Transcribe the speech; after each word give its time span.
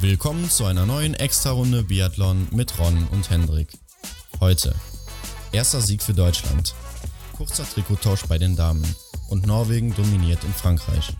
Willkommen 0.00 0.50
zu 0.50 0.64
einer 0.64 0.86
neuen 0.86 1.14
Extra-Runde 1.14 1.84
Biathlon 1.84 2.48
mit 2.50 2.78
Ron 2.78 3.06
und 3.12 3.30
Hendrik. 3.30 3.68
Heute 4.40 4.74
erster 5.52 5.80
Sieg 5.80 6.02
für 6.02 6.14
Deutschland, 6.14 6.74
kurzer 7.36 7.64
Trikottausch 7.64 8.24
bei 8.26 8.38
den 8.38 8.56
Damen 8.56 8.82
und 9.28 9.46
Norwegen 9.46 9.94
dominiert 9.94 10.42
in 10.42 10.52
Frankreich. 10.52 11.12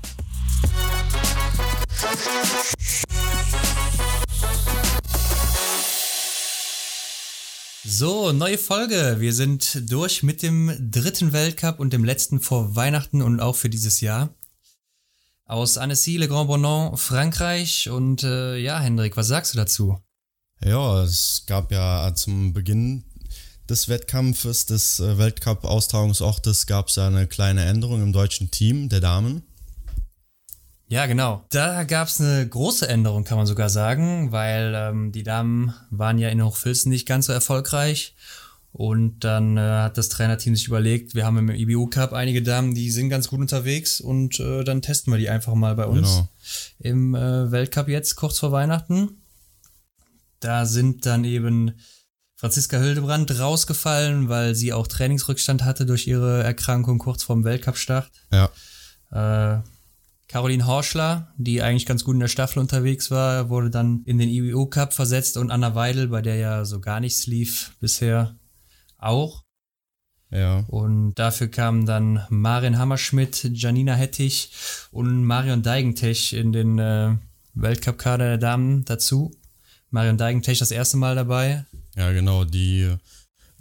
So, 7.85 8.33
neue 8.33 8.59
Folge. 8.59 9.17
Wir 9.21 9.33
sind 9.33 9.91
durch 9.91 10.25
mit 10.25 10.43
dem 10.43 10.91
dritten 10.91 11.33
Weltcup 11.33 11.79
und 11.79 11.93
dem 11.93 12.03
letzten 12.03 12.41
vor 12.41 12.75
Weihnachten 12.75 13.23
und 13.23 13.39
auch 13.39 13.55
für 13.55 13.69
dieses 13.69 14.01
Jahr. 14.01 14.35
Aus 15.53 15.77
Annecy, 15.77 16.17
Le 16.17 16.29
Grand 16.29 16.49
Bonon, 16.49 16.97
Frankreich. 16.97 17.91
Und 17.91 18.23
äh, 18.25 18.57
ja, 18.57 18.81
Hendrik, 18.81 19.19
was 19.19 19.29
sagst 19.29 19.53
du 19.53 19.59
dazu? 19.59 19.99
Ja, 20.65 21.03
es 21.03 21.45
gab 21.47 21.71
ja 21.71 22.11
zum 22.15 22.55
Beginn 22.55 23.05
des 23.69 23.87
Wettkampfes, 23.91 24.65
des 24.65 24.99
äh, 25.01 25.19
Weltcup-Austragungsortes, 25.19 26.67
gab 26.67 26.89
es 26.89 26.97
ja 26.97 27.07
eine 27.07 27.27
kleine 27.27 27.67
Änderung 27.67 28.03
im 28.03 28.15
deutschen 28.15 28.51
Team 28.51 28.89
der 28.89 29.01
Damen. 29.01 29.43
Ja, 30.89 31.05
genau. 31.05 31.45
Da 31.51 31.85
gab 31.85 32.09
es 32.09 32.19
eine 32.19 32.49
große 32.49 32.89
Änderung, 32.89 33.25
kann 33.25 33.37
man 33.37 33.47
sogar 33.47 33.69
sagen, 33.69 34.33
weil 34.33 34.73
ähm, 34.75 35.13
die 35.13 35.23
Damen 35.23 35.75
waren 35.91 36.17
ja 36.17 36.31
in 36.31 36.43
Hochfilzen 36.43 36.89
nicht 36.89 37.07
ganz 37.07 37.27
so 37.27 37.33
erfolgreich. 37.35 38.15
Und 38.73 39.21
dann 39.21 39.59
äh, 39.59 39.61
hat 39.61 39.99
das 39.99 40.09
Trainerteam 40.09 40.57
sich 40.57 40.67
überlegt, 40.67 41.15
wir 41.15 41.27
haben 41.27 41.37
im 41.37 41.51
IBU 41.51 41.89
Cup 41.89 42.15
einige 42.15 42.43
Damen, 42.43 42.75
die 42.75 42.91
sind 42.91 43.11
ganz 43.11 43.29
gut 43.29 43.41
unterwegs 43.41 44.01
und 44.01 44.41
äh, 44.41 44.65
dann 44.65 44.81
testen 44.81 45.13
wir 45.13 45.19
die 45.19 45.29
einfach 45.29 45.55
mal 45.55 45.75
bei 45.75 45.85
uns 45.85 46.09
genau. 46.09 46.29
im 46.79 47.15
äh, 47.15 47.51
Weltcup 47.53 47.89
jetzt, 47.89 48.17
kurz 48.17 48.39
vor 48.39 48.51
Weihnachten. 48.51 49.23
Da 50.41 50.65
sind 50.65 51.05
dann 51.05 51.25
eben 51.25 51.73
Franziska 52.35 52.79
Hildebrand 52.79 53.39
rausgefallen, 53.39 54.31
weil 54.31 54.55
sie 54.55 54.73
auch 54.73 54.87
Trainingsrückstand 54.87 55.65
hatte 55.65 55.85
durch 55.85 56.07
ihre 56.07 56.43
Erkrankung 56.43 56.99
kurz 56.99 57.23
vorm 57.23 57.45
Weltcup-Start. 57.45 58.11
Ja. 58.33 58.51
Äh, 59.13 59.63
Caroline 60.29 60.67
Horschler, 60.67 61.35
die 61.37 61.61
eigentlich 61.61 61.85
ganz 61.85 62.05
gut 62.05 62.15
in 62.15 62.21
der 62.21 62.29
Staffel 62.29 62.59
unterwegs 62.59 63.11
war, 63.11 63.51
wurde 63.51 63.69
dann 63.69 64.03
in 64.07 64.17
den 64.17 64.31
IBU 64.31 64.65
Cup 64.67 64.95
versetzt 64.95 65.37
und 65.37 65.51
Anna 65.51 65.75
Weidel, 65.75 66.09
bei 66.09 66.23
der 66.23 66.37
ja 66.37 66.65
so 66.65 66.81
gar 66.81 67.01
nichts 67.01 67.27
lief 67.27 67.77
bisher, 67.81 68.35
auch. 69.03 69.45
Ja. 70.31 70.65
Und 70.69 71.15
dafür 71.15 71.49
kamen 71.49 71.85
dann 71.85 72.25
Marin 72.31 72.79
Hammerschmidt, 72.79 73.51
Janina 73.53 73.95
Hettich 73.95 74.51
und 74.91 75.25
Marion 75.25 75.63
Deigentech 75.63 76.33
in 76.33 76.53
den 76.53 76.79
äh, 76.79 77.17
Weltcup-Kader 77.55 78.25
der 78.25 78.39
Damen 78.39 78.85
dazu. 78.87 79.31
Marion 79.91 80.17
Deigentech 80.17 80.59
das 80.59 80.71
erste 80.71 80.97
Mal 80.97 81.15
dabei. 81.15 81.67
Ja, 81.97 82.13
genau. 82.13 82.45
Die 82.45 82.97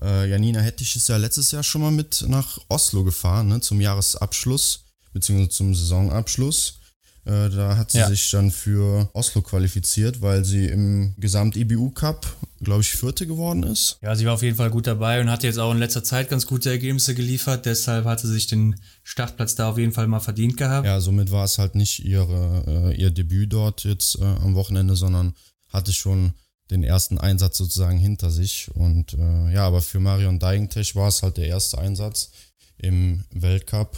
äh, 0.02 0.30
Janina 0.30 0.62
Hettich 0.62 0.96
ist 0.96 1.10
ja 1.10 1.18
letztes 1.18 1.52
Jahr 1.52 1.64
schon 1.64 1.82
mal 1.82 1.92
mit 1.92 2.26
nach 2.28 2.58
Oslo 2.70 3.04
gefahren, 3.04 3.50
ne, 3.50 3.60
zum 3.60 3.82
Jahresabschluss 3.82 4.86
beziehungsweise 5.14 5.50
zum 5.50 5.76
Saisonabschluss. 5.76 6.80
Äh, 7.26 7.50
da 7.50 7.78
hat 7.78 7.92
sie 7.92 8.00
ja. 8.00 8.08
sich 8.08 8.32
dann 8.32 8.50
für 8.50 9.10
Oslo 9.14 9.42
qualifiziert, 9.42 10.22
weil 10.22 10.44
sie 10.44 10.66
im 10.66 11.14
Gesamt-IBU-Cup, 11.18 12.26
glaube 12.62 12.82
ich, 12.82 12.92
Vierte 12.92 13.28
geworden 13.28 13.64
ist. 13.64 14.00
Ja, 14.02 14.16
sie 14.16 14.26
war 14.26 14.34
auf 14.34 14.42
jeden 14.42 14.58
Fall 14.58 14.72
gut 14.72 14.88
dabei 14.88 15.22
und 15.22 15.30
hat 15.30 15.44
jetzt 15.44 15.60
auch 15.60 15.72
in 15.72 15.78
letzter 15.78 16.04
Zeit 16.04 16.30
ganz 16.30 16.48
gute 16.48 16.72
Ergebnisse 16.72 17.14
geliefert. 17.14 17.66
Deshalb 17.68 18.06
hatte 18.06 18.26
sie 18.26 18.34
sich 18.34 18.48
den 18.48 18.76
Startplatz 19.04 19.54
da 19.56 19.70
auf 19.70 19.78
jeden 19.78 19.92
Fall 19.92 20.08
mal 20.08 20.20
verdient 20.20 20.58
gehabt. 20.58 20.88
Ja, 20.88 21.00
somit 21.00 21.32
war 21.32 21.46
es 21.46 21.60
halt 21.60 21.76
nicht 21.76 22.04
ihre, 22.04 22.92
äh, 22.92 22.96
ihr 22.96 23.12
Debüt 23.12 23.54
dort 23.54 23.84
jetzt 23.84 24.20
äh, 24.20 24.24
am 24.24 24.56
Wochenende, 24.56 24.96
sondern 24.96 25.36
hatte 25.70 25.94
schon 25.94 26.34
den 26.72 26.84
ersten 26.84 27.20
Einsatz 27.20 27.58
sozusagen 27.58 28.00
hinter 28.00 28.32
sich. 28.32 28.72
Und 28.74 29.14
äh, 29.14 29.54
ja, 29.54 29.68
aber 29.68 29.82
für 29.82 30.00
Marion 30.00 30.40
Deigentech 30.40 30.96
war 30.96 31.10
es 31.10 31.22
halt 31.22 31.38
der 31.38 31.48
erste 31.48 31.78
Einsatz 31.78 32.32
im 32.78 33.26
Weltcup. 33.32 33.98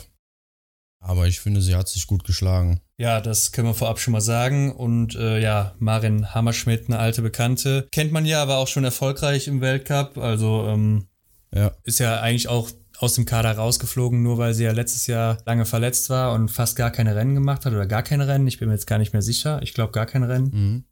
Aber 0.99 1.27
ich 1.27 1.39
finde, 1.39 1.61
sie 1.61 1.75
hat 1.75 1.87
sich 1.89 2.07
gut 2.07 2.23
geschlagen. 2.23 2.79
Ja, 3.03 3.19
das 3.19 3.51
können 3.51 3.67
wir 3.67 3.73
vorab 3.73 3.99
schon 3.99 4.13
mal 4.13 4.21
sagen. 4.21 4.71
Und 4.71 5.15
äh, 5.15 5.37
ja, 5.37 5.75
Marin 5.77 6.33
Hammerschmidt, 6.33 6.87
eine 6.87 6.99
alte 6.99 7.21
Bekannte, 7.21 7.85
kennt 7.91 8.13
man 8.13 8.25
ja, 8.25 8.41
aber 8.41 8.59
auch 8.59 8.69
schon 8.69 8.85
erfolgreich 8.85 9.49
im 9.49 9.59
Weltcup. 9.59 10.17
Also 10.17 10.67
ähm, 10.69 11.07
ja. 11.53 11.73
ist 11.83 11.99
ja 11.99 12.21
eigentlich 12.21 12.47
auch 12.47 12.69
aus 12.99 13.15
dem 13.15 13.25
Kader 13.25 13.57
rausgeflogen, 13.57 14.23
nur 14.23 14.37
weil 14.37 14.53
sie 14.53 14.63
ja 14.63 14.71
letztes 14.71 15.07
Jahr 15.07 15.37
lange 15.45 15.65
verletzt 15.65 16.09
war 16.09 16.31
und 16.31 16.47
fast 16.47 16.77
gar 16.77 16.91
keine 16.91 17.13
Rennen 17.13 17.35
gemacht 17.35 17.65
hat 17.65 17.73
oder 17.73 17.87
gar 17.87 18.03
keine 18.03 18.29
Rennen. 18.29 18.47
Ich 18.47 18.59
bin 18.59 18.69
mir 18.69 18.75
jetzt 18.75 18.87
gar 18.87 18.99
nicht 18.99 19.11
mehr 19.11 19.21
sicher. 19.21 19.61
Ich 19.61 19.73
glaube 19.73 19.91
gar 19.91 20.05
kein 20.05 20.23
Rennen. 20.23 20.51
Mhm. 20.53 20.83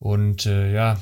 Und 0.00 0.46
äh, 0.46 0.72
ja, 0.72 1.00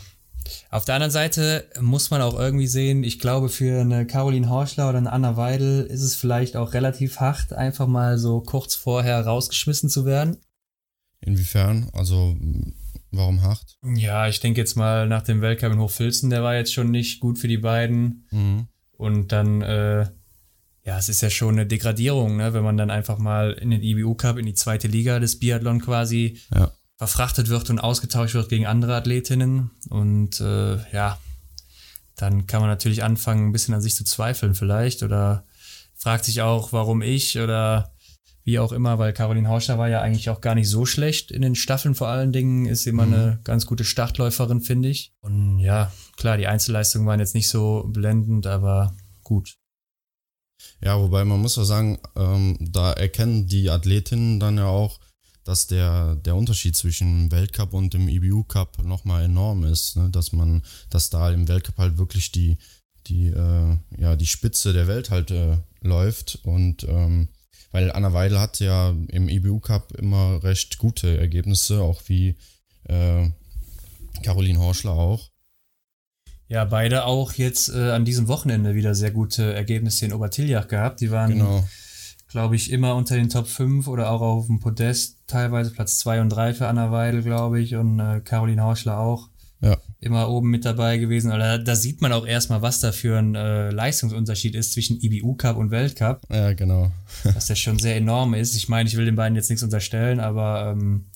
auf 0.70 0.84
der 0.84 0.96
anderen 0.96 1.10
Seite 1.10 1.64
muss 1.80 2.10
man 2.10 2.20
auch 2.20 2.38
irgendwie 2.38 2.66
sehen, 2.66 3.04
ich 3.04 3.18
glaube, 3.20 3.48
für 3.48 3.80
eine 3.80 4.06
Caroline 4.06 4.50
Horschler 4.50 4.90
oder 4.90 4.98
eine 4.98 5.12
Anna 5.12 5.38
Weidel 5.38 5.86
ist 5.86 6.02
es 6.02 6.14
vielleicht 6.14 6.58
auch 6.58 6.74
relativ 6.74 7.20
hart, 7.20 7.54
einfach 7.54 7.86
mal 7.86 8.18
so 8.18 8.42
kurz 8.42 8.74
vorher 8.74 9.24
rausgeschmissen 9.24 9.88
zu 9.88 10.04
werden. 10.04 10.36
Inwiefern? 11.20 11.90
Also, 11.92 12.36
warum 13.10 13.42
hart? 13.42 13.78
Ja, 13.96 14.28
ich 14.28 14.40
denke 14.40 14.60
jetzt 14.60 14.76
mal 14.76 15.08
nach 15.08 15.22
dem 15.22 15.40
Weltcup 15.40 15.72
in 15.72 15.78
Hochfilzen, 15.78 16.30
der 16.30 16.42
war 16.42 16.54
jetzt 16.54 16.72
schon 16.72 16.90
nicht 16.90 17.20
gut 17.20 17.38
für 17.38 17.48
die 17.48 17.58
beiden. 17.58 18.26
Mhm. 18.30 18.68
Und 18.92 19.32
dann, 19.32 19.62
äh, 19.62 20.06
ja, 20.84 20.98
es 20.98 21.08
ist 21.08 21.20
ja 21.20 21.30
schon 21.30 21.54
eine 21.54 21.66
Degradierung, 21.66 22.36
ne, 22.36 22.54
wenn 22.54 22.64
man 22.64 22.76
dann 22.76 22.90
einfach 22.90 23.18
mal 23.18 23.52
in 23.52 23.70
den 23.70 23.82
IBU 23.82 24.14
Cup, 24.14 24.38
in 24.38 24.46
die 24.46 24.54
zweite 24.54 24.88
Liga 24.88 25.18
des 25.18 25.38
Biathlon 25.38 25.80
quasi 25.80 26.40
ja 26.54 26.72
verfrachtet 26.98 27.48
wird 27.48 27.70
und 27.70 27.78
ausgetauscht 27.78 28.34
wird 28.34 28.48
gegen 28.48 28.66
andere 28.66 28.96
Athletinnen. 28.96 29.70
Und 29.88 30.40
äh, 30.40 30.76
ja, 30.92 31.18
dann 32.16 32.48
kann 32.48 32.60
man 32.60 32.68
natürlich 32.68 33.04
anfangen, 33.04 33.48
ein 33.48 33.52
bisschen 33.52 33.74
an 33.74 33.80
sich 33.80 33.94
zu 33.94 34.04
zweifeln 34.04 34.56
vielleicht 34.56 35.04
oder 35.04 35.46
fragt 35.94 36.24
sich 36.24 36.42
auch, 36.42 36.72
warum 36.72 37.00
ich 37.00 37.38
oder 37.38 37.92
wie 38.48 38.58
auch 38.58 38.72
immer, 38.72 38.98
weil 38.98 39.12
Caroline 39.12 39.46
Hauscher 39.46 39.76
war 39.76 39.90
ja 39.90 40.00
eigentlich 40.00 40.30
auch 40.30 40.40
gar 40.40 40.54
nicht 40.54 40.70
so 40.70 40.86
schlecht 40.86 41.30
in 41.30 41.42
den 41.42 41.54
Staffeln 41.54 41.94
vor 41.94 42.08
allen 42.08 42.32
Dingen, 42.32 42.64
ist 42.64 42.86
immer 42.86 43.04
mhm. 43.04 43.12
eine 43.12 43.40
ganz 43.44 43.66
gute 43.66 43.84
Startläuferin, 43.84 44.62
finde 44.62 44.88
ich. 44.88 45.12
Und 45.20 45.58
ja, 45.58 45.92
klar, 46.16 46.38
die 46.38 46.46
Einzelleistungen 46.46 47.06
waren 47.06 47.20
jetzt 47.20 47.34
nicht 47.34 47.50
so 47.50 47.84
blendend, 47.88 48.46
aber 48.46 48.96
gut. 49.22 49.58
Ja, 50.80 50.98
wobei 50.98 51.26
man 51.26 51.42
muss 51.42 51.56
ja 51.56 51.64
sagen, 51.64 51.98
ähm, 52.16 52.56
da 52.58 52.94
erkennen 52.94 53.48
die 53.48 53.68
Athletinnen 53.68 54.40
dann 54.40 54.56
ja 54.56 54.64
auch, 54.64 54.98
dass 55.44 55.66
der, 55.66 56.16
der 56.16 56.34
Unterschied 56.34 56.74
zwischen 56.74 57.30
Weltcup 57.30 57.74
und 57.74 57.92
dem 57.92 58.08
IBU 58.08 58.44
Cup 58.44 58.82
nochmal 58.82 59.24
enorm 59.24 59.64
ist, 59.64 59.96
ne? 59.96 60.08
dass 60.08 60.32
man, 60.32 60.62
dass 60.88 61.10
da 61.10 61.30
im 61.30 61.48
Weltcup 61.48 61.76
halt 61.76 61.98
wirklich 61.98 62.32
die, 62.32 62.56
die, 63.08 63.26
äh, 63.26 63.76
ja, 63.98 64.16
die 64.16 64.26
Spitze 64.26 64.72
der 64.72 64.86
Welt 64.86 65.10
halt 65.10 65.30
äh, 65.32 65.58
läuft 65.82 66.38
und 66.44 66.84
ähm, 66.84 67.28
weil 67.70 67.92
Anna 67.92 68.12
Weidel 68.12 68.40
hat 68.40 68.60
ja 68.60 68.94
im 69.08 69.28
IBU 69.28 69.60
Cup 69.60 69.92
immer 69.92 70.42
recht 70.42 70.78
gute 70.78 71.18
Ergebnisse, 71.18 71.82
auch 71.82 72.02
wie 72.06 72.36
äh, 72.84 73.28
Caroline 74.22 74.58
Horschler 74.58 74.92
auch. 74.92 75.30
Ja, 76.48 76.64
beide 76.64 77.04
auch 77.04 77.34
jetzt 77.34 77.68
äh, 77.68 77.90
an 77.90 78.04
diesem 78.06 78.26
Wochenende 78.26 78.74
wieder 78.74 78.94
sehr 78.94 79.10
gute 79.10 79.52
Ergebnisse 79.52 80.06
in 80.06 80.14
Obertiljach 80.14 80.66
gehabt. 80.68 81.00
Die 81.00 81.10
waren 81.10 81.30
genau 81.30 81.64
glaube 82.28 82.56
ich, 82.56 82.70
immer 82.70 82.94
unter 82.94 83.16
den 83.16 83.30
Top 83.30 83.46
5 83.46 83.88
oder 83.88 84.10
auch 84.10 84.20
auf 84.20 84.46
dem 84.46 84.60
Podest, 84.60 85.16
teilweise 85.26 85.70
Platz 85.70 85.98
2 85.98 86.20
und 86.20 86.28
3 86.28 86.54
für 86.54 86.68
Anna 86.68 86.92
Weidel, 86.92 87.22
glaube 87.22 87.60
ich, 87.60 87.74
und 87.74 87.98
äh, 87.98 88.20
Caroline 88.20 88.62
Hauschler 88.62 88.98
auch. 88.98 89.28
Ja. 89.60 89.76
Immer 90.00 90.28
oben 90.28 90.50
mit 90.50 90.64
dabei 90.64 90.98
gewesen. 90.98 91.32
Also, 91.32 91.64
da 91.64 91.74
sieht 91.74 92.00
man 92.00 92.12
auch 92.12 92.26
erstmal, 92.26 92.62
was 92.62 92.80
da 92.80 92.92
für 92.92 93.18
ein 93.18 93.34
äh, 93.34 93.70
Leistungsunterschied 93.70 94.54
ist 94.54 94.72
zwischen 94.72 95.00
IBU 95.00 95.34
Cup 95.34 95.56
und 95.56 95.70
Weltcup. 95.70 96.22
Ja, 96.30 96.52
genau. 96.52 96.92
dass 97.24 97.46
der 97.46 97.56
schon 97.56 97.78
sehr 97.78 97.96
enorm 97.96 98.34
ist. 98.34 98.54
Ich 98.54 98.68
meine, 98.68 98.88
ich 98.88 98.96
will 98.96 99.04
den 99.04 99.16
beiden 99.16 99.34
jetzt 99.34 99.50
nichts 99.50 99.64
unterstellen, 99.64 100.20
aber 100.20 100.72
ähm, 100.72 101.10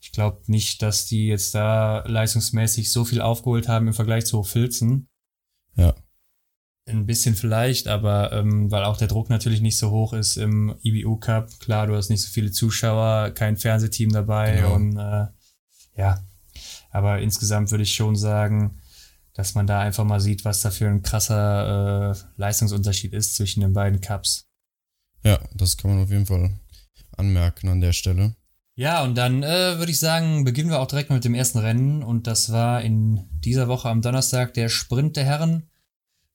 ich 0.00 0.12
glaube 0.12 0.42
nicht, 0.46 0.82
dass 0.82 1.06
die 1.06 1.26
jetzt 1.26 1.54
da 1.54 2.04
leistungsmäßig 2.06 2.92
so 2.92 3.04
viel 3.04 3.20
aufgeholt 3.20 3.68
haben 3.68 3.88
im 3.88 3.94
Vergleich 3.94 4.26
zu 4.26 4.38
Hochfilzen. 4.38 5.08
Ja. 5.76 5.94
Ein 6.86 7.06
bisschen 7.06 7.34
vielleicht, 7.34 7.86
aber 7.88 8.32
ähm, 8.32 8.70
weil 8.70 8.84
auch 8.84 8.96
der 8.96 9.08
Druck 9.08 9.30
natürlich 9.30 9.60
nicht 9.60 9.78
so 9.78 9.90
hoch 9.90 10.12
ist 10.12 10.36
im 10.36 10.74
IBU 10.82 11.16
Cup. 11.16 11.48
Klar, 11.60 11.86
du 11.86 11.96
hast 11.96 12.10
nicht 12.10 12.22
so 12.22 12.28
viele 12.30 12.50
Zuschauer, 12.50 13.30
kein 13.30 13.56
Fernsehteam 13.56 14.10
dabei 14.10 14.56
genau. 14.56 14.74
und 14.74 14.96
äh, 14.96 15.26
ja. 15.96 16.24
Aber 16.92 17.20
insgesamt 17.20 17.70
würde 17.70 17.82
ich 17.82 17.94
schon 17.94 18.14
sagen, 18.14 18.78
dass 19.34 19.54
man 19.54 19.66
da 19.66 19.80
einfach 19.80 20.04
mal 20.04 20.20
sieht, 20.20 20.44
was 20.44 20.60
da 20.60 20.70
für 20.70 20.88
ein 20.88 21.02
krasser 21.02 22.12
äh, 22.12 22.16
Leistungsunterschied 22.36 23.14
ist 23.14 23.34
zwischen 23.34 23.60
den 23.60 23.72
beiden 23.72 24.00
Cups. 24.00 24.46
Ja, 25.24 25.40
das 25.54 25.76
kann 25.76 25.90
man 25.90 26.04
auf 26.04 26.10
jeden 26.10 26.26
Fall 26.26 26.50
anmerken 27.16 27.68
an 27.68 27.80
der 27.80 27.92
Stelle. 27.92 28.36
Ja, 28.74 29.02
und 29.04 29.16
dann 29.16 29.42
äh, 29.42 29.78
würde 29.78 29.92
ich 29.92 29.98
sagen, 29.98 30.44
beginnen 30.44 30.70
wir 30.70 30.80
auch 30.80 30.86
direkt 30.86 31.10
mit 31.10 31.24
dem 31.24 31.34
ersten 31.34 31.58
Rennen. 31.58 32.02
Und 32.02 32.26
das 32.26 32.52
war 32.52 32.82
in 32.82 33.26
dieser 33.30 33.68
Woche 33.68 33.88
am 33.88 34.02
Donnerstag 34.02 34.54
der 34.54 34.68
Sprint 34.68 35.16
der 35.16 35.24
Herren 35.24 35.64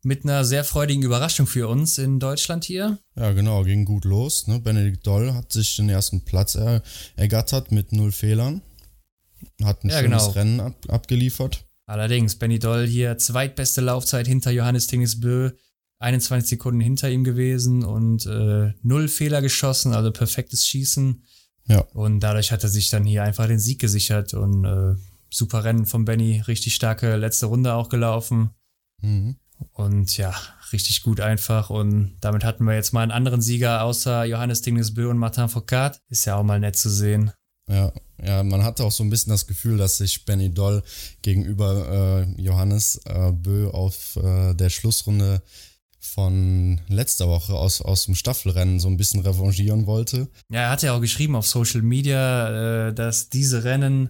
mit 0.03 0.23
einer 0.23 0.45
sehr 0.45 0.63
freudigen 0.63 1.03
Überraschung 1.03 1.47
für 1.47 1.67
uns 1.67 1.97
in 1.97 2.19
Deutschland 2.19 2.63
hier. 2.63 2.99
Ja, 3.15 3.33
genau, 3.33 3.63
ging 3.63 3.85
gut 3.85 4.05
los. 4.05 4.47
Ne? 4.47 4.59
Benedikt 4.59 5.05
Doll 5.05 5.33
hat 5.33 5.51
sich 5.51 5.75
den 5.75 5.89
ersten 5.89 6.23
Platz 6.23 6.55
er, 6.55 6.83
ergattert 7.15 7.71
mit 7.71 7.91
null 7.91 8.11
Fehlern. 8.11 8.61
Hat 9.63 9.83
ein 9.83 9.89
ja, 9.89 9.99
schönes 9.99 10.23
genau. 10.23 10.31
Rennen 10.31 10.59
ab, 10.59 10.75
abgeliefert. 10.87 11.65
Allerdings, 11.85 12.35
Benny 12.35 12.59
Doll 12.59 12.85
hier 12.85 13.17
zweitbeste 13.17 13.81
Laufzeit 13.81 14.27
hinter 14.27 14.51
Johannes 14.51 14.87
Tingesbö, 14.87 15.51
21 15.99 16.49
Sekunden 16.49 16.81
hinter 16.81 17.09
ihm 17.09 17.23
gewesen 17.23 17.83
und 17.83 18.25
äh, 18.25 18.73
null 18.83 19.07
Fehler 19.07 19.41
geschossen, 19.41 19.93
also 19.93 20.11
perfektes 20.11 20.67
Schießen. 20.67 21.23
Ja. 21.67 21.79
Und 21.93 22.19
dadurch 22.19 22.51
hat 22.51 22.63
er 22.63 22.69
sich 22.69 22.89
dann 22.89 23.05
hier 23.05 23.23
einfach 23.23 23.47
den 23.47 23.59
Sieg 23.59 23.79
gesichert 23.79 24.33
und 24.33 24.65
äh, 24.65 24.95
super 25.29 25.63
Rennen 25.63 25.85
von 25.85 26.05
Benny, 26.05 26.41
richtig 26.47 26.75
starke 26.75 27.15
letzte 27.15 27.47
Runde 27.47 27.73
auch 27.73 27.89
gelaufen. 27.89 28.51
Mhm. 29.01 29.37
Und 29.71 30.17
ja, 30.17 30.33
richtig 30.71 31.03
gut 31.03 31.19
einfach. 31.19 31.69
Und 31.69 32.17
damit 32.21 32.43
hatten 32.43 32.63
wir 32.65 32.75
jetzt 32.75 32.93
mal 32.93 33.01
einen 33.01 33.11
anderen 33.11 33.41
Sieger 33.41 33.83
außer 33.83 34.25
Johannes 34.25 34.61
Tingnesbö 34.61 35.09
und 35.09 35.17
Martin 35.17 35.49
Foucault. 35.49 35.99
Ist 36.09 36.25
ja 36.25 36.35
auch 36.35 36.43
mal 36.43 36.59
nett 36.59 36.77
zu 36.77 36.89
sehen. 36.89 37.31
Ja, 37.69 37.91
ja, 38.23 38.43
man 38.43 38.63
hatte 38.63 38.83
auch 38.83 38.91
so 38.91 39.03
ein 39.03 39.09
bisschen 39.09 39.31
das 39.31 39.45
Gefühl, 39.45 39.77
dass 39.77 39.97
sich 39.97 40.25
Benny 40.25 40.53
Doll 40.53 40.83
gegenüber 41.21 42.25
äh, 42.37 42.41
Johannes 42.41 43.01
äh, 43.05 43.31
Bö 43.31 43.69
auf 43.69 44.15
äh, 44.15 44.53
der 44.53 44.69
Schlussrunde 44.69 45.41
von 45.99 46.79
letzter 46.87 47.27
Woche 47.27 47.53
aus, 47.53 47.81
aus 47.81 48.05
dem 48.05 48.15
Staffelrennen 48.15 48.79
so 48.79 48.87
ein 48.87 48.97
bisschen 48.97 49.19
revanchieren 49.19 49.85
wollte. 49.85 50.29
Ja, 50.49 50.61
er 50.61 50.69
hat 50.69 50.81
ja 50.81 50.93
auch 50.93 51.01
geschrieben 51.01 51.35
auf 51.35 51.45
Social 51.45 51.81
Media, 51.81 52.87
äh, 52.87 52.93
dass 52.93 53.29
diese 53.29 53.63
Rennen, 53.63 54.09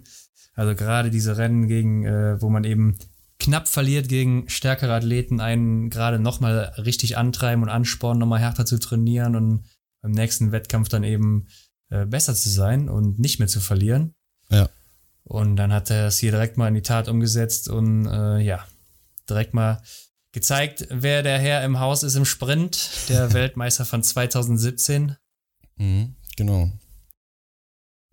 also 0.53 0.75
gerade 0.75 1.10
diese 1.10 1.38
Rennen 1.38 1.68
gegen, 1.68 2.06
äh, 2.06 2.42
wo 2.42 2.50
man 2.50 2.63
eben 2.63 2.98
knapp 3.39 3.68
verliert 3.68 4.07
gegen 4.07 4.48
stärkere 4.50 4.94
Athleten, 4.94 5.39
einen 5.39 5.89
gerade 5.89 6.19
nochmal 6.19 6.74
richtig 6.77 7.18
antreiben 7.18 7.63
und 7.63 7.69
anspornen, 7.69 8.19
nochmal 8.19 8.39
härter 8.39 8.65
zu 8.65 8.80
trainieren 8.80 9.36
und 9.36 9.63
beim 10.01 10.12
nächsten 10.12 10.51
Wettkampf 10.51 10.89
dann 10.89 11.03
eben 11.03 11.48
äh, 11.89 12.06
besser 12.06 12.36
zu 12.36 12.50
sein 12.50 12.89
und 12.89 13.19
nicht 13.19 13.39
mehr 13.39 13.48
zu 13.48 13.60
verlieren. 13.60 14.13
Ja. 14.50 14.69
Und 15.24 15.57
dann 15.57 15.74
hat 15.74 15.89
er 15.89 16.07
es 16.07 16.19
hier 16.19 16.31
direkt 16.31 16.57
mal 16.57 16.68
in 16.68 16.75
die 16.75 16.81
Tat 16.81 17.10
umgesetzt 17.10 17.69
und 17.69 18.06
äh, 18.06 18.39
ja, 18.39 18.66
direkt 19.30 19.54
mal 19.54 19.81
gezeigt, 20.31 20.88
wer 20.89 21.24
der 21.24 21.39
Herr 21.39 21.63
im 21.63 21.80
Haus 21.80 22.04
ist 22.04 22.16
im 22.16 22.25
Sprint, 22.25 22.89
der 23.10 23.34
Weltmeister 23.34 23.86
von 23.86 24.04
2017. 24.04 25.16
Mhm, 25.78 26.16
genau. 26.36 26.72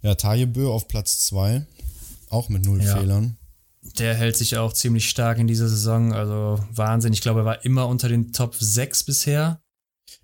Ja, 0.02 0.14
Tajebö 0.14 0.68
auf 0.68 0.88
Platz 0.88 1.24
2, 1.26 1.66
auch 2.28 2.48
mit 2.48 2.64
null 2.64 2.82
ja. 2.82 2.96
Fehlern. 2.96 3.38
Der 3.98 4.14
hält 4.14 4.36
sich 4.36 4.56
auch 4.56 4.72
ziemlich 4.72 5.08
stark 5.08 5.38
in 5.38 5.46
dieser 5.46 5.68
Saison, 5.68 6.12
also 6.12 6.62
Wahnsinn. 6.70 7.12
Ich 7.12 7.20
glaube, 7.20 7.40
er 7.40 7.46
war 7.46 7.64
immer 7.64 7.86
unter 7.88 8.08
den 8.08 8.32
Top 8.32 8.54
6 8.54 9.04
bisher. 9.04 9.60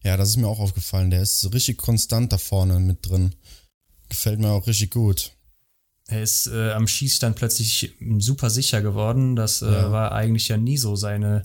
Ja, 0.02 0.17
das 0.17 0.31
ist 0.31 0.37
mir 0.37 0.49
auch 0.49 0.61
aufgefallen. 0.61 1.11
Der 1.11 1.23
ist 1.23 1.52
richtig 1.52 1.79
konstant 1.79 2.32
da 2.32 2.38
vorne 2.38 2.81
mit 2.81 3.08
drin. 3.08 3.35
Gefällt 4.08 4.41
mir 4.41 4.50
auch 4.50 4.67
richtig 4.67 4.91
gut. 4.91 5.32
Er 6.08 6.23
ist 6.23 6.49
äh, 6.49 6.73
am 6.73 6.88
Schießstand 6.88 7.37
plötzlich 7.37 7.94
super 8.19 8.50
sicher 8.50 8.82
geworden. 8.82 9.37
Das 9.37 9.62
äh, 9.62 9.70
ja. 9.70 9.93
war 9.93 10.12
eigentlich 10.12 10.49
ja 10.49 10.56
nie 10.56 10.76
so 10.76 10.97
seine 10.97 11.43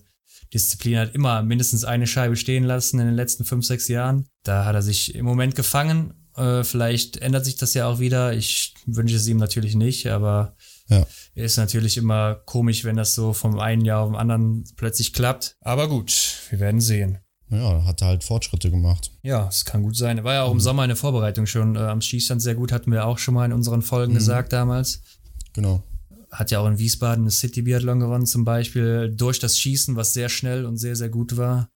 Disziplin. 0.54 0.94
Er 0.94 1.02
hat 1.02 1.16
immer 1.16 1.44
mindestens 1.44 1.84
eine 1.84 2.08
Scheibe 2.08 2.36
stehen 2.36 2.64
lassen 2.64 3.00
in 3.00 3.06
den 3.06 3.16
letzten 3.16 3.46
fünf, 3.46 3.66
sechs 3.66 3.88
Jahren. 3.88 4.28
Da 4.44 4.66
hat 4.66 4.76
er 4.76 4.82
sich 4.82 5.14
im 5.14 5.26
Moment 5.26 5.56
gefangen. 5.56 6.14
Äh, 6.36 6.64
vielleicht 6.64 7.18
ändert 7.18 7.46
sich 7.46 7.58
das 7.58 7.74
ja 7.74 7.88
auch 7.88 8.00
wieder. 8.00 8.34
Ich 8.34 8.74
wünsche 8.86 9.18
es 9.18 9.28
ihm 9.28 9.38
natürlich 9.38 9.76
nicht, 9.76 10.08
aber 10.08 10.56
ja. 10.90 11.06
Ist 11.34 11.58
natürlich 11.58 11.98
immer 11.98 12.36
komisch, 12.36 12.84
wenn 12.84 12.96
das 12.96 13.16
so 13.16 13.34
vom 13.34 13.60
einen 13.60 13.84
Jahr 13.84 14.02
auf 14.02 14.10
dem 14.10 14.16
anderen 14.16 14.66
plötzlich 14.76 15.14
klappt. 15.14 15.58
Aber 15.62 15.88
gut, 15.88 16.14
wir 16.50 16.60
werden 16.60 16.82
sehen. 16.82 17.20
Ja, 17.50 17.86
hat 17.86 18.02
er 18.02 18.08
halt 18.08 18.24
Fortschritte 18.24 18.72
gemacht. 18.72 19.12
Ja, 19.22 19.48
es 19.48 19.66
kann 19.66 19.84
gut 19.84 19.96
sein. 19.96 20.24
War 20.24 20.34
ja 20.34 20.44
auch 20.44 20.52
im 20.52 20.58
mhm. 20.58 20.62
Sommer 20.62 20.84
eine 20.84 20.96
Vorbereitung 20.96 21.46
schon 21.46 21.76
äh, 21.76 21.80
am 21.80 22.02
Schießstand 22.02 22.42
sehr 22.42 22.56
gut, 22.56 22.72
hatten 22.72 22.92
wir 22.92 23.06
auch 23.06 23.20
schon 23.20 23.34
mal 23.36 23.46
in 23.46 23.54
unseren 23.54 23.82
Folgen 23.82 24.14
mhm. 24.14 24.18
gesagt 24.18 24.52
damals. 24.52 25.02
Genau. 25.54 25.84
Hat 26.32 26.52
ja 26.52 26.60
auch 26.60 26.68
in 26.68 26.80
Wiesbaden 26.80 27.24
eine 27.24 27.32
City 27.32 27.62
Biathlon 27.62 28.00
gewonnen 28.00 28.26
zum 28.26 28.46
Beispiel, 28.46 29.14
durch 29.16 29.40
das 29.40 29.60
Schießen, 29.60 29.96
was 29.96 30.14
sehr 30.14 30.30
schnell 30.30 30.66
und 30.66 30.78
sehr, 30.78 30.96
sehr 30.96 31.10
gut 31.10 31.38
war. 31.38 31.70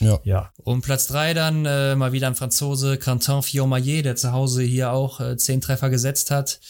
Ja. 0.00 0.18
Ja. 0.24 0.52
Und 0.62 0.82
Platz 0.82 1.06
drei 1.06 1.34
dann 1.34 1.66
äh, 1.66 1.94
mal 1.94 2.12
wieder 2.12 2.26
ein 2.26 2.34
Franzose, 2.34 2.98
Quentin 2.98 3.42
Fillon-Maillet, 3.42 4.04
der 4.04 4.16
zu 4.16 4.32
Hause 4.32 4.62
hier 4.62 4.92
auch 4.92 5.20
äh, 5.20 5.36
zehn 5.36 5.60
Treffer 5.60 5.90
gesetzt 5.90 6.30
hat 6.30 6.60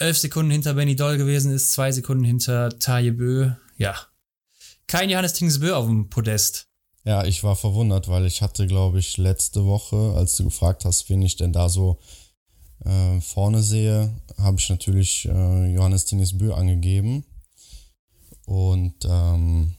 elf 0.00 0.18
Sekunden 0.18 0.50
hinter 0.50 0.74
Benny 0.74 0.96
Doll 0.96 1.18
gewesen 1.18 1.52
ist, 1.52 1.72
zwei 1.72 1.92
Sekunden 1.92 2.24
hinter 2.24 2.78
Taje 2.78 3.12
Bö. 3.12 3.50
Ja. 3.76 3.96
Kein 4.86 5.10
Johannes 5.10 5.34
Tingsbö 5.34 5.74
auf 5.74 5.86
dem 5.86 6.08
Podest. 6.08 6.67
Ja, 7.04 7.24
ich 7.24 7.42
war 7.44 7.56
verwundert, 7.56 8.08
weil 8.08 8.26
ich 8.26 8.42
hatte, 8.42 8.66
glaube 8.66 8.98
ich, 8.98 9.16
letzte 9.16 9.64
Woche, 9.64 10.14
als 10.16 10.36
du 10.36 10.44
gefragt 10.44 10.84
hast, 10.84 11.08
wen 11.08 11.22
ich 11.22 11.36
denn 11.36 11.52
da 11.52 11.68
so 11.68 11.98
äh, 12.84 13.20
vorne 13.20 13.62
sehe, 13.62 14.14
habe 14.36 14.58
ich 14.58 14.68
natürlich 14.68 15.26
äh, 15.26 15.72
Johannes 15.72 16.04
Tingsbö 16.04 16.52
angegeben. 16.52 17.24
Und 18.44 18.94
ähm, 19.04 19.74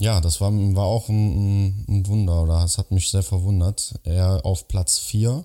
ja, 0.00 0.20
das 0.20 0.40
war, 0.40 0.52
war 0.52 0.84
auch 0.84 1.08
ein, 1.08 1.84
ein 1.88 2.06
Wunder, 2.06 2.42
oder 2.42 2.64
es 2.64 2.78
hat 2.78 2.90
mich 2.90 3.10
sehr 3.10 3.22
verwundert. 3.22 3.94
Er 4.04 4.44
auf 4.44 4.68
Platz 4.68 4.98
4 4.98 5.44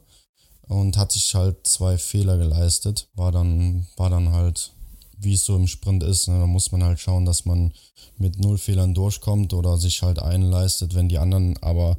und 0.68 0.98
hat 0.98 1.12
sich 1.12 1.34
halt 1.36 1.66
zwei 1.68 1.98
Fehler 1.98 2.38
geleistet. 2.38 3.10
War 3.16 3.32
dann, 3.32 3.88
war 3.96 4.10
dann 4.10 4.32
halt, 4.32 4.74
wie 5.20 5.34
es 5.34 5.46
so 5.46 5.56
im 5.56 5.68
Sprint 5.68 6.04
ist, 6.04 6.28
ne? 6.28 6.40
da 6.40 6.48
muss 6.48 6.72
man 6.72 6.84
halt 6.84 7.00
schauen, 7.00 7.26
dass 7.26 7.46
man 7.46 7.74
mit 8.18 8.40
null 8.40 8.58
Fehlern 8.58 8.94
durchkommt 8.94 9.54
oder 9.54 9.78
sich 9.78 10.02
halt 10.02 10.20
einleistet, 10.20 10.96
wenn 10.96 11.10
die 11.10 11.18
anderen 11.18 11.58
aber 11.62 11.98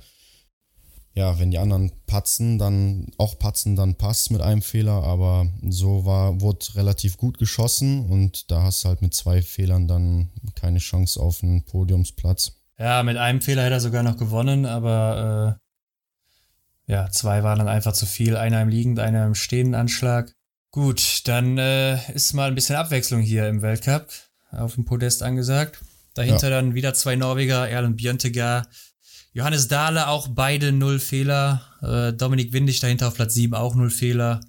ja, 1.15 1.41
wenn 1.41 1.51
die 1.51 1.59
anderen 1.59 1.91
patzen, 2.07 2.59
dann 2.59 3.09
auch 3.19 3.41
patzen, 3.41 3.75
dann 3.75 3.97
passt 3.97 4.31
mit 4.31 4.41
einem 4.41 4.63
Fehler, 4.63 5.03
aber 5.03 5.49
so 5.69 6.05
war, 6.05 6.41
wurde 6.41 6.77
relativ 6.77 7.17
gut 7.17 7.39
geschossen 7.39 8.07
und 8.09 8.53
da 8.53 8.63
hast 8.63 8.85
du 8.85 8.89
halt 8.89 9.03
mit 9.03 9.15
zwei 9.15 9.43
Fehlern 9.43 9.89
dann 9.89 10.29
keine 10.55 10.79
Chance 10.79 11.21
auf 11.21 11.43
einen 11.43 11.65
Podiumsplatz. 11.65 12.53
Ja, 12.79 13.03
mit 13.03 13.17
einem 13.17 13.41
Fehler 13.41 13.65
hätte 13.65 13.75
er 13.75 13.81
sogar 13.81 14.05
noch 14.05 14.17
gewonnen, 14.17 14.65
aber 14.65 15.59
äh, 16.87 16.93
ja, 16.93 17.11
zwei 17.11 17.43
waren 17.43 17.59
dann 17.59 17.69
einfach 17.69 17.93
zu 17.93 18.07
viel. 18.07 18.37
Einer 18.37 18.63
im 18.63 18.69
liegenden, 18.69 19.05
einer 19.05 19.27
im 19.27 19.35
stehenden 19.35 19.75
Anschlag. 19.75 20.35
Gut, 20.71 21.23
dann 21.25 21.57
äh, 21.57 22.13
ist 22.13 22.35
mal 22.35 22.49
ein 22.49 22.55
bisschen 22.55 22.77
Abwechslung 22.77 23.21
hier 23.21 23.49
im 23.49 23.63
Weltcup 23.63 24.09
auf 24.51 24.75
dem 24.75 24.85
Podest 24.85 25.23
angesagt. 25.23 25.81
Dahinter 26.15 26.51
ja. 26.51 26.57
dann 26.57 26.75
wieder 26.75 26.95
zwei 26.95 27.17
Norweger, 27.17 27.69
Erlen 27.69 27.97
Björntegar, 27.97 28.67
Johannes 29.33 29.69
Dahle, 29.69 30.09
auch 30.09 30.29
beide 30.29 30.73
null 30.73 30.99
Fehler. 30.99 31.63
Äh, 31.81 32.13
Dominik 32.13 32.53
Windig 32.53 32.81
dahinter 32.81 33.09
auf 33.09 33.15
Platz 33.15 33.35
7, 33.35 33.55
auch 33.55 33.75
null 33.75 33.91
Fehler. 33.91 34.41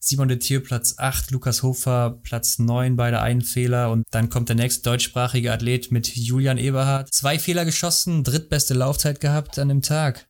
Simon 0.00 0.28
de 0.28 0.38
Thier 0.38 0.62
Platz 0.62 0.94
8, 0.98 1.30
Lukas 1.32 1.62
Hofer 1.62 2.18
Platz 2.22 2.58
9, 2.58 2.96
beide 2.96 3.20
einen 3.20 3.42
Fehler. 3.42 3.90
Und 3.90 4.04
dann 4.10 4.28
kommt 4.28 4.48
der 4.48 4.56
nächste 4.56 4.82
deutschsprachige 4.82 5.52
Athlet 5.52 5.90
mit 5.90 6.16
Julian 6.16 6.58
Eberhardt. 6.58 7.12
Zwei 7.12 7.38
Fehler 7.38 7.64
geschossen, 7.64 8.24
drittbeste 8.24 8.74
Laufzeit 8.74 9.20
gehabt 9.20 9.58
an 9.58 9.68
dem 9.68 9.82
Tag. 9.82 10.28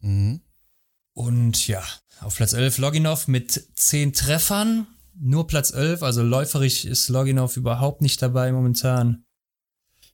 Mhm. 0.00 0.42
Und 1.12 1.66
ja, 1.66 1.82
auf 2.20 2.36
Platz 2.36 2.52
11 2.52 2.78
Loginov 2.78 3.28
mit 3.28 3.68
10 3.74 4.12
Treffern. 4.12 4.86
Nur 5.14 5.46
Platz 5.46 5.72
11, 5.72 6.02
also 6.02 6.22
läuferisch 6.22 6.84
ist 6.84 7.08
Loginov 7.08 7.56
überhaupt 7.56 8.00
nicht 8.00 8.22
dabei 8.22 8.52
momentan. 8.52 9.24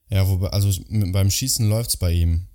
Ja, 0.09 0.27
wobei, 0.27 0.49
also 0.49 0.69
beim 0.89 1.29
Schießen 1.29 1.67
läuft 1.67 1.91
es 1.91 1.97
bei 1.97 2.11
ihm. 2.11 2.47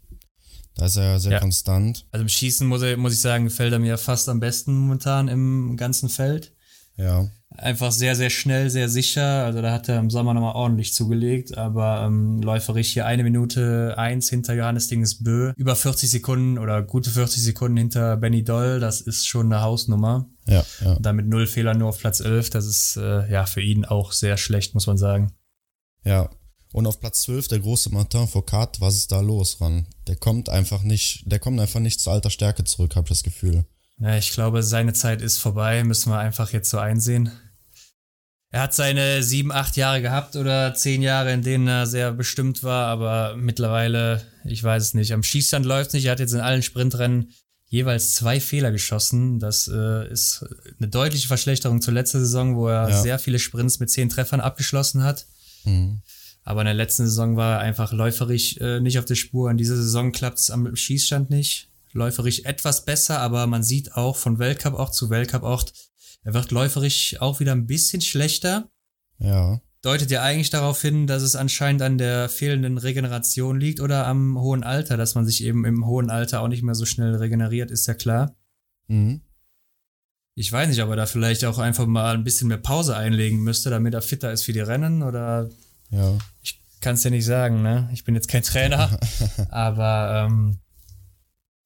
Da 0.74 0.86
ist 0.86 0.96
er 0.96 1.04
ja 1.04 1.18
sehr 1.18 1.32
ja. 1.32 1.40
konstant. 1.40 2.06
Also 2.10 2.22
im 2.22 2.28
Schießen 2.28 2.66
muss, 2.66 2.82
er, 2.82 2.96
muss 2.96 3.12
ich 3.12 3.20
sagen, 3.20 3.44
gefällt 3.44 3.72
er 3.72 3.78
mir 3.78 3.98
fast 3.98 4.28
am 4.28 4.40
besten 4.40 4.74
momentan 4.74 5.28
im 5.28 5.76
ganzen 5.76 6.08
Feld. 6.08 6.52
Ja 6.96 7.30
einfach 7.56 7.92
sehr, 7.92 8.16
sehr 8.16 8.30
schnell, 8.30 8.70
sehr 8.70 8.88
sicher. 8.88 9.44
Also 9.44 9.62
da 9.62 9.72
hat 9.72 9.88
er 9.88 9.98
im 9.98 10.10
Sommer 10.10 10.34
nochmal 10.34 10.54
ordentlich 10.54 10.94
zugelegt, 10.94 11.56
aber 11.56 12.04
ähm, 12.06 12.40
läuferisch 12.42 12.92
hier 12.92 13.06
eine 13.06 13.22
Minute 13.22 13.94
eins 13.96 14.28
hinter 14.28 14.54
Johannes 14.54 14.88
Dingesbö, 14.88 15.52
über 15.56 15.76
40 15.76 16.10
Sekunden 16.10 16.58
oder 16.58 16.82
gute 16.82 17.10
40 17.10 17.42
Sekunden 17.42 17.76
hinter 17.76 18.16
Benny 18.16 18.44
Doll, 18.44 18.80
das 18.80 19.00
ist 19.00 19.26
schon 19.26 19.52
eine 19.52 19.62
Hausnummer. 19.62 20.28
Ja, 20.46 20.64
ja. 20.80 20.92
Und 20.94 21.06
damit 21.06 21.26
null 21.26 21.46
Fehler 21.46 21.74
nur 21.74 21.88
auf 21.88 21.98
Platz 21.98 22.20
11, 22.20 22.50
das 22.50 22.66
ist 22.66 22.96
äh, 22.96 23.30
ja 23.30 23.46
für 23.46 23.60
ihn 23.60 23.84
auch 23.84 24.12
sehr 24.12 24.36
schlecht, 24.36 24.74
muss 24.74 24.86
man 24.86 24.98
sagen. 24.98 25.32
Ja, 26.04 26.30
und 26.72 26.86
auf 26.86 27.00
Platz 27.00 27.22
12 27.22 27.48
der 27.48 27.60
große 27.60 27.90
Martin 27.90 28.26
Foucault, 28.26 28.80
was 28.80 28.96
ist 28.96 29.12
da 29.12 29.20
los, 29.20 29.60
Ran? 29.60 29.86
Der 30.06 30.16
kommt 30.16 30.48
einfach 30.48 30.82
nicht, 30.82 31.24
der 31.26 31.38
kommt 31.38 31.60
einfach 31.60 31.80
nicht 31.80 32.00
zu 32.00 32.10
alter 32.10 32.30
Stärke 32.30 32.64
zurück, 32.64 32.96
habe 32.96 33.04
ich 33.04 33.10
das 33.10 33.22
Gefühl. 33.22 33.66
Ja, 34.02 34.16
ich 34.16 34.32
glaube, 34.32 34.64
seine 34.64 34.94
Zeit 34.94 35.22
ist 35.22 35.38
vorbei, 35.38 35.84
müssen 35.84 36.10
wir 36.10 36.18
einfach 36.18 36.52
jetzt 36.52 36.70
so 36.70 36.78
einsehen. 36.78 37.30
Er 38.50 38.62
hat 38.62 38.74
seine 38.74 39.22
sieben, 39.22 39.52
acht 39.52 39.76
Jahre 39.76 40.02
gehabt 40.02 40.34
oder 40.34 40.74
zehn 40.74 41.02
Jahre, 41.02 41.32
in 41.32 41.42
denen 41.42 41.68
er 41.68 41.86
sehr 41.86 42.12
bestimmt 42.12 42.64
war, 42.64 42.88
aber 42.88 43.36
mittlerweile, 43.36 44.20
ich 44.44 44.62
weiß 44.62 44.82
es 44.82 44.94
nicht. 44.94 45.12
Am 45.12 45.22
Schießstand 45.22 45.64
läuft 45.64 45.88
es 45.88 45.94
nicht. 45.94 46.06
Er 46.06 46.12
hat 46.12 46.20
jetzt 46.20 46.34
in 46.34 46.40
allen 46.40 46.62
Sprintrennen 46.62 47.32
jeweils 47.68 48.14
zwei 48.14 48.40
Fehler 48.40 48.72
geschossen. 48.72 49.38
Das 49.38 49.68
äh, 49.68 50.10
ist 50.12 50.44
eine 50.78 50.88
deutliche 50.88 51.28
Verschlechterung 51.28 51.80
zur 51.80 51.94
letzten 51.94 52.18
Saison, 52.18 52.56
wo 52.56 52.68
er 52.68 52.90
ja. 52.90 53.00
sehr 53.00 53.18
viele 53.20 53.38
Sprints 53.38 53.78
mit 53.78 53.88
zehn 53.90 54.10
Treffern 54.10 54.40
abgeschlossen 54.40 55.04
hat. 55.04 55.26
Mhm. 55.64 56.02
Aber 56.42 56.62
in 56.62 56.66
der 56.66 56.74
letzten 56.74 57.06
Saison 57.06 57.36
war 57.36 57.54
er 57.54 57.60
einfach 57.60 57.92
läuferisch 57.92 58.56
äh, 58.58 58.80
nicht 58.80 58.98
auf 58.98 59.04
der 59.04 59.14
Spur. 59.14 59.50
In 59.50 59.56
dieser 59.56 59.76
Saison 59.76 60.10
klappt 60.10 60.40
es 60.40 60.50
am 60.50 60.74
Schießstand 60.74 61.30
nicht. 61.30 61.71
Läuferisch 61.92 62.40
etwas 62.44 62.84
besser, 62.84 63.20
aber 63.20 63.46
man 63.46 63.62
sieht 63.62 63.94
auch 63.94 64.16
von 64.16 64.38
Weltcup 64.38 64.74
auch 64.74 64.90
zu 64.90 65.10
Weltcup 65.10 65.42
auch, 65.42 65.64
er 66.24 66.34
wird 66.34 66.50
läuferisch 66.50 67.20
auch 67.20 67.40
wieder 67.40 67.52
ein 67.52 67.66
bisschen 67.66 68.00
schlechter. 68.00 68.68
Ja. 69.18 69.60
Deutet 69.82 70.10
ja 70.12 70.22
eigentlich 70.22 70.50
darauf 70.50 70.80
hin, 70.80 71.06
dass 71.08 71.22
es 71.22 71.34
anscheinend 71.34 71.82
an 71.82 71.98
der 71.98 72.28
fehlenden 72.28 72.78
Regeneration 72.78 73.58
liegt 73.58 73.80
oder 73.80 74.06
am 74.06 74.38
hohen 74.38 74.62
Alter, 74.62 74.96
dass 74.96 75.16
man 75.16 75.26
sich 75.26 75.42
eben 75.42 75.64
im 75.64 75.86
hohen 75.86 76.08
Alter 76.08 76.40
auch 76.40 76.48
nicht 76.48 76.62
mehr 76.62 76.76
so 76.76 76.86
schnell 76.86 77.16
regeneriert, 77.16 77.70
ist 77.72 77.86
ja 77.86 77.94
klar. 77.94 78.36
Mhm. 78.86 79.22
Ich 80.34 80.50
weiß 80.50 80.68
nicht, 80.68 80.82
ob 80.82 80.88
er 80.90 80.96
da 80.96 81.06
vielleicht 81.06 81.44
auch 81.44 81.58
einfach 81.58 81.86
mal 81.86 82.14
ein 82.14 82.24
bisschen 82.24 82.48
mehr 82.48 82.58
Pause 82.58 82.96
einlegen 82.96 83.40
müsste, 83.40 83.70
damit 83.70 83.92
er 83.92 84.02
fitter 84.02 84.32
ist 84.32 84.44
für 84.44 84.52
die 84.52 84.60
Rennen 84.60 85.02
oder 85.02 85.50
Ja. 85.90 86.16
ich 86.42 86.60
kann 86.80 86.94
es 86.94 87.04
ja 87.04 87.10
nicht 87.10 87.26
sagen, 87.26 87.62
ne? 87.62 87.90
Ich 87.92 88.04
bin 88.04 88.14
jetzt 88.14 88.28
kein 88.28 88.42
Trainer, 88.42 88.98
aber 89.50 90.26
ähm, 90.26 90.60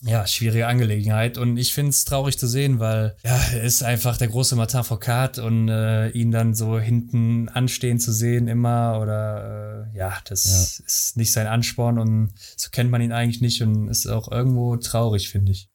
ja, 0.02 0.26
schwierige 0.26 0.66
Angelegenheit. 0.66 1.38
Und 1.38 1.56
ich 1.56 1.72
finde 1.72 1.90
es 1.90 2.04
traurig 2.04 2.38
zu 2.38 2.46
sehen, 2.46 2.78
weil 2.80 3.16
ja, 3.24 3.36
er 3.54 3.62
ist 3.62 3.82
einfach 3.82 4.18
der 4.18 4.28
große 4.28 4.54
Martin 4.54 4.84
Foucault 4.84 5.38
und 5.38 5.68
äh, 5.68 6.10
ihn 6.10 6.30
dann 6.30 6.54
so 6.54 6.78
hinten 6.78 7.48
anstehen 7.48 7.98
zu 7.98 8.12
sehen 8.12 8.46
immer 8.46 9.00
oder 9.00 9.88
äh, 9.94 9.96
ja, 9.96 10.18
das 10.28 10.44
Ja. 10.44 10.84
ist 10.86 11.16
nicht 11.16 11.32
sein 11.32 11.46
Ansporn 11.46 11.98
und 11.98 12.34
so 12.56 12.68
kennt 12.70 12.90
man 12.90 13.00
ihn 13.00 13.12
eigentlich 13.12 13.40
nicht 13.40 13.62
und 13.62 13.88
ist 13.88 14.06
auch 14.06 14.30
irgendwo 14.30 14.76
traurig, 14.76 15.30
finde 15.30 15.52
ich. 15.52 15.70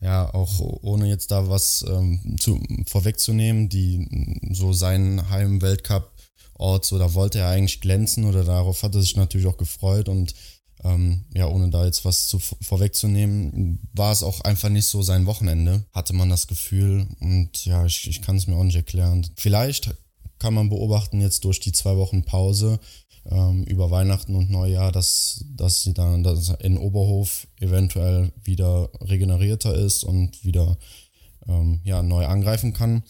Ja, 0.00 0.32
auch 0.34 0.60
ohne 0.60 1.08
jetzt 1.08 1.30
da 1.30 1.48
was 1.48 1.82
ähm, 1.88 2.36
zu, 2.38 2.62
vorwegzunehmen, 2.86 3.70
die 3.70 4.06
so 4.52 4.74
seinen 4.74 5.30
Heim-Weltcup-Ort, 5.30 6.84
so 6.84 6.98
da 6.98 7.14
wollte 7.14 7.38
er 7.38 7.48
eigentlich 7.48 7.80
glänzen 7.80 8.26
oder 8.26 8.44
darauf 8.44 8.82
hat 8.82 8.94
er 8.94 9.00
sich 9.00 9.16
natürlich 9.16 9.46
auch 9.46 9.56
gefreut 9.56 10.10
und 10.10 10.34
ähm, 10.86 11.24
ja, 11.34 11.48
ohne 11.48 11.70
da 11.70 11.84
jetzt 11.84 12.04
was 12.04 12.28
zu, 12.28 12.38
vorwegzunehmen, 12.38 13.80
war 13.92 14.12
es 14.12 14.22
auch 14.22 14.40
einfach 14.42 14.68
nicht 14.68 14.86
so 14.86 15.02
sein 15.02 15.26
Wochenende, 15.26 15.84
hatte 15.92 16.12
man 16.12 16.30
das 16.30 16.46
Gefühl 16.46 17.06
und 17.20 17.64
ja, 17.64 17.84
ich, 17.84 18.08
ich 18.08 18.22
kann 18.22 18.36
es 18.36 18.46
mir 18.46 18.56
auch 18.56 18.64
nicht 18.64 18.76
erklären. 18.76 19.26
Vielleicht 19.36 19.94
kann 20.38 20.54
man 20.54 20.68
beobachten 20.68 21.20
jetzt 21.20 21.44
durch 21.44 21.60
die 21.60 21.72
zwei 21.72 21.96
Wochen 21.96 22.24
Pause 22.24 22.78
ähm, 23.24 23.64
über 23.64 23.90
Weihnachten 23.90 24.36
und 24.36 24.50
Neujahr, 24.50 24.92
dass, 24.92 25.44
dass 25.56 25.82
sie 25.82 25.94
dann 25.94 26.22
dass 26.22 26.50
in 26.60 26.78
Oberhof 26.78 27.48
eventuell 27.60 28.32
wieder 28.44 28.90
regenerierter 29.00 29.74
ist 29.74 30.04
und 30.04 30.44
wieder 30.44 30.76
ähm, 31.48 31.80
ja, 31.84 32.02
neu 32.02 32.26
angreifen 32.26 32.72
kann. 32.72 33.02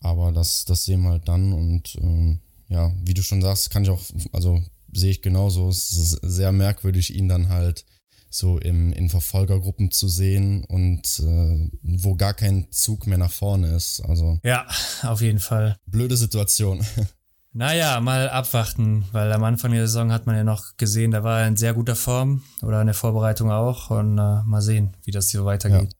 Aber 0.00 0.32
das, 0.32 0.64
das 0.64 0.84
sehen 0.84 1.02
wir 1.02 1.10
halt 1.10 1.28
dann 1.28 1.52
und 1.52 1.96
ähm, 2.00 2.40
ja, 2.68 2.92
wie 3.04 3.14
du 3.14 3.22
schon 3.22 3.42
sagst, 3.42 3.70
kann 3.70 3.84
ich 3.84 3.90
auch, 3.90 4.02
also 4.32 4.60
sehe 4.96 5.10
ich 5.10 5.22
genauso. 5.22 5.68
Es 5.68 5.92
ist 5.92 6.18
sehr 6.22 6.52
merkwürdig, 6.52 7.14
ihn 7.14 7.28
dann 7.28 7.48
halt 7.48 7.84
so 8.30 8.58
im, 8.58 8.92
in 8.92 9.08
Verfolgergruppen 9.08 9.90
zu 9.90 10.08
sehen 10.08 10.64
und 10.64 11.20
äh, 11.20 11.70
wo 11.82 12.16
gar 12.16 12.34
kein 12.34 12.70
Zug 12.70 13.06
mehr 13.06 13.18
nach 13.18 13.30
vorne 13.32 13.74
ist. 13.74 14.00
Also 14.00 14.40
Ja, 14.42 14.66
auf 15.02 15.20
jeden 15.20 15.38
Fall. 15.38 15.76
blöde 15.86 16.16
Situation. 16.16 16.84
Naja, 17.52 17.98
mal 18.00 18.28
abwarten, 18.28 19.06
weil 19.12 19.32
am 19.32 19.42
Anfang 19.42 19.72
der 19.72 19.86
Saison 19.86 20.12
hat 20.12 20.26
man 20.26 20.36
ja 20.36 20.44
noch 20.44 20.76
gesehen, 20.76 21.10
da 21.10 21.24
war 21.24 21.40
er 21.40 21.48
in 21.48 21.56
sehr 21.56 21.72
guter 21.72 21.96
Form 21.96 22.42
oder 22.60 22.82
in 22.82 22.86
der 22.86 22.92
Vorbereitung 22.94 23.50
auch 23.50 23.88
und 23.88 24.18
äh, 24.18 24.42
mal 24.44 24.60
sehen, 24.60 24.94
wie 25.04 25.10
das 25.10 25.30
hier 25.30 25.42
weitergeht. 25.46 25.96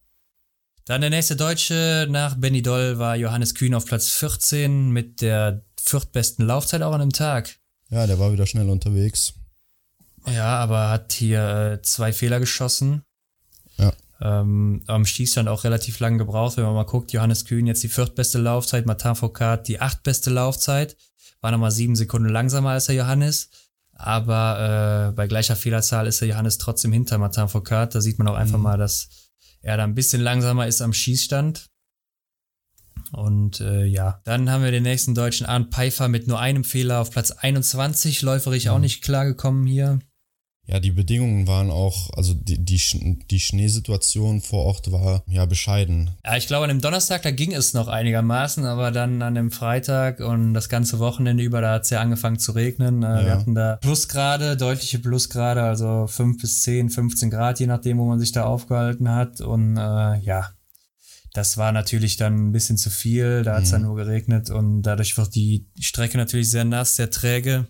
Dann 0.85 1.01
der 1.01 1.09
nächste 1.09 1.35
Deutsche 1.35 2.09
nach 2.11 2.35
Benny 2.35 2.61
Doll 2.61 2.99
war 2.99 3.17
Johannes 3.17 3.55
Kühn 3.55 3.75
auf 3.75 3.87
Platz 3.87 4.11
14 4.11 4.91
mit 4.91 5.23
der 5.23 5.65
viertbesten 5.81 6.45
Laufzeit 6.45 6.83
auch 6.83 6.93
an 6.93 7.01
einem 7.01 7.13
Tag. 7.13 7.57
Ja, 7.91 8.07
der 8.07 8.19
war 8.19 8.33
wieder 8.33 8.47
schnell 8.47 8.69
unterwegs. 8.71 9.35
Ja, 10.27 10.57
aber 10.59 10.91
hat 10.91 11.13
hier 11.13 11.73
äh, 11.75 11.83
zwei 11.83 12.13
Fehler 12.13 12.41
geschossen. 12.41 13.03
Ja. 13.79 13.93
Ähm, 14.21 14.83
am 14.87 15.05
Schießstand 15.07 15.49
auch 15.49 15.65
relativ 15.65 16.01
lang 16.01 16.19
gebraucht, 16.19 16.57
wenn 16.57 16.65
man 16.65 16.75
mal 16.75 16.85
guckt. 16.85 17.13
Johannes 17.13 17.45
Kühn 17.45 17.67
jetzt 17.67 17.83
die 17.83 17.89
viertbeste 17.89 18.39
Laufzeit, 18.39 18.87
Martin 18.87 19.15
Foucault 19.15 19.69
die 19.69 19.81
achtbeste 19.81 20.31
Laufzeit. 20.31 20.97
War 21.43 21.51
nochmal 21.53 21.71
sieben 21.71 21.95
Sekunden 21.97 22.29
langsamer 22.31 22.71
als 22.71 22.87
der 22.87 22.95
Johannes. 22.97 23.51
Aber 23.93 25.09
äh, 25.11 25.13
bei 25.13 25.27
gleicher 25.27 25.55
Fehlerzahl 25.57 26.07
ist 26.07 26.21
der 26.21 26.29
Johannes 26.29 26.59
trotzdem 26.59 26.93
hinter 26.93 27.19
Martin 27.19 27.49
Foucault. 27.49 27.95
Da 27.95 28.01
sieht 28.01 28.19
man 28.19 28.27
auch 28.29 28.35
einfach 28.35 28.57
Mhm. 28.59 28.65
mal, 28.65 28.79
dass 28.79 29.09
er 29.63 29.77
da 29.77 29.85
ein 29.85 29.95
bisschen 29.95 30.23
langsamer 30.23 30.67
ist 30.67 30.81
am 30.83 30.93
Schießstand. 30.93 31.67
Und 33.13 33.61
äh, 33.61 33.85
ja, 33.85 34.21
dann 34.25 34.51
haben 34.51 34.65
wir 34.65 34.71
den 34.71 34.83
nächsten 34.83 35.15
deutschen 35.15 35.47
Arndt 35.47 35.73
Pfeiffer 35.75 36.09
mit 36.09 36.27
nur 36.27 36.41
einem 36.41 36.65
Fehler 36.65 37.01
auf 37.01 37.11
Platz 37.11 37.31
21. 37.31 38.23
Läuferig 38.23 38.69
auch 38.71 38.77
Mhm. 38.77 38.83
nicht 38.83 39.03
klargekommen 39.03 39.67
hier. 39.67 39.99
Ja, 40.69 40.81
die 40.81 40.91
Bedingungen 40.91 41.47
waren 41.47 41.71
auch, 41.71 42.11
also 42.17 42.35
die, 42.35 42.59
die, 42.65 42.81
die 43.31 43.39
Schneesituation 43.39 44.41
vor 44.41 44.65
Ort 44.65 44.91
war 44.91 45.23
ja 45.29 45.47
bescheiden. 45.47 46.11
Ja, 46.25 46.37
ich 46.37 46.49
glaube, 46.49 46.65
an 46.65 46.71
dem 46.71 46.81
Donnerstag, 46.81 47.23
da 47.23 47.31
ging 47.31 47.53
es 47.55 47.73
noch 47.73 47.87
einigermaßen, 47.87 48.65
aber 48.65 48.91
dann 48.91 49.23
an 49.23 49.37
dem 49.37 49.53
Freitag 49.53 50.19
und 50.19 50.55
das 50.55 50.69
ganze 50.69 50.99
Wochenende 50.99 51.45
über, 51.45 51.61
da 51.61 51.75
hat 51.75 51.85
es 51.85 51.91
ja 51.91 52.01
angefangen 52.01 52.41
zu 52.41 52.51
regnen. 52.51 53.05
Äh, 53.05 53.07
Wir 53.07 53.23
Ja. 53.29 53.39
hatten 53.39 53.55
da 53.55 53.77
Plusgrade, 53.77 54.57
deutliche 54.57 54.99
Plusgrade, 54.99 55.63
also 55.63 56.09
5 56.09 56.41
bis 56.41 56.63
10, 56.63 56.91
15 56.91 57.31
Grad, 57.31 57.61
je 57.61 57.69
nachdem, 57.69 57.99
wo 57.99 58.05
man 58.07 58.19
sich 58.19 58.33
da 58.33 58.45
aufgehalten 58.45 59.09
hat. 59.09 59.41
Und 59.41 59.77
äh, 59.77 60.17
ja, 60.19 60.51
das 61.37 61.57
war 61.59 61.73
natürlich 61.73 62.17
dann 62.17 62.49
ein 62.49 62.53
bisschen 62.53 62.77
zu 62.79 62.91
viel. 62.91 63.43
Da 63.43 63.55
hat 63.57 63.63
es 63.65 63.69
Mhm. 63.69 63.73
dann 63.73 63.83
nur 63.83 63.97
geregnet 63.97 64.51
und 64.51 64.83
dadurch 64.83 65.17
wird 65.17 65.35
die 65.35 65.67
Strecke 65.81 66.17
natürlich 66.19 66.51
sehr 66.51 66.65
nass, 66.65 66.97
sehr 66.97 67.11
träge. 67.11 67.67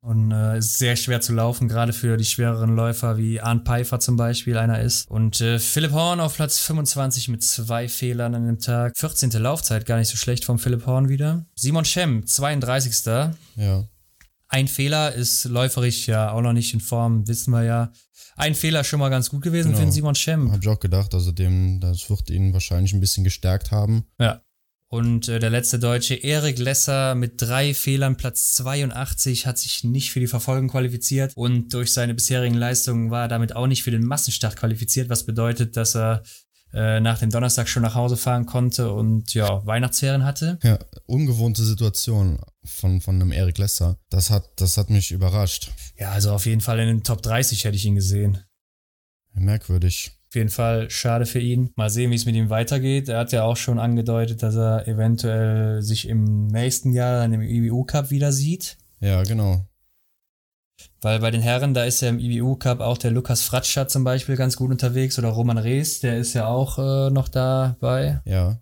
Und 0.00 0.30
äh, 0.30 0.58
ist 0.58 0.78
sehr 0.78 0.94
schwer 0.94 1.20
zu 1.20 1.32
laufen, 1.34 1.66
gerade 1.66 1.92
für 1.92 2.16
die 2.16 2.24
schwereren 2.24 2.76
Läufer, 2.76 3.18
wie 3.18 3.40
Arndt 3.40 3.66
Pfeiffer 3.66 3.98
zum 3.98 4.16
Beispiel 4.16 4.56
einer 4.56 4.80
ist. 4.80 5.10
Und 5.10 5.40
äh, 5.40 5.58
Philipp 5.58 5.90
Horn 5.90 6.20
auf 6.20 6.36
Platz 6.36 6.58
25 6.60 7.28
mit 7.28 7.42
zwei 7.42 7.88
Fehlern 7.88 8.34
an 8.36 8.46
dem 8.46 8.60
Tag. 8.60 8.96
14. 8.96 9.30
Laufzeit, 9.32 9.86
gar 9.86 9.98
nicht 9.98 10.08
so 10.08 10.16
schlecht 10.16 10.44
vom 10.44 10.60
Philipp 10.60 10.86
Horn 10.86 11.08
wieder. 11.08 11.46
Simon 11.56 11.84
Schemm, 11.84 12.24
32. 12.26 13.32
Ja, 13.56 13.84
Ein 14.48 14.66
Fehler 14.68 15.14
ist 15.14 15.44
läuferisch 15.44 16.06
ja 16.08 16.30
auch 16.32 16.40
noch 16.40 16.52
nicht 16.54 16.72
in 16.74 16.80
Form, 16.80 17.28
wissen 17.28 17.50
wir 17.52 17.64
ja. 17.64 17.92
Ein 18.36 18.54
Fehler 18.54 18.82
schon 18.84 18.98
mal 19.00 19.08
ganz 19.10 19.30
gut 19.30 19.42
gewesen 19.42 19.68
Genau. 19.68 19.78
für 19.78 19.84
den 19.86 19.92
Simon 19.92 20.14
Schemm. 20.14 20.50
habe 20.52 20.62
ich 20.62 20.68
auch 20.68 20.80
gedacht, 20.80 21.12
also 21.14 21.32
dem, 21.32 21.80
das 21.80 22.08
wird 22.08 22.30
ihn 22.30 22.52
wahrscheinlich 22.52 22.92
ein 22.92 23.00
bisschen 23.00 23.24
gestärkt 23.24 23.70
haben. 23.70 24.04
Ja. 24.18 24.42
Und 24.90 25.28
äh, 25.28 25.38
der 25.38 25.50
letzte 25.50 25.78
Deutsche, 25.78 26.14
Erik 26.14 26.58
Lesser, 26.58 27.14
mit 27.14 27.42
drei 27.42 27.74
Fehlern, 27.74 28.16
Platz 28.16 28.54
82, 28.54 29.46
hat 29.46 29.58
sich 29.58 29.84
nicht 29.84 30.12
für 30.12 30.20
die 30.20 30.26
Verfolgung 30.26 30.68
qualifiziert 30.68 31.32
und 31.36 31.74
durch 31.74 31.92
seine 31.92 32.14
bisherigen 32.14 32.54
Leistungen 32.54 33.10
war 33.10 33.22
er 33.24 33.28
damit 33.28 33.54
auch 33.54 33.66
nicht 33.66 33.82
für 33.82 33.90
den 33.90 34.04
Massenstart 34.06 34.56
qualifiziert, 34.56 35.10
was 35.10 35.26
bedeutet, 35.26 35.76
dass 35.76 35.94
er 35.94 36.22
äh, 36.72 37.00
nach 37.00 37.18
dem 37.18 37.30
Donnerstag 37.30 37.68
schon 37.68 37.82
nach 37.82 37.94
Hause 37.94 38.16
fahren 38.16 38.46
konnte 38.46 38.92
und 38.92 39.34
ja, 39.34 39.64
Weihnachtsferien 39.66 40.24
hatte. 40.24 40.58
Ja, 40.62 40.78
ungewohnte 41.06 41.64
Situation 41.64 42.38
von, 42.64 43.00
von 43.00 43.16
einem 43.16 43.32
Erik 43.32 43.58
Lesser. 43.58 43.98
Das 44.10 44.30
hat, 44.30 44.44
das 44.56 44.76
hat 44.76 44.90
mich 44.90 45.10
überrascht. 45.10 45.70
Ja, 45.96 46.10
also 46.10 46.32
auf 46.32 46.46
jeden 46.46 46.60
Fall 46.60 46.78
in 46.80 46.88
den 46.88 47.04
Top 47.04 47.22
30 47.22 47.64
hätte 47.64 47.76
ich 47.76 47.86
ihn 47.86 47.94
gesehen. 47.94 48.38
Merkwürdig. 49.32 50.12
Auf 50.28 50.34
jeden 50.34 50.50
Fall 50.50 50.90
schade 50.90 51.24
für 51.24 51.40
ihn. 51.40 51.70
Mal 51.74 51.88
sehen, 51.88 52.10
wie 52.10 52.14
es 52.16 52.26
mit 52.26 52.34
ihm 52.34 52.50
weitergeht. 52.50 53.08
Er 53.08 53.20
hat 53.20 53.32
ja 53.32 53.44
auch 53.44 53.56
schon 53.56 53.78
angedeutet, 53.78 54.42
dass 54.42 54.56
er 54.56 54.86
eventuell 54.86 55.80
sich 55.80 56.06
im 56.06 56.48
nächsten 56.48 56.92
Jahr 56.92 57.22
dann 57.22 57.32
im 57.32 57.40
IBU 57.40 57.84
Cup 57.84 58.10
wieder 58.10 58.30
sieht. 58.30 58.76
Ja, 59.00 59.22
genau. 59.22 59.64
Weil 61.00 61.20
bei 61.20 61.30
den 61.30 61.42
Herren, 61.42 61.74
da 61.74 61.84
ist 61.84 62.00
ja 62.00 62.08
im 62.08 62.18
IBU 62.18 62.56
Cup 62.56 62.80
auch 62.80 62.98
der 62.98 63.12
Lukas 63.12 63.42
Fratscher 63.42 63.86
zum 63.86 64.02
Beispiel 64.04 64.36
ganz 64.36 64.56
gut 64.56 64.70
unterwegs 64.70 65.18
oder 65.18 65.28
Roman 65.28 65.58
Rees, 65.58 66.00
der 66.00 66.18
ist 66.18 66.34
ja 66.34 66.46
auch 66.46 66.78
äh, 66.78 67.10
noch 67.10 67.28
dabei. 67.28 68.20
Ja, 68.24 68.58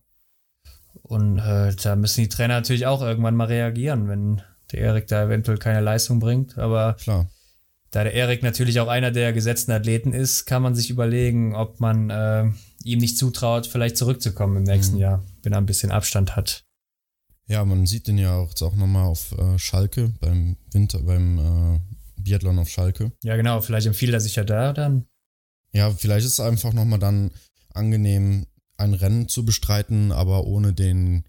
Und 1.02 1.38
äh, 1.38 1.74
da 1.82 1.96
müssen 1.96 2.20
die 2.22 2.28
Trainer 2.28 2.54
natürlich 2.54 2.86
auch 2.86 3.00
irgendwann 3.00 3.36
mal 3.36 3.46
reagieren, 3.46 4.08
wenn 4.08 4.42
der 4.72 4.80
Erik 4.80 5.06
da 5.06 5.24
eventuell 5.24 5.58
keine 5.58 5.80
Leistung 5.80 6.18
bringt. 6.18 6.58
Aber 6.58 6.94
klar. 6.94 7.26
da 7.90 8.02
der 8.04 8.12
Erik 8.12 8.42
natürlich 8.42 8.80
auch 8.80 8.88
einer 8.88 9.12
der 9.12 9.32
gesetzten 9.32 9.72
Athleten 9.72 10.12
ist, 10.12 10.44
kann 10.44 10.62
man 10.62 10.74
sich 10.74 10.90
überlegen, 10.90 11.54
ob 11.54 11.80
man 11.80 12.10
äh, 12.10 12.50
ihm 12.84 12.98
nicht 12.98 13.16
zutraut, 13.16 13.66
vielleicht 13.66 13.96
zurückzukommen 13.96 14.56
im 14.58 14.62
nächsten 14.64 14.96
Mhm. 14.96 15.00
Jahr, 15.00 15.24
wenn 15.42 15.52
er 15.52 15.58
ein 15.58 15.66
bisschen 15.66 15.90
Abstand 15.90 16.36
hat. 16.36 16.64
Ja, 17.46 17.64
man 17.64 17.86
sieht 17.86 18.08
den 18.08 18.18
ja 18.18 18.34
auch, 18.36 18.48
jetzt 18.48 18.62
auch 18.62 18.74
nochmal 18.74 19.04
auf 19.06 19.32
äh, 19.38 19.58
Schalke, 19.58 20.12
beim 20.20 20.56
Winter, 20.72 20.98
beim 21.02 21.38
äh, 21.38 21.80
Biathlon 22.26 22.58
auf 22.58 22.68
Schalke. 22.68 23.12
Ja, 23.22 23.36
genau, 23.36 23.60
vielleicht 23.60 23.86
empfiehlt 23.86 24.12
er 24.12 24.20
sich 24.20 24.34
ja 24.34 24.44
da 24.44 24.72
dann. 24.72 25.06
Ja, 25.72 25.90
vielleicht 25.90 26.26
ist 26.26 26.32
es 26.32 26.40
einfach 26.40 26.72
nochmal 26.72 26.98
dann 26.98 27.30
angenehm, 27.72 28.46
ein 28.76 28.94
Rennen 28.94 29.28
zu 29.28 29.44
bestreiten, 29.44 30.10
aber 30.10 30.44
ohne 30.44 30.72
den 30.72 31.24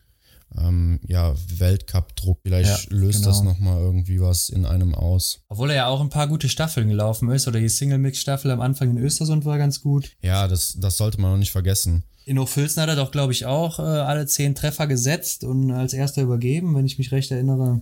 ähm, 0.58 1.00
ja, 1.06 1.36
Weltcup-Druck. 1.60 2.40
Vielleicht 2.44 2.90
Ja, 2.90 2.98
löst 2.98 3.20
genau. 3.20 3.30
das 3.30 3.44
nochmal 3.44 3.80
irgendwie 3.80 4.20
was 4.20 4.50
in 4.50 4.66
einem 4.66 4.96
aus. 4.96 5.44
Obwohl 5.50 5.70
er 5.70 5.76
ja 5.76 5.88
auch 5.88 6.02
ein 6.02 6.10
paar 6.10 6.28
gute 6.28 6.50
Staffeln 6.50 6.90
gelaufen 6.90 7.30
ist, 7.30 7.48
oder 7.48 7.60
die 7.60 7.70
Single-Mix-Staffel 7.70 8.50
am 8.50 8.62
Anfang 8.62 8.90
in 8.90 8.98
Östersund 8.98 9.46
war 9.46 9.58
ganz 9.58 9.82
gut. 9.82 10.12
Ja, 10.22 10.48
das, 10.48 10.78
das 10.80 10.98
sollte 10.98 11.22
man 11.22 11.34
auch 11.34 11.38
nicht 11.38 11.52
vergessen. 11.52 12.04
In 12.26 12.40
Hochfilzen 12.40 12.82
hat 12.82 12.90
er 12.90 12.96
doch, 12.96 13.12
glaube 13.12 13.34
ich, 13.34 13.46
auch 13.46 13.80
äh, 13.80 13.84
alle 13.84 14.26
zehn 14.26 14.56
Treffer 14.56 14.88
gesetzt 14.88 15.44
und 15.44 15.72
als 15.72 15.94
erster 15.94 16.24
übergeben, 16.24 16.76
wenn 16.76 16.86
ich 16.86 16.98
mich 16.98 17.12
recht 17.12 17.32
erinnere. 17.32 17.82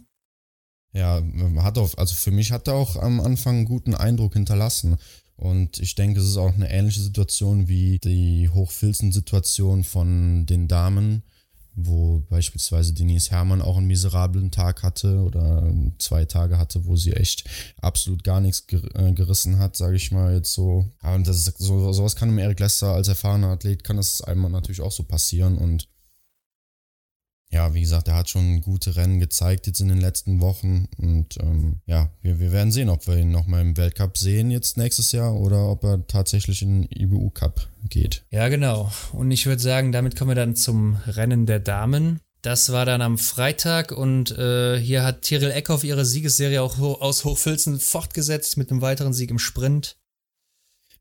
Ja, 0.96 1.22
hat 1.58 1.78
auf, 1.78 1.98
also 2.00 2.16
für 2.16 2.32
mich 2.32 2.54
hat 2.54 2.70
er 2.70 2.76
auch 2.76 2.96
am 2.96 3.20
Anfang 3.20 3.58
einen 3.58 3.66
guten 3.66 3.96
Eindruck 3.96 4.34
hinterlassen. 4.34 4.98
Und 5.36 5.80
ich 5.80 5.96
denke, 5.96 6.22
es 6.22 6.28
ist 6.28 6.38
auch 6.38 6.54
eine 6.54 6.72
ähnliche 6.72 7.02
Situation 7.02 7.68
wie 7.68 8.00
die 8.00 8.48
Hochfilzen-Situation 8.48 9.84
von 9.84 10.46
den 10.46 10.70
Damen, 10.70 11.24
wo 11.76 12.24
beispielsweise 12.30 12.94
Denise 12.94 13.32
Herrmann 13.32 13.62
auch 13.62 13.76
einen 13.76 13.88
miserablen 13.88 14.52
Tag 14.52 14.84
hatte 14.84 15.20
oder 15.20 15.70
zwei 16.00 16.24
Tage 16.24 16.58
hatte, 16.58 16.86
wo 16.86 16.96
sie 16.96 17.12
echt 17.12 17.44
absolut 17.82 18.24
gar 18.24 18.40
nichts 18.40 18.66
äh, 18.94 19.12
gerissen 19.12 19.60
hat, 19.60 19.76
sage 19.76 19.98
ich 19.98 20.12
mal 20.12 20.34
jetzt 20.34 20.54
so. 20.54 20.90
Und 21.04 21.28
das 21.28 21.46
ist, 21.46 21.58
so, 21.58 21.92
sowas 21.92 22.16
kann 22.16 22.30
im 22.30 22.38
Eric 22.38 22.62
Lester 22.62 22.94
als 22.94 23.10
erfahrener 23.10 23.50
Athlet, 23.50 23.84
kann 23.84 23.98
das 23.98 24.22
einmal 24.22 24.50
natürlich 24.50 24.80
auch 24.80 24.94
so 24.94 25.04
passieren 25.04 25.58
und 25.58 25.90
ja, 27.56 27.74
wie 27.74 27.80
gesagt, 27.80 28.10
er 28.10 28.16
hat 28.16 28.30
schon 28.30 28.60
gute 28.60 28.98
Rennen 28.98 29.22
gezeigt 29.22 29.66
jetzt 29.66 29.80
in 29.80 29.88
den 29.88 30.02
letzten 30.02 30.42
Wochen. 30.42 30.90
Und 30.98 31.38
ähm, 31.42 31.80
ja, 31.86 32.10
wir, 32.22 32.38
wir 32.42 32.52
werden 32.52 32.74
sehen, 32.74 32.90
ob 32.90 33.08
wir 33.08 33.16
ihn 33.16 33.32
nochmal 33.32 33.62
im 33.62 33.78
Weltcup 33.78 34.18
sehen 34.18 34.52
jetzt 34.52 34.78
nächstes 34.78 35.14
Jahr 35.14 35.34
oder 35.34 35.70
ob 35.70 35.86
er 35.86 36.06
tatsächlich 36.06 36.62
in 36.62 36.82
den 36.82 36.92
IBU 36.92 37.30
Cup 37.30 37.70
geht. 37.88 38.26
Ja, 38.30 38.50
genau. 38.50 38.92
Und 39.14 39.32
ich 39.32 39.46
würde 39.46 39.62
sagen, 39.62 39.94
damit 39.94 40.18
kommen 40.18 40.32
wir 40.32 40.36
dann 40.36 40.58
zum 40.58 40.98
Rennen 41.08 41.46
der 41.46 41.62
Damen. 41.62 42.20
Das 42.42 42.74
war 42.74 42.86
dann 42.86 43.02
am 43.02 43.18
Freitag 43.18 43.94
und 43.94 44.38
äh, 44.38 44.78
hier 44.78 45.04
hat 45.04 45.22
Tyrell 45.22 45.52
Eckhoff 45.52 45.86
ihre 45.86 46.04
Siegesserie 46.04 46.62
auch 46.62 46.78
aus 46.78 47.24
Hochfilzen 47.24 47.80
fortgesetzt 47.80 48.58
mit 48.58 48.70
einem 48.70 48.82
weiteren 48.82 49.14
Sieg 49.14 49.32
im 49.32 49.40
Sprint. 49.40 49.96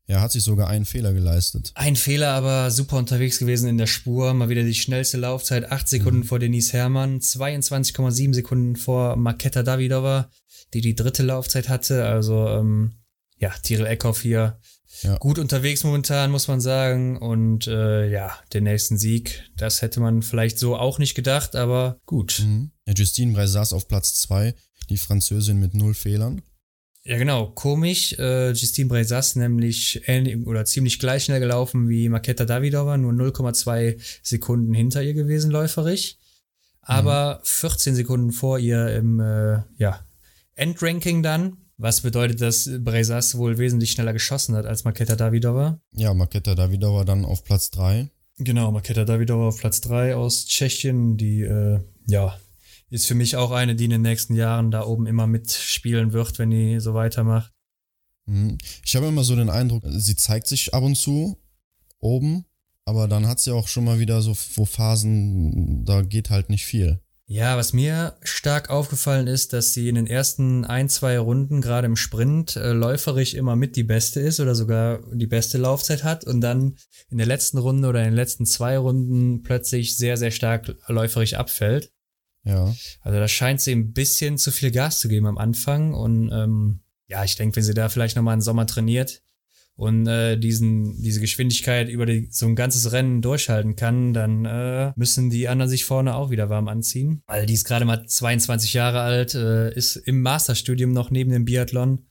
Er 0.07 0.21
hat 0.21 0.31
sich 0.31 0.43
sogar 0.43 0.67
einen 0.67 0.85
Fehler 0.85 1.13
geleistet. 1.13 1.71
Ein 1.73 1.95
Fehler, 1.95 2.29
aber 2.29 2.69
super 2.69 2.97
unterwegs 2.97 3.39
gewesen 3.39 3.67
in 3.67 3.77
der 3.77 3.87
Spur. 3.87 4.33
Mal 4.33 4.49
wieder 4.49 4.63
die 4.63 4.75
schnellste 4.75 5.17
Laufzeit. 5.17 5.71
8 5.71 5.87
Sekunden 5.87 6.19
mhm. 6.19 6.25
vor 6.25 6.39
Denise 6.39 6.73
Herrmann, 6.73 7.19
22,7 7.19 8.33
Sekunden 8.33 8.75
vor 8.75 9.15
Maketa 9.15 9.63
Davidova, 9.63 10.29
die 10.73 10.81
die 10.81 10.95
dritte 10.95 11.23
Laufzeit 11.23 11.69
hatte. 11.69 12.05
Also, 12.05 12.47
ähm, 12.49 12.93
ja, 13.37 13.51
Tyrell 13.63 13.87
Eckhoff 13.87 14.21
hier 14.21 14.59
ja. 15.01 15.17
gut 15.17 15.39
unterwegs 15.39 15.83
momentan, 15.83 16.31
muss 16.31 16.47
man 16.47 16.61
sagen. 16.61 17.17
Und 17.17 17.67
äh, 17.67 18.09
ja, 18.09 18.37
den 18.53 18.65
nächsten 18.65 18.97
Sieg, 18.97 19.43
das 19.57 19.81
hätte 19.81 19.99
man 19.99 20.21
vielleicht 20.21 20.59
so 20.59 20.75
auch 20.75 20.99
nicht 20.99 21.15
gedacht, 21.15 21.55
aber 21.55 21.99
gut. 22.05 22.43
Mhm. 22.45 22.71
Ja, 22.85 22.93
Justine 22.93 23.33
Brezas 23.33 23.73
auf 23.73 23.87
Platz 23.87 24.21
2, 24.21 24.53
die 24.89 24.97
Französin 24.97 25.59
mit 25.59 25.73
null 25.73 25.93
Fehlern. 25.93 26.41
Ja, 27.07 27.17
genau. 27.19 27.51
Komisch. 27.51 28.13
Äh, 28.17 28.51
Justine 28.51 28.89
Brezas 28.89 29.35
nämlich 29.35 30.01
ähnlich 30.07 30.45
oder 30.47 30.65
ziemlich 30.65 30.97
gleich 30.97 31.25
schnell 31.25 31.39
gelaufen 31.39 31.87
wie 31.87 32.09
Maketa 32.09 32.45
Davidova, 32.45 32.97
nur 32.97 33.13
0,2 33.13 34.01
Sekunden 34.23 34.73
hinter 34.73 35.03
ihr 35.03 35.13
gewesen, 35.13 35.51
läuferig. 35.51 36.17
Aber 36.81 37.35
mhm. 37.35 37.45
14 37.45 37.95
Sekunden 37.95 38.31
vor 38.31 38.57
ihr 38.57 38.95
im 38.95 39.19
äh, 39.19 39.61
ja, 39.77 39.99
Endranking 40.55 41.21
dann. 41.21 41.57
Was 41.77 42.01
bedeutet, 42.01 42.41
dass 42.41 42.69
Brezas 42.79 43.37
wohl 43.37 43.57
wesentlich 43.57 43.91
schneller 43.91 44.13
geschossen 44.13 44.55
hat 44.55 44.65
als 44.65 44.83
Maketa 44.83 45.15
Davidova? 45.15 45.79
Ja, 45.91 46.13
Maketa 46.13 46.55
Davidova 46.55 47.03
dann 47.03 47.25
auf 47.25 47.43
Platz 47.43 47.69
3. 47.69 48.09
Genau, 48.37 48.71
Maketa 48.71 49.05
Davidova 49.05 49.49
auf 49.49 49.57
Platz 49.57 49.81
3 49.81 50.15
aus 50.15 50.45
Tschechien, 50.47 51.17
die 51.17 51.41
äh, 51.41 51.81
ja 52.07 52.39
ist 52.89 53.07
für 53.07 53.15
mich 53.15 53.35
auch 53.35 53.51
eine, 53.51 53.75
die 53.75 53.85
in 53.85 53.91
den 53.91 54.01
nächsten 54.01 54.35
Jahren 54.35 54.71
da 54.71 54.85
oben 54.85 55.07
immer 55.07 55.27
mitspielen 55.27 56.13
wird, 56.13 56.37
wenn 56.39 56.51
die 56.51 56.79
so 56.79 56.93
weitermacht. 56.93 57.51
Mhm. 58.25 58.57
Ich 58.83 58.95
habe 58.95 59.07
immer 59.07 59.23
so 59.23 59.35
den 59.35 59.49
Eindruck, 59.49 59.83
sie 59.87 60.15
zeigt 60.15 60.47
sich 60.47 60.73
ab 60.73 60.83
und 60.83 60.95
zu 60.95 61.37
oben, 61.99 62.45
aber 62.85 63.07
dann 63.07 63.27
hat 63.27 63.39
sie 63.39 63.51
auch 63.51 63.67
schon 63.67 63.85
mal 63.85 63.99
wieder 63.99 64.21
so 64.21 64.33
Phasen, 64.33 65.85
da 65.85 66.01
geht 66.01 66.29
halt 66.29 66.49
nicht 66.49 66.65
viel. 66.65 67.01
Ja, 67.27 67.57
was 67.57 67.73
mir 67.73 68.17
stark 68.21 68.69
aufgefallen 68.69 69.25
ist, 69.25 69.51
dass 69.51 69.73
sie 69.73 69.89
in 69.89 69.95
den 69.95 70.05
ersten 70.05 70.63
ein, 70.63 70.89
zwei 70.89 71.17
Runden, 71.17 71.59
gerade 71.59 71.87
im 71.87 71.95
Sprint, 71.95 72.55
äh, 72.55 72.71
läuferisch 72.71 73.33
immer 73.33 73.55
mit 73.55 73.75
die 73.75 73.83
beste 73.83 74.19
ist 74.19 74.39
oder 74.39 74.53
sogar 74.53 74.99
die 75.11 75.25
beste 75.25 75.57
Laufzeit 75.57 76.03
hat 76.03 76.23
und 76.23 76.41
dann 76.41 76.75
in 77.09 77.17
der 77.17 77.25
letzten 77.25 77.57
Runde 77.57 77.87
oder 77.87 78.01
in 78.01 78.09
den 78.09 78.15
letzten 78.15 78.45
zwei 78.45 78.77
Runden 78.77 79.41
plötzlich 79.41 79.97
sehr, 79.97 80.17
sehr 80.17 80.29
stark 80.29 80.75
läuferisch 80.87 81.33
abfällt. 81.33 81.91
Ja. 82.45 82.73
Also 83.01 83.19
da 83.19 83.27
scheint 83.27 83.59
sie 83.59 83.71
ein 83.71 83.93
bisschen 83.93 84.37
zu 84.37 84.51
viel 84.51 84.71
Gas 84.71 84.99
zu 84.99 85.07
geben 85.07 85.25
am 85.25 85.37
Anfang. 85.37 85.93
Und 85.93 86.31
ähm, 86.31 86.79
ja, 87.07 87.23
ich 87.23 87.35
denke, 87.35 87.57
wenn 87.57 87.63
sie 87.63 87.73
da 87.73 87.89
vielleicht 87.89 88.15
nochmal 88.15 88.33
einen 88.33 88.41
Sommer 88.41 88.67
trainiert 88.67 89.21
und 89.75 90.07
äh, 90.07 90.37
diesen, 90.37 91.01
diese 91.01 91.19
Geschwindigkeit 91.19 91.89
über 91.89 92.05
die, 92.05 92.29
so 92.31 92.45
ein 92.45 92.55
ganzes 92.55 92.91
Rennen 92.91 93.21
durchhalten 93.21 93.75
kann, 93.75 94.13
dann 94.13 94.45
äh, 94.45 94.93
müssen 94.95 95.29
die 95.29 95.47
anderen 95.47 95.69
sich 95.69 95.85
vorne 95.85 96.15
auch 96.15 96.29
wieder 96.29 96.49
warm 96.49 96.67
anziehen. 96.67 97.23
Weil 97.27 97.45
die 97.45 97.53
ist 97.53 97.65
gerade 97.65 97.85
mal 97.85 98.07
22 98.07 98.73
Jahre 98.73 99.01
alt, 99.01 99.33
äh, 99.33 99.73
ist 99.73 99.95
im 99.95 100.21
Masterstudium 100.21 100.93
noch 100.93 101.11
neben 101.11 101.31
dem 101.31 101.45
Biathlon, 101.45 102.05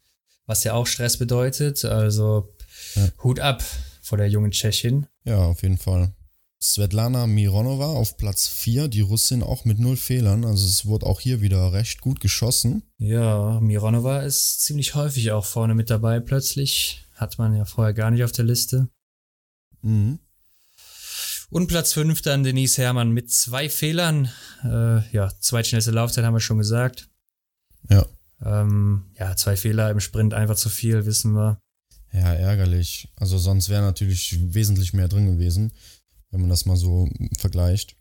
was 0.47 0.65
ja 0.65 0.75
auch 0.75 0.87
Stress 0.87 1.17
bedeutet. 1.17 1.85
Also 1.85 2.53
ja. 2.97 3.09
Hut 3.23 3.41
ab 3.41 3.63
vor 4.03 4.19
der 4.19 4.29
jungen 4.29 4.51
Tschechin. 4.51 5.07
Ja, 5.25 5.47
auf 5.47 5.63
jeden 5.63 5.79
Fall. 5.79 6.13
Svetlana 6.65 7.27
Mironova 7.27 7.87
auf 7.87 8.17
Platz 8.17 8.49
4, 8.49 8.89
die 8.89 9.03
Russin 9.03 9.43
auch 9.43 9.67
mit 9.67 9.79
null 9.79 9.97
Fehlern. 9.97 10.47
Also 10.47 10.67
es 10.67 10.87
wurde 10.87 11.05
auch 11.05 11.21
hier 11.21 11.43
wieder 11.43 11.73
recht 11.75 12.01
gut 12.01 12.21
geschossen. 12.21 12.83
Ja, 12.97 13.61
Mironova 13.61 14.23
ist 14.23 14.63
ziemlich 14.63 14.95
häufig 14.95 15.31
auch 15.33 15.45
vorne 15.45 15.75
mit 15.75 15.91
dabei 15.91 16.21
plötzlich. 16.21 17.07
Hat 17.13 17.39
man 17.39 17.55
ja 17.55 17.67
vorher 17.67 17.93
gar 17.93 18.11
nicht 18.11 18.25
auf 18.25 18.33
der 18.33 18.47
Liste. 18.47 18.89
Mhm. 19.83 20.19
Und 21.51 21.67
Platz 21.67 21.93
5 21.93 22.23
dann 22.23 22.43
Denise 22.43 22.79
Herrmann 22.79 23.13
mit 23.13 23.31
zwei 23.31 23.69
Fehlern. 23.69 24.31
Äh, 24.65 25.07
ja, 25.13 25.31
zweitschnellste 25.39 25.91
Laufzeit 25.91 26.25
haben 26.25 26.35
wir 26.35 26.41
schon 26.41 26.59
gesagt. 26.59 27.11
Ja. 27.91 28.07
Ähm, 28.43 29.05
ja, 29.19 29.37
zwei 29.37 29.57
Fehler 29.57 29.91
im 29.91 30.01
Sprint 30.01 30.33
einfach 30.33 30.57
zu 30.57 30.71
viel, 30.71 31.05
wissen 31.05 31.33
wir. 31.33 31.59
Ja, 32.13 32.33
ärgerlich. 32.33 33.09
Also 33.17 33.39
sonst 33.39 33.69
wäre 33.69 33.83
natürlich 33.83 34.39
wesentlich 34.55 34.95
mehr 34.95 35.09
drin 35.09 35.27
gewesen 35.27 35.73
wenn 36.35 36.41
man 36.41 36.51
das 36.51 36.67
mal 36.67 36.77
so 36.77 37.09
vergleicht. 37.39 37.97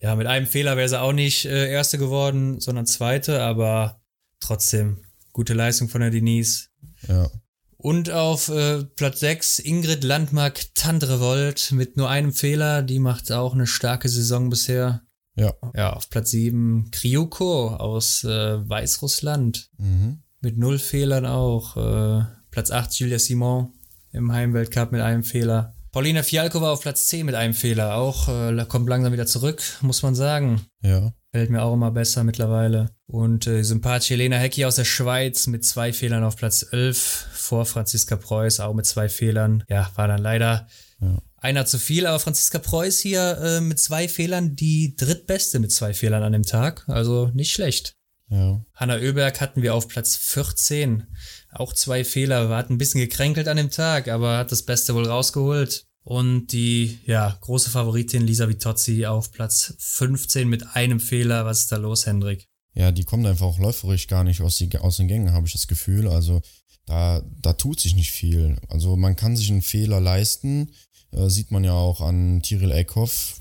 Ja, 0.00 0.16
mit 0.16 0.26
einem 0.26 0.46
Fehler 0.46 0.76
wäre 0.76 0.88
sie 0.88 1.00
auch 1.00 1.12
nicht 1.12 1.44
äh, 1.44 1.70
Erste 1.70 1.98
geworden, 1.98 2.58
sondern 2.60 2.86
Zweite, 2.86 3.42
aber 3.42 4.00
trotzdem 4.40 5.04
gute 5.32 5.52
Leistung 5.52 5.88
von 5.88 6.00
der 6.00 6.10
Denise. 6.10 6.68
Ja. 7.06 7.30
Und 7.76 8.10
auf 8.10 8.48
äh, 8.48 8.84
Platz 8.84 9.20
6 9.20 9.58
Ingrid 9.58 10.02
Landmark 10.02 10.74
Tandrevold 10.74 11.72
mit 11.72 11.98
nur 11.98 12.08
einem 12.08 12.32
Fehler. 12.32 12.82
Die 12.82 12.98
macht 12.98 13.30
auch 13.30 13.52
eine 13.52 13.66
starke 13.66 14.08
Saison 14.08 14.48
bisher. 14.48 15.02
Ja. 15.36 15.52
Ja, 15.74 15.92
auf 15.92 16.08
Platz 16.08 16.30
7 16.30 16.90
Kryuko 16.90 17.68
aus 17.68 18.24
äh, 18.24 18.66
Weißrussland. 18.66 19.68
Mhm. 19.76 20.22
Mit 20.40 20.56
null 20.56 20.78
Fehlern 20.78 21.26
auch. 21.26 21.76
Äh, 21.76 22.24
Platz 22.50 22.70
8 22.70 22.94
Julia 22.94 23.18
Simon 23.18 23.74
im 24.12 24.32
Heimweltcup 24.32 24.92
mit 24.92 25.02
einem 25.02 25.24
Fehler. 25.24 25.73
Paulina 25.94 26.24
Fialkova 26.24 26.72
auf 26.72 26.80
Platz 26.80 27.06
10 27.06 27.24
mit 27.24 27.36
einem 27.36 27.54
Fehler. 27.54 27.94
Auch 27.94 28.28
äh, 28.28 28.66
kommt 28.66 28.88
langsam 28.88 29.12
wieder 29.12 29.26
zurück, 29.26 29.62
muss 29.80 30.02
man 30.02 30.16
sagen. 30.16 30.66
Ja. 30.82 31.12
Fällt 31.30 31.50
mir 31.50 31.62
auch 31.62 31.72
immer 31.72 31.92
besser 31.92 32.24
mittlerweile. 32.24 32.90
Und 33.06 33.46
äh, 33.46 33.62
sympathische 33.62 34.14
Helena 34.14 34.34
Hecki 34.34 34.64
aus 34.64 34.74
der 34.74 34.86
Schweiz 34.86 35.46
mit 35.46 35.64
zwei 35.64 35.92
Fehlern 35.92 36.24
auf 36.24 36.34
Platz 36.34 36.66
11 36.68 37.28
vor 37.32 37.64
Franziska 37.64 38.16
Preuß, 38.16 38.58
auch 38.58 38.74
mit 38.74 38.86
zwei 38.86 39.08
Fehlern. 39.08 39.62
Ja, 39.68 39.88
war 39.94 40.08
dann 40.08 40.20
leider 40.20 40.66
ja. 41.00 41.16
einer 41.36 41.64
zu 41.64 41.78
viel, 41.78 42.08
aber 42.08 42.18
Franziska 42.18 42.58
Preuß 42.58 42.98
hier 42.98 43.38
äh, 43.38 43.60
mit 43.60 43.78
zwei 43.78 44.08
Fehlern 44.08 44.56
die 44.56 44.96
drittbeste 44.96 45.60
mit 45.60 45.70
zwei 45.70 45.94
Fehlern 45.94 46.24
an 46.24 46.32
dem 46.32 46.42
Tag. 46.42 46.82
Also 46.88 47.30
nicht 47.34 47.52
schlecht. 47.52 47.94
Ja. 48.30 48.64
Hanna 48.74 48.96
Oeberg 48.96 49.40
hatten 49.40 49.62
wir 49.62 49.74
auf 49.74 49.88
Platz 49.88 50.16
14. 50.16 51.04
Auch 51.52 51.72
zwei 51.72 52.04
Fehler. 52.04 52.48
War 52.48 52.68
ein 52.68 52.78
bisschen 52.78 53.00
gekränkelt 53.00 53.48
an 53.48 53.56
dem 53.56 53.70
Tag, 53.70 54.08
aber 54.08 54.38
hat 54.38 54.52
das 54.52 54.62
Beste 54.62 54.94
wohl 54.94 55.06
rausgeholt. 55.06 55.86
Und 56.02 56.48
die, 56.48 56.98
ja, 57.06 57.36
große 57.40 57.70
Favoritin 57.70 58.26
Lisa 58.26 58.48
Vitozzi 58.48 59.06
auf 59.06 59.32
Platz 59.32 59.74
15 59.78 60.48
mit 60.48 60.76
einem 60.76 61.00
Fehler. 61.00 61.46
Was 61.46 61.60
ist 61.60 61.72
da 61.72 61.76
los, 61.76 62.06
Hendrik? 62.06 62.48
Ja, 62.74 62.92
die 62.92 63.04
kommt 63.04 63.26
einfach 63.26 63.46
auch 63.46 63.58
läuferisch 63.58 64.08
gar 64.08 64.24
nicht 64.24 64.42
aus, 64.42 64.56
die, 64.56 64.76
aus 64.78 64.96
den 64.96 65.08
Gängen, 65.08 65.32
habe 65.32 65.46
ich 65.46 65.52
das 65.52 65.66
Gefühl. 65.66 66.08
Also 66.08 66.42
da, 66.86 67.22
da 67.40 67.52
tut 67.54 67.80
sich 67.80 67.94
nicht 67.94 68.10
viel. 68.10 68.56
Also 68.68 68.96
man 68.96 69.16
kann 69.16 69.36
sich 69.36 69.50
einen 69.50 69.62
Fehler 69.62 70.00
leisten. 70.00 70.72
Äh, 71.12 71.30
sieht 71.30 71.50
man 71.50 71.64
ja 71.64 71.72
auch 71.72 72.00
an 72.00 72.42
Tiril 72.42 72.72
Eckhoff, 72.72 73.40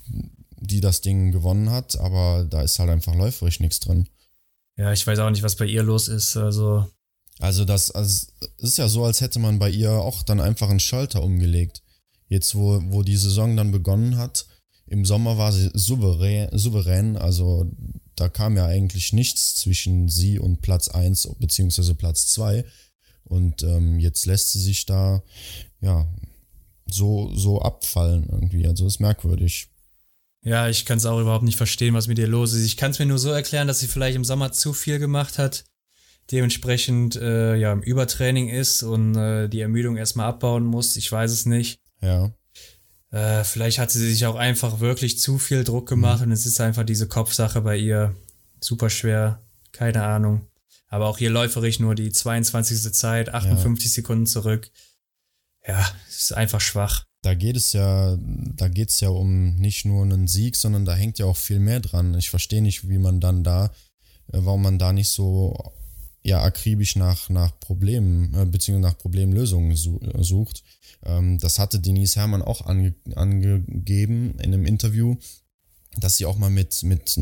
die 0.60 0.80
das 0.80 1.02
Ding 1.02 1.32
gewonnen 1.32 1.70
hat, 1.70 2.00
aber 2.00 2.46
da 2.50 2.62
ist 2.62 2.80
halt 2.80 2.90
einfach 2.90 3.16
läuferisch 3.16 3.60
nichts 3.60 3.80
drin. 3.80 4.08
Ja, 4.78 4.92
ich 4.92 5.06
weiß 5.06 5.20
auch 5.20 5.30
nicht, 5.30 5.44
was 5.44 5.56
bei 5.56 5.66
ihr 5.66 5.84
los 5.84 6.08
ist. 6.08 6.36
Also. 6.38 6.88
Also, 7.40 7.66
das 7.66 7.92
also, 7.92 8.28
ist 8.58 8.78
ja 8.78 8.88
so, 8.88 9.06
als 9.06 9.22
hätte 9.22 9.40
man 9.40 9.60
bei 9.60 9.70
ihr 9.70 9.92
auch 9.92 10.24
dann 10.24 10.40
einfach 10.40 10.70
einen 10.70 10.80
Schalter 10.80 11.24
umgelegt. 11.24 11.82
Jetzt, 12.28 12.56
wo, 12.56 12.82
wo 12.86 13.04
die 13.04 13.18
Saison 13.18 13.56
dann 13.56 13.72
begonnen 13.72 14.18
hat, 14.18 14.46
im 14.88 15.06
Sommer 15.06 15.38
war 15.38 15.52
sie 15.52 15.70
souverän, 15.74 16.50
souverän, 16.52 17.18
also 17.18 17.72
da 18.16 18.30
kam 18.30 18.58
ja 18.58 18.66
eigentlich 18.66 19.14
nichts 19.14 19.56
zwischen 19.56 20.10
sie 20.10 20.40
und 20.40 20.62
Platz 20.62 20.88
1 20.88 21.36
beziehungsweise 21.40 21.96
Platz 21.96 22.28
2. 22.28 22.66
Und 23.24 23.64
ähm, 23.64 24.00
jetzt 24.00 24.26
lässt 24.26 24.52
sie 24.52 24.60
sich 24.60 24.86
da 24.86 25.24
ja 25.82 26.08
so, 26.86 27.34
so 27.36 27.62
abfallen 27.62 28.28
irgendwie. 28.30 28.68
Also 28.68 28.86
ist 28.86 29.00
merkwürdig. 29.00 29.70
Ja, 30.44 30.68
ich 30.68 30.86
kann 30.86 30.98
es 30.98 31.06
auch 31.06 31.20
überhaupt 31.20 31.46
nicht 31.46 31.58
verstehen, 31.58 31.94
was 31.94 32.08
mit 32.08 32.20
ihr 32.20 32.28
los 32.28 32.54
ist. 32.54 32.66
Ich 32.66 32.78
kann 32.78 32.92
es 32.92 33.00
mir 33.00 33.06
nur 33.06 33.20
so 33.20 33.32
erklären, 33.32 33.68
dass 33.68 33.80
sie 33.80 33.88
vielleicht 33.88 34.16
im 34.16 34.26
Sommer 34.26 34.52
zu 34.52 34.74
viel 34.74 35.00
gemacht 35.00 35.38
hat 35.38 35.64
dementsprechend 36.32 37.16
äh, 37.16 37.56
ja 37.56 37.72
im 37.72 37.82
Übertraining 37.82 38.50
ist 38.50 38.84
und 38.84 39.16
äh, 39.16 39.50
die 39.50 39.60
Ermüdung 39.60 39.98
erstmal 39.98 40.28
abbauen 40.28 40.66
muss. 40.66 40.96
Ich 40.96 41.12
weiß 41.12 41.32
es 41.32 41.46
nicht. 41.46 41.80
Ja. 42.02 42.32
Äh, 43.12 43.44
vielleicht 43.44 43.80
hat 43.80 43.92
sie 43.92 44.00
sich 44.00 44.26
auch 44.26 44.36
einfach 44.36 44.80
wirklich 44.80 45.20
zu 45.20 45.38
viel 45.38 45.64
Druck 45.64 45.88
gemacht 45.88 46.20
mhm. 46.20 46.28
und 46.28 46.32
es 46.32 46.46
ist 46.46 46.60
einfach 46.62 46.84
diese 46.84 47.08
Kopfsache 47.08 47.62
bei 47.62 47.78
ihr 47.78 48.16
super 48.60 48.90
schwer. 48.90 49.42
Keine 49.72 50.04
Ahnung. 50.04 50.48
Aber 50.88 51.08
auch 51.08 51.18
hier 51.18 51.32
läuferig 51.32 51.80
nur 51.80 51.96
die 51.96 52.12
22. 52.12 52.94
Zeit, 52.94 53.34
58 53.34 53.86
ja. 53.86 53.96
Sekunden 53.96 54.28
zurück. 54.28 54.70
Ja, 55.68 55.86
es 56.08 56.26
ist 56.26 56.34
einfach 56.34 56.62
schwach. 56.62 57.06
Da 57.24 57.36
geht 57.36 57.56
es 57.56 57.72
ja, 57.72 58.18
da 58.20 58.68
geht 58.68 58.90
es 58.90 59.00
ja 59.00 59.08
um 59.08 59.56
nicht 59.56 59.86
nur 59.86 60.04
einen 60.04 60.28
Sieg, 60.28 60.58
sondern 60.58 60.84
da 60.84 60.94
hängt 60.94 61.20
ja 61.20 61.26
auch 61.26 61.38
viel 61.38 61.60
mehr 61.60 61.80
dran. 61.80 62.16
Ich 62.16 62.30
verstehe 62.30 62.62
nicht, 62.62 62.90
wie 62.90 62.98
man 62.98 63.22
dann 63.22 63.46
da, 63.46 63.68
äh, 64.32 64.40
warum 64.42 64.62
man 64.62 64.78
da 64.78 64.92
nicht 64.92 65.08
so 65.08 65.72
ja 66.22 66.42
akribisch 66.44 66.98
nach, 66.98 67.30
nach 67.30 67.58
Problemen, 67.62 68.34
äh, 68.34 68.46
beziehungsweise 68.46 68.92
nach 68.92 68.98
Problemlösungen 68.98 69.74
sucht. 69.76 70.64
Ähm, 71.06 71.40
das 71.40 71.60
hatte 71.60 71.80
Denise 71.80 72.18
Herrmann 72.18 72.42
auch 72.42 72.66
ange, 72.66 72.94
angegeben 73.16 74.32
in 74.40 74.54
einem 74.54 74.66
Interview, 74.66 75.16
dass 75.98 76.18
sie 76.18 76.26
auch 76.26 76.38
mal 76.38 76.50
mit, 76.50 76.84
mit 76.84 77.18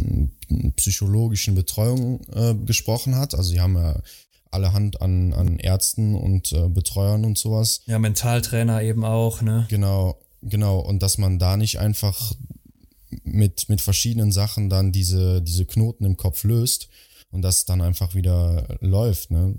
psychologischen 0.78 1.54
Betreuung 1.54 2.22
äh, 2.34 2.56
gesprochen 2.56 3.16
hat. 3.16 3.36
Also 3.36 3.52
sie 3.52 3.62
haben 3.62 3.76
ja 3.76 4.02
alle 4.52 4.74
Hand 4.74 5.02
an, 5.02 5.34
an 5.34 5.58
Ärzten 5.60 6.16
und 6.16 6.52
äh, 6.52 6.68
Betreuern 6.68 7.26
und 7.26 7.38
sowas. 7.38 7.82
Ja, 7.86 8.00
Mentaltrainer 8.00 8.82
eben 8.84 9.06
auch, 9.06 9.42
ne? 9.42 9.66
Genau, 9.70 10.20
genau. 10.42 10.80
Und 10.80 11.02
dass 11.02 11.18
man 11.18 11.40
da 11.40 11.58
nicht 11.58 11.80
einfach 11.80 12.34
mit, 13.24 13.70
mit 13.70 13.82
verschiedenen 13.82 14.32
Sachen 14.32 14.70
dann 14.70 14.92
diese, 14.92 15.42
diese 15.42 15.66
Knoten 15.66 16.06
im 16.06 16.18
Kopf 16.18 16.44
löst 16.44 16.90
und 17.32 17.42
das 17.42 17.66
dann 17.66 17.82
einfach 17.82 18.14
wieder 18.14 18.78
läuft. 18.82 19.32
Ne? 19.32 19.56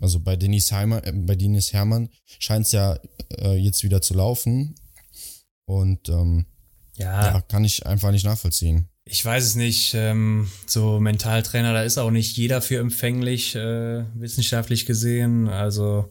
Also 0.00 0.20
bei 0.20 0.36
Denise, 0.36 0.72
Heimer, 0.72 1.06
äh, 1.06 1.12
bei 1.12 1.36
Denise 1.36 1.72
Hermann 1.72 2.08
scheint 2.38 2.66
es 2.66 2.72
ja 2.72 2.98
äh, 3.38 3.56
jetzt 3.56 3.84
wieder 3.84 4.00
zu 4.02 4.14
laufen. 4.14 4.74
Und 5.66 6.08
ähm, 6.08 6.46
ja. 6.96 7.32
ja, 7.32 7.40
kann 7.42 7.64
ich 7.64 7.86
einfach 7.86 8.10
nicht 8.10 8.24
nachvollziehen. 8.24 8.88
Ich 9.06 9.24
weiß 9.24 9.44
es 9.44 9.54
nicht. 9.54 9.92
Ähm, 9.94 10.48
so 10.66 10.98
Mentaltrainer, 10.98 11.72
da 11.72 11.82
ist 11.82 11.98
auch 11.98 12.10
nicht 12.10 12.36
jeder 12.36 12.62
für 12.62 12.78
empfänglich, 12.78 13.54
äh, 13.54 14.04
wissenschaftlich 14.14 14.86
gesehen. 14.86 15.48
Also 15.48 16.10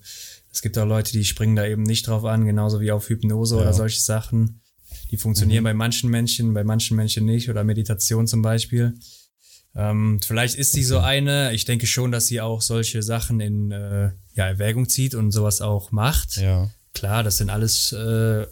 es 0.52 0.62
gibt 0.62 0.78
auch 0.78 0.86
Leute, 0.86 1.12
die 1.12 1.26
springen 1.26 1.56
da 1.56 1.66
eben 1.66 1.84
nicht 1.84 2.08
drauf 2.08 2.24
an, 2.26 2.46
genauso 2.46 2.80
wie 2.82 2.92
auf 2.92 3.10
Hypnose 3.10 3.56
ja. 3.56 3.62
oder 3.62 3.74
solche 3.74 4.00
Sachen. 4.00 4.62
Die 5.10 5.18
funktionieren 5.18 5.64
mhm. 5.64 5.66
bei 5.66 5.74
manchen 5.74 6.10
Menschen, 6.12 6.54
bei 6.54 6.64
manchen 6.64 6.96
Menschen 6.96 7.26
nicht 7.26 7.50
oder 7.50 7.64
Meditation 7.64 8.28
zum 8.28 8.44
Beispiel. 8.44 8.94
Ähm, 9.76 10.20
vielleicht 10.24 10.56
ist 10.56 10.74
sie 10.74 10.84
so 10.84 11.00
eine. 11.00 11.54
Ich 11.54 11.66
denke 11.66 11.88
schon, 11.88 12.12
dass 12.12 12.28
sie 12.28 12.42
auch 12.42 12.62
solche 12.62 13.02
Sachen 13.02 13.40
in 13.40 13.72
äh, 13.72 14.12
ja, 14.36 14.48
Erwägung 14.48 14.88
zieht 14.88 15.16
und 15.16 15.32
sowas 15.32 15.62
auch 15.62 15.92
macht. 15.92 16.38
Ja. 16.38 16.70
Klar, 16.94 17.24
das 17.24 17.38
sind 17.38 17.50
alles 17.50 17.92
äh, 17.92 18.46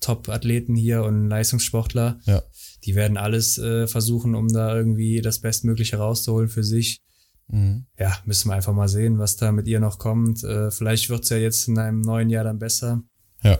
Top-Athleten 0.00 0.76
hier 0.76 1.02
und 1.02 1.28
Leistungssportler. 1.28 2.20
Ja. 2.26 2.42
Die 2.88 2.94
werden 2.94 3.18
alles 3.18 3.58
äh, 3.58 3.86
versuchen, 3.86 4.34
um 4.34 4.48
da 4.48 4.74
irgendwie 4.74 5.20
das 5.20 5.40
Bestmögliche 5.40 5.98
rauszuholen 5.98 6.48
für 6.48 6.64
sich. 6.64 7.02
Mhm. 7.48 7.84
Ja, 7.98 8.16
müssen 8.24 8.48
wir 8.48 8.54
einfach 8.54 8.72
mal 8.72 8.88
sehen, 8.88 9.18
was 9.18 9.36
da 9.36 9.52
mit 9.52 9.66
ihr 9.66 9.78
noch 9.78 9.98
kommt. 9.98 10.42
Äh, 10.42 10.70
vielleicht 10.70 11.10
wird's 11.10 11.28
ja 11.28 11.36
jetzt 11.36 11.68
in 11.68 11.78
einem 11.78 12.00
neuen 12.00 12.30
Jahr 12.30 12.44
dann 12.44 12.58
besser. 12.58 13.02
Ja. 13.42 13.58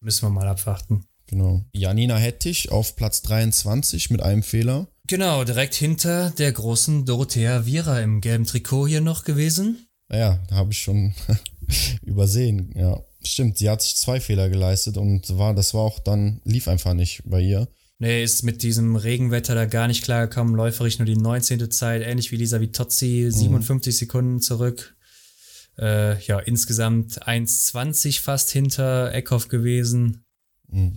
Müssen 0.00 0.24
wir 0.24 0.30
mal 0.30 0.48
abwarten. 0.48 1.04
Genau. 1.26 1.66
Janina 1.74 2.16
Hettich 2.16 2.72
auf 2.72 2.96
Platz 2.96 3.20
23 3.20 4.08
mit 4.08 4.22
einem 4.22 4.42
Fehler. 4.42 4.88
Genau, 5.06 5.44
direkt 5.44 5.74
hinter 5.74 6.30
der 6.30 6.52
großen 6.52 7.04
Dorothea 7.04 7.66
Viera 7.66 8.00
im 8.00 8.22
gelben 8.22 8.46
Trikot 8.46 8.86
hier 8.86 9.02
noch 9.02 9.24
gewesen. 9.24 9.86
Ja, 10.10 10.38
da 10.48 10.56
habe 10.56 10.72
ich 10.72 10.78
schon 10.78 11.12
übersehen. 12.02 12.72
Ja, 12.74 13.02
stimmt. 13.22 13.58
Sie 13.58 13.68
hat 13.68 13.82
sich 13.82 13.96
zwei 13.96 14.18
Fehler 14.18 14.48
geleistet 14.48 14.96
und 14.96 15.36
war, 15.36 15.52
das 15.52 15.74
war 15.74 15.82
auch 15.82 15.98
dann, 15.98 16.40
lief 16.44 16.68
einfach 16.68 16.94
nicht 16.94 17.20
bei 17.26 17.42
ihr. 17.42 17.68
Nee, 18.02 18.24
ist 18.24 18.42
mit 18.42 18.64
diesem 18.64 18.96
Regenwetter 18.96 19.54
da 19.54 19.64
gar 19.64 19.86
nicht 19.86 20.02
klargekommen. 20.02 20.56
Läuferig 20.56 20.98
nur 20.98 21.06
die 21.06 21.16
19. 21.16 21.70
Zeit, 21.70 22.02
ähnlich 22.02 22.32
wie 22.32 22.36
Lisa 22.36 22.60
Vitozzi, 22.60 23.30
57 23.30 23.94
mhm. 23.94 23.96
Sekunden 23.96 24.40
zurück. 24.40 24.96
Äh, 25.78 26.20
ja, 26.24 26.40
insgesamt 26.40 27.24
1,20 27.28 28.20
fast 28.20 28.50
hinter 28.50 29.14
Eckhoff 29.14 29.46
gewesen. 29.46 30.24
Mhm. 30.66 30.96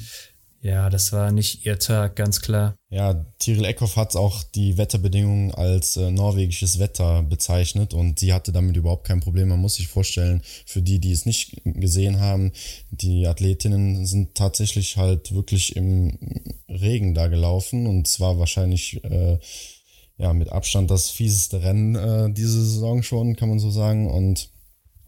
Ja, 0.65 0.89
das 0.89 1.13
war 1.13 1.32
nicht 1.32 1.63
ihr 1.67 1.78
Tag, 1.78 2.15
ganz 2.15 2.41
klar. 2.41 2.75
Ja, 2.89 3.23
Tiril 3.38 3.65
Eckhoff 3.65 3.97
hat 3.97 4.15
auch 4.15 4.41
die 4.41 4.80
Wetterbedingungen 4.80 5.54
als 5.54 5.95
äh, 5.95 6.10
norwegisches 6.10 6.80
Wetter 6.80 7.21
bezeichnet 7.21 7.93
und 7.93 8.17
sie 8.17 8.34
hatte 8.34 8.51
damit 8.51 8.75
überhaupt 8.75 9.06
kein 9.06 9.19
Problem. 9.19 9.49
Man 9.49 9.60
muss 9.60 9.75
sich 9.75 9.88
vorstellen, 9.88 10.41
für 10.65 10.82
die, 10.82 10.97
die 10.97 11.12
es 11.12 11.28
nicht 11.28 11.62
gesehen 11.65 12.19
haben, 12.19 12.51
die 12.89 13.28
Athletinnen 13.28 14.08
sind 14.08 14.34
tatsächlich 14.34 14.97
halt 14.97 15.36
wirklich 15.36 15.75
im 15.75 16.17
Regen 16.67 17.13
da 17.13 17.28
gelaufen 17.28 17.86
und 17.86 18.08
zwar 18.08 18.39
wahrscheinlich 18.39 19.04
äh, 19.04 19.38
ja 20.17 20.34
mit 20.34 20.49
Abstand 20.49 20.89
das 20.89 21.12
fieseste 21.12 21.62
Rennen 21.62 21.93
äh, 21.93 22.34
diese 22.34 22.65
Saison 22.65 23.04
schon, 23.04 23.36
kann 23.36 23.49
man 23.49 23.60
so 23.60 23.69
sagen. 23.69 24.10
Und 24.10 24.49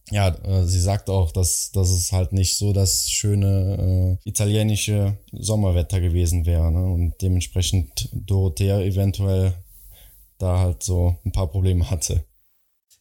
ja, 0.10 0.30
äh, 0.30 0.66
sie 0.66 0.80
sagt 0.80 1.10
auch, 1.10 1.32
dass, 1.32 1.72
dass 1.72 1.90
es 1.90 2.12
halt 2.12 2.32
nicht 2.32 2.58
so 2.58 2.72
das 2.72 3.10
schöne 3.10 4.18
äh, 4.24 4.30
italienische 4.30 5.18
Sommerwetter 5.32 6.00
gewesen 6.00 6.46
wäre. 6.46 6.72
Ne? 6.72 6.84
Und 6.86 7.16
dementsprechend 7.22 8.10
Dorothea 8.14 8.80
eventuell 8.80 9.54
da 10.38 10.60
halt 10.60 10.84
so 10.84 11.18
ein 11.26 11.32
paar 11.32 11.48
Probleme 11.48 11.90
hatte. 11.90 12.24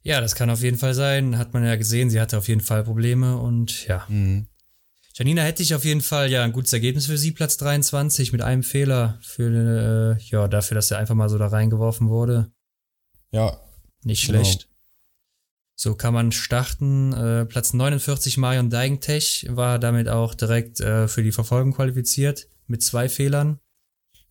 Ja, 0.02 0.20
das 0.20 0.34
kann 0.34 0.50
auf 0.50 0.62
jeden 0.62 0.78
Fall 0.78 0.94
sein. 0.94 1.38
Hat 1.38 1.52
man 1.52 1.64
ja 1.64 1.76
gesehen, 1.76 2.10
sie 2.10 2.20
hatte 2.20 2.38
auf 2.38 2.48
jeden 2.48 2.60
Fall 2.60 2.84
Probleme 2.84 3.36
und 3.38 3.86
ja. 3.86 4.04
Mhm. 4.08 4.48
Janina 5.14 5.42
hätte 5.42 5.62
ich 5.62 5.74
auf 5.74 5.84
jeden 5.84 6.02
Fall 6.02 6.30
ja 6.30 6.44
ein 6.44 6.52
gutes 6.52 6.72
Ergebnis 6.72 7.06
für 7.06 7.16
sie, 7.16 7.32
Platz 7.32 7.56
23 7.56 8.32
mit 8.32 8.42
einem 8.42 8.62
Fehler 8.62 9.18
für 9.22 10.16
äh, 10.18 10.22
ja 10.24 10.46
dafür, 10.46 10.74
dass 10.74 10.90
er 10.90 10.98
einfach 10.98 11.14
mal 11.14 11.28
so 11.28 11.38
da 11.38 11.46
reingeworfen 11.46 12.08
wurde. 12.08 12.52
Ja. 13.30 13.58
Nicht 14.04 14.26
genau. 14.26 14.42
So 15.78 15.94
kann 15.94 16.14
man 16.14 16.32
starten. 16.32 17.12
Äh, 17.12 17.44
Platz 17.44 17.74
49 17.74 18.38
Marion 18.38 18.70
Deigentech 18.70 19.46
war 19.50 19.78
damit 19.78 20.08
auch 20.08 20.34
direkt 20.34 20.80
äh, 20.80 21.06
für 21.06 21.22
die 21.22 21.32
Verfolgung 21.32 21.74
qualifiziert 21.74 22.48
mit 22.66 22.82
zwei 22.82 23.10
Fehlern. 23.10 23.60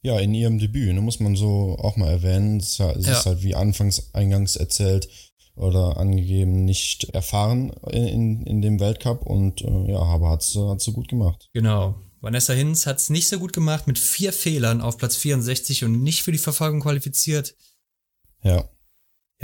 Ja, 0.01 0.19
in 0.19 0.33
ihrem 0.33 0.57
Debüt, 0.57 0.93
ne, 0.93 1.01
muss 1.01 1.19
man 1.19 1.35
so 1.35 1.77
auch 1.79 1.97
mal 1.97 2.09
erwähnen. 2.09 2.57
Es, 2.57 2.79
es 2.79 3.05
ja. 3.05 3.13
ist 3.13 3.25
halt 3.27 3.43
wie 3.43 3.53
anfangs 3.53 4.13
eingangs 4.13 4.55
erzählt 4.55 5.07
oder 5.55 5.97
angegeben 5.97 6.65
nicht 6.65 7.05
erfahren 7.11 7.69
in, 7.91 8.43
in 8.45 8.61
dem 8.61 8.79
Weltcup 8.79 9.25
und 9.25 9.61
äh, 9.61 9.91
ja, 9.91 9.99
aber 9.99 10.31
hat 10.31 10.41
sie 10.41 10.75
so 10.77 10.91
gut 10.91 11.07
gemacht. 11.07 11.49
Genau. 11.53 11.95
Vanessa 12.21 12.53
Hinz 12.53 12.87
hat 12.87 12.97
es 12.97 13.11
nicht 13.11 13.27
so 13.27 13.37
gut 13.37 13.53
gemacht 13.53 13.85
mit 13.85 13.99
vier 13.99 14.33
Fehlern 14.33 14.81
auf 14.81 14.97
Platz 14.97 15.15
64 15.15 15.83
und 15.83 16.01
nicht 16.01 16.23
für 16.23 16.31
die 16.31 16.39
Verfolgung 16.39 16.81
qualifiziert. 16.81 17.55
Ja 18.43 18.67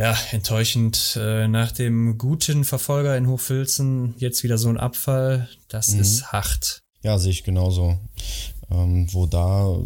ja, 0.01 0.17
enttäuschend. 0.31 1.17
Äh, 1.21 1.47
nach 1.47 1.71
dem 1.71 2.17
guten 2.17 2.63
Verfolger 2.63 3.15
in 3.15 3.27
Hochfilzen 3.27 4.15
jetzt 4.17 4.43
wieder 4.43 4.57
so 4.57 4.69
ein 4.69 4.77
Abfall. 4.77 5.47
Das 5.67 5.93
mhm. 5.93 6.01
ist 6.01 6.31
hart. 6.31 6.81
Ja, 7.03 7.19
sehe 7.19 7.31
ich 7.31 7.43
genauso. 7.43 7.99
Ähm, 8.71 9.07
wo 9.11 9.27
da 9.27 9.77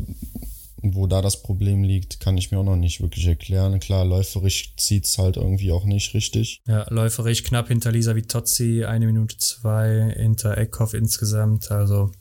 wo 0.94 1.08
da 1.08 1.22
das 1.22 1.42
Problem 1.42 1.84
liegt, 1.84 2.20
kann 2.20 2.38
ich 2.38 2.52
mir 2.52 2.60
auch 2.60 2.64
noch 2.64 2.76
nicht 2.76 3.02
wirklich 3.02 3.26
erklären. 3.26 3.80
Klar, 3.80 4.06
läuferisch 4.06 4.76
zieht 4.78 5.06
es 5.06 5.18
halt 5.18 5.36
irgendwie 5.36 5.72
auch 5.72 5.86
nicht 5.86 6.14
richtig. 6.14 6.62
Ja, 6.68 6.86
läuferisch 6.90 7.44
knapp 7.44 7.70
hinter 7.70 7.92
Lisa 7.92 8.16
Vitozzi, 8.16 8.86
eine 8.86 9.08
Minute 9.08 9.38
zwei, 9.38 10.14
hinter 10.16 10.58
Eckhoff 10.58 10.94
insgesamt. 10.94 11.72
Also 11.72 12.12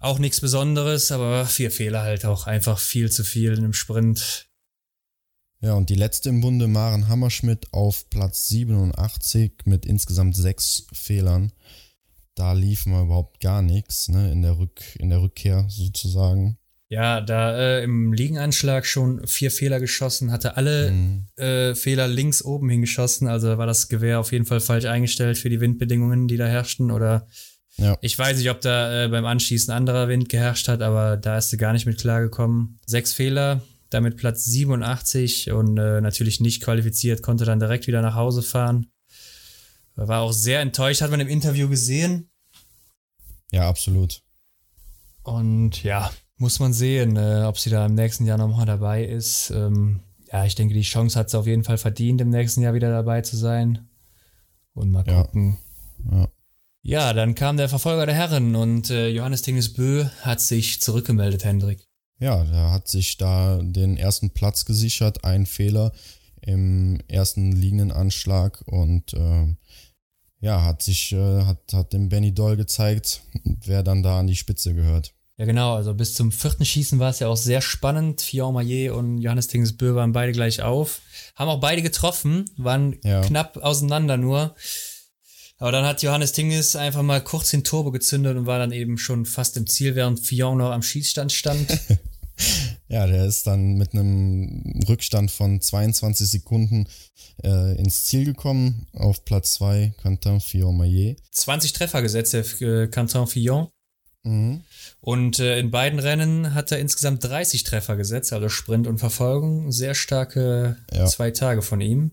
auch 0.00 0.18
nichts 0.18 0.40
Besonderes, 0.40 1.12
aber 1.12 1.44
vier 1.46 1.70
Fehler 1.70 2.02
halt 2.02 2.24
auch 2.24 2.46
einfach 2.46 2.78
viel 2.78 3.10
zu 3.10 3.22
viel 3.22 3.52
in 3.52 3.58
einem 3.58 3.74
Sprint. 3.74 4.47
Ja, 5.60 5.74
und 5.74 5.90
die 5.90 5.96
letzte 5.96 6.28
im 6.28 6.40
Bunde, 6.40 6.68
Maren 6.68 7.08
Hammerschmidt, 7.08 7.72
auf 7.72 8.08
Platz 8.10 8.48
87 8.48 9.52
mit 9.64 9.86
insgesamt 9.86 10.36
sechs 10.36 10.86
Fehlern. 10.92 11.52
Da 12.36 12.52
lief 12.52 12.86
mal 12.86 13.04
überhaupt 13.04 13.40
gar 13.40 13.62
nichts, 13.62 14.08
ne, 14.08 14.30
in 14.30 14.42
der, 14.42 14.58
Rück, 14.58 14.80
in 14.98 15.10
der 15.10 15.20
Rückkehr 15.20 15.66
sozusagen. 15.68 16.58
Ja, 16.90 17.20
da 17.20 17.58
äh, 17.58 17.84
im 17.84 18.12
Liegenanschlag 18.14 18.86
schon 18.86 19.26
vier 19.26 19.50
Fehler 19.50 19.78
geschossen, 19.78 20.30
hatte 20.30 20.56
alle 20.56 20.92
mhm. 20.92 21.26
äh, 21.36 21.74
Fehler 21.74 22.08
links 22.08 22.42
oben 22.42 22.70
hingeschossen, 22.70 23.28
also 23.28 23.58
war 23.58 23.66
das 23.66 23.88
Gewehr 23.88 24.20
auf 24.20 24.32
jeden 24.32 24.46
Fall 24.46 24.60
falsch 24.60 24.86
eingestellt 24.86 25.36
für 25.36 25.50
die 25.50 25.60
Windbedingungen, 25.60 26.28
die 26.28 26.38
da 26.38 26.46
herrschten. 26.46 26.90
Oder 26.90 27.26
ja. 27.76 27.98
ich 28.00 28.18
weiß 28.18 28.38
nicht, 28.38 28.48
ob 28.50 28.62
da 28.62 29.04
äh, 29.04 29.08
beim 29.08 29.26
Anschießen 29.26 29.74
anderer 29.74 30.08
Wind 30.08 30.30
geherrscht 30.30 30.68
hat, 30.68 30.80
aber 30.80 31.18
da 31.18 31.36
ist 31.36 31.50
sie 31.50 31.58
gar 31.58 31.74
nicht 31.74 31.84
mit 31.84 32.00
klargekommen. 32.00 32.78
Sechs 32.86 33.12
Fehler, 33.12 33.60
damit 33.90 34.16
Platz 34.16 34.44
87 34.44 35.50
und 35.52 35.78
äh, 35.78 36.00
natürlich 36.00 36.40
nicht 36.40 36.62
qualifiziert, 36.62 37.22
konnte 37.22 37.44
dann 37.44 37.60
direkt 37.60 37.86
wieder 37.86 38.02
nach 38.02 38.14
Hause 38.14 38.42
fahren. 38.42 38.86
War 39.94 40.20
auch 40.20 40.32
sehr 40.32 40.60
enttäuscht, 40.60 41.00
hat 41.00 41.10
man 41.10 41.20
im 41.20 41.28
Interview 41.28 41.68
gesehen. 41.68 42.30
Ja, 43.50 43.68
absolut. 43.68 44.22
Und 45.22 45.82
ja, 45.82 46.10
muss 46.36 46.60
man 46.60 46.72
sehen, 46.72 47.16
äh, 47.16 47.42
ob 47.46 47.58
sie 47.58 47.70
da 47.70 47.84
im 47.86 47.94
nächsten 47.94 48.24
Jahr 48.24 48.38
nochmal 48.38 48.66
dabei 48.66 49.04
ist. 49.04 49.50
Ähm, 49.50 50.00
ja, 50.30 50.44
ich 50.44 50.54
denke, 50.54 50.74
die 50.74 50.82
Chance 50.82 51.18
hat 51.18 51.28
es 51.28 51.34
auf 51.34 51.46
jeden 51.46 51.64
Fall 51.64 51.78
verdient, 51.78 52.20
im 52.20 52.30
nächsten 52.30 52.62
Jahr 52.62 52.74
wieder 52.74 52.90
dabei 52.90 53.22
zu 53.22 53.36
sein. 53.36 53.88
Und 54.72 54.90
mal 54.90 55.04
gucken. 55.04 55.58
Ja. 56.10 56.18
ja. 56.18 56.28
ja 56.82 57.12
dann 57.12 57.34
kam 57.34 57.56
der 57.56 57.68
Verfolger 57.68 58.06
der 58.06 58.14
Herren 58.14 58.54
und 58.54 58.90
äh, 58.90 59.08
Johannes 59.08 59.42
Tingesbö 59.42 60.06
hat 60.20 60.40
sich 60.40 60.80
zurückgemeldet, 60.80 61.44
Hendrik. 61.44 61.87
Ja, 62.18 62.44
der 62.44 62.72
hat 62.72 62.88
sich 62.88 63.16
da 63.16 63.60
den 63.62 63.96
ersten 63.96 64.30
Platz 64.30 64.64
gesichert, 64.64 65.24
ein 65.24 65.46
Fehler 65.46 65.92
im 66.40 67.00
ersten 67.08 67.52
liegenden 67.52 67.92
Anschlag 67.92 68.62
und 68.66 69.14
äh, 69.14 69.54
ja, 70.40 70.64
hat 70.64 70.82
sich, 70.82 71.12
äh, 71.12 71.42
hat, 71.44 71.58
hat 71.72 71.92
dem 71.92 72.08
Benny 72.08 72.32
Doll 72.32 72.56
gezeigt, 72.56 73.22
wer 73.44 73.82
dann 73.82 74.02
da 74.02 74.18
an 74.20 74.26
die 74.26 74.36
Spitze 74.36 74.74
gehört. 74.74 75.14
Ja, 75.36 75.44
genau. 75.44 75.74
Also 75.74 75.94
bis 75.94 76.14
zum 76.14 76.32
vierten 76.32 76.64
Schießen 76.64 76.98
war 76.98 77.10
es 77.10 77.20
ja 77.20 77.28
auch 77.28 77.36
sehr 77.36 77.60
spannend. 77.60 78.20
Fion 78.20 78.54
Maillet 78.54 78.90
und 78.90 79.18
Johannes 79.18 79.46
Tingsbö 79.46 79.94
waren 79.94 80.12
beide 80.12 80.32
gleich 80.32 80.62
auf. 80.62 81.00
Haben 81.36 81.48
auch 81.48 81.60
beide 81.60 81.80
getroffen, 81.80 82.44
waren 82.56 82.96
ja. 83.04 83.20
knapp 83.20 83.56
auseinander 83.58 84.16
nur. 84.16 84.56
Aber 85.58 85.72
dann 85.72 85.84
hat 85.84 86.02
Johannes 86.02 86.32
Tinges 86.32 86.76
einfach 86.76 87.02
mal 87.02 87.22
kurz 87.22 87.50
den 87.50 87.64
Turbo 87.64 87.90
gezündet 87.90 88.36
und 88.36 88.46
war 88.46 88.58
dann 88.58 88.72
eben 88.72 88.96
schon 88.96 89.26
fast 89.26 89.56
im 89.56 89.66
Ziel, 89.66 89.96
während 89.96 90.20
Fion 90.20 90.58
noch 90.58 90.70
am 90.70 90.82
Schießstand 90.82 91.32
stand. 91.32 91.68
ja, 92.88 93.06
der 93.08 93.26
ist 93.26 93.46
dann 93.46 93.74
mit 93.74 93.92
einem 93.92 94.80
Rückstand 94.88 95.32
von 95.32 95.60
22 95.60 96.28
Sekunden 96.28 96.86
äh, 97.42 97.76
ins 97.76 98.04
Ziel 98.04 98.24
gekommen. 98.24 98.86
Auf 98.92 99.24
Platz 99.24 99.54
2 99.54 99.94
Quentin 100.00 100.40
Fillon-Maillet. 100.40 101.16
20 101.32 101.72
Treffer 101.72 102.02
gesetzt, 102.02 102.34
der 102.34 102.44
äh, 102.62 102.86
Quentin 102.86 103.26
Fillon. 103.26 103.68
Mhm. 104.22 104.62
Und 105.00 105.40
äh, 105.40 105.58
in 105.58 105.72
beiden 105.72 105.98
Rennen 105.98 106.54
hat 106.54 106.70
er 106.70 106.78
insgesamt 106.78 107.24
30 107.24 107.64
Treffer 107.64 107.96
gesetzt, 107.96 108.32
also 108.32 108.48
Sprint 108.48 108.86
und 108.86 108.98
Verfolgung. 108.98 109.72
Sehr 109.72 109.96
starke 109.96 110.76
ja. 110.92 111.06
zwei 111.06 111.32
Tage 111.32 111.62
von 111.62 111.80
ihm. 111.80 112.12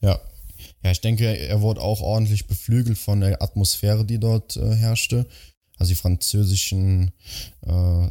Ja. 0.00 0.20
Ja, 0.82 0.90
ich 0.90 1.00
denke, 1.00 1.26
er 1.26 1.60
wurde 1.60 1.80
auch 1.80 2.00
ordentlich 2.00 2.46
beflügelt 2.46 2.98
von 2.98 3.20
der 3.20 3.42
Atmosphäre, 3.42 4.04
die 4.04 4.18
dort 4.18 4.56
äh, 4.56 4.74
herrschte. 4.74 5.26
Also 5.78 5.90
die 5.90 5.96
französischen 5.96 7.12
äh, 7.66 8.08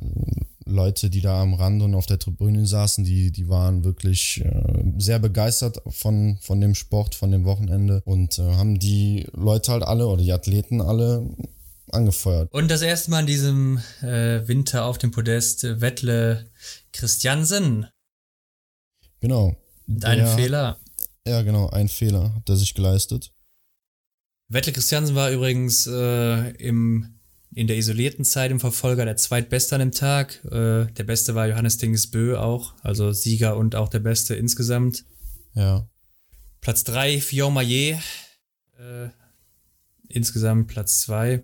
Leute, 0.65 1.10
die 1.10 1.21
da 1.21 1.41
am 1.41 1.53
Rand 1.53 1.82
und 1.82 1.95
auf 1.95 2.05
der 2.05 2.19
Tribüne 2.19 2.65
saßen, 2.65 3.03
die, 3.03 3.32
die 3.32 3.49
waren 3.49 3.84
wirklich 3.84 4.43
äh, 4.43 4.84
sehr 4.97 5.19
begeistert 5.19 5.82
von, 5.88 6.38
von 6.41 6.62
dem 6.62 6.75
Sport, 6.75 7.15
von 7.15 7.32
dem 7.32 7.45
Wochenende 7.45 8.01
und 8.05 8.39
äh, 8.39 8.43
haben 8.43 8.79
die 8.79 9.27
Leute 9.34 9.71
halt 9.71 9.84
alle 9.84 10.08
oder 10.08 10.21
die 10.21 10.32
Athleten 10.32 10.82
alle 10.82 11.27
angefeuert. 11.91 12.51
Und 12.53 12.69
das 12.69 12.82
erste 12.82 13.12
Mal 13.12 13.21
in 13.21 13.27
diesem 13.27 13.82
äh, 14.01 14.47
Winter 14.47 14.86
auf 14.86 14.97
dem 14.97 15.12
Podest 15.12 15.63
äh, 15.63 15.82
Wettle 15.82 16.45
Christiansen. 16.93 17.88
Genau. 19.21 19.55
Einem 20.03 20.27
Fehler. 20.27 20.77
Ja, 21.27 21.41
genau, 21.41 21.69
ein 21.69 21.89
Fehler 21.89 22.34
hat 22.36 22.49
er 22.49 22.55
sich 22.55 22.73
geleistet. 22.73 23.32
Wettle 24.47 24.73
Christiansen 24.73 25.15
war 25.15 25.32
übrigens 25.32 25.86
äh, 25.86 26.49
im, 26.55 27.19
in 27.53 27.67
der 27.67 27.77
isolierten 27.77 28.25
Zeit 28.25 28.49
im 28.49 28.60
Verfolger 28.60 29.05
der 29.05 29.17
zweitbeste 29.17 29.75
an 29.75 29.79
dem 29.79 29.91
Tag. 29.91 30.43
Äh, 30.45 30.91
der 30.91 31.03
beste 31.03 31.36
war 31.36 31.47
Johannes 31.47 31.77
Dingesbö 31.77 32.38
auch, 32.38 32.73
also 32.82 33.12
Sieger 33.12 33.58
und 33.58 33.75
auch 33.75 33.89
der 33.89 33.99
beste 33.99 34.36
insgesamt. 34.36 35.05
Ja. 35.53 35.88
Platz 36.62 36.84
3, 36.84 37.21
Fion 37.21 37.53
Maillet. 37.53 37.99
Äh, 38.77 39.10
insgesamt 40.10 40.67
Platz 40.67 41.01
2. 41.01 41.43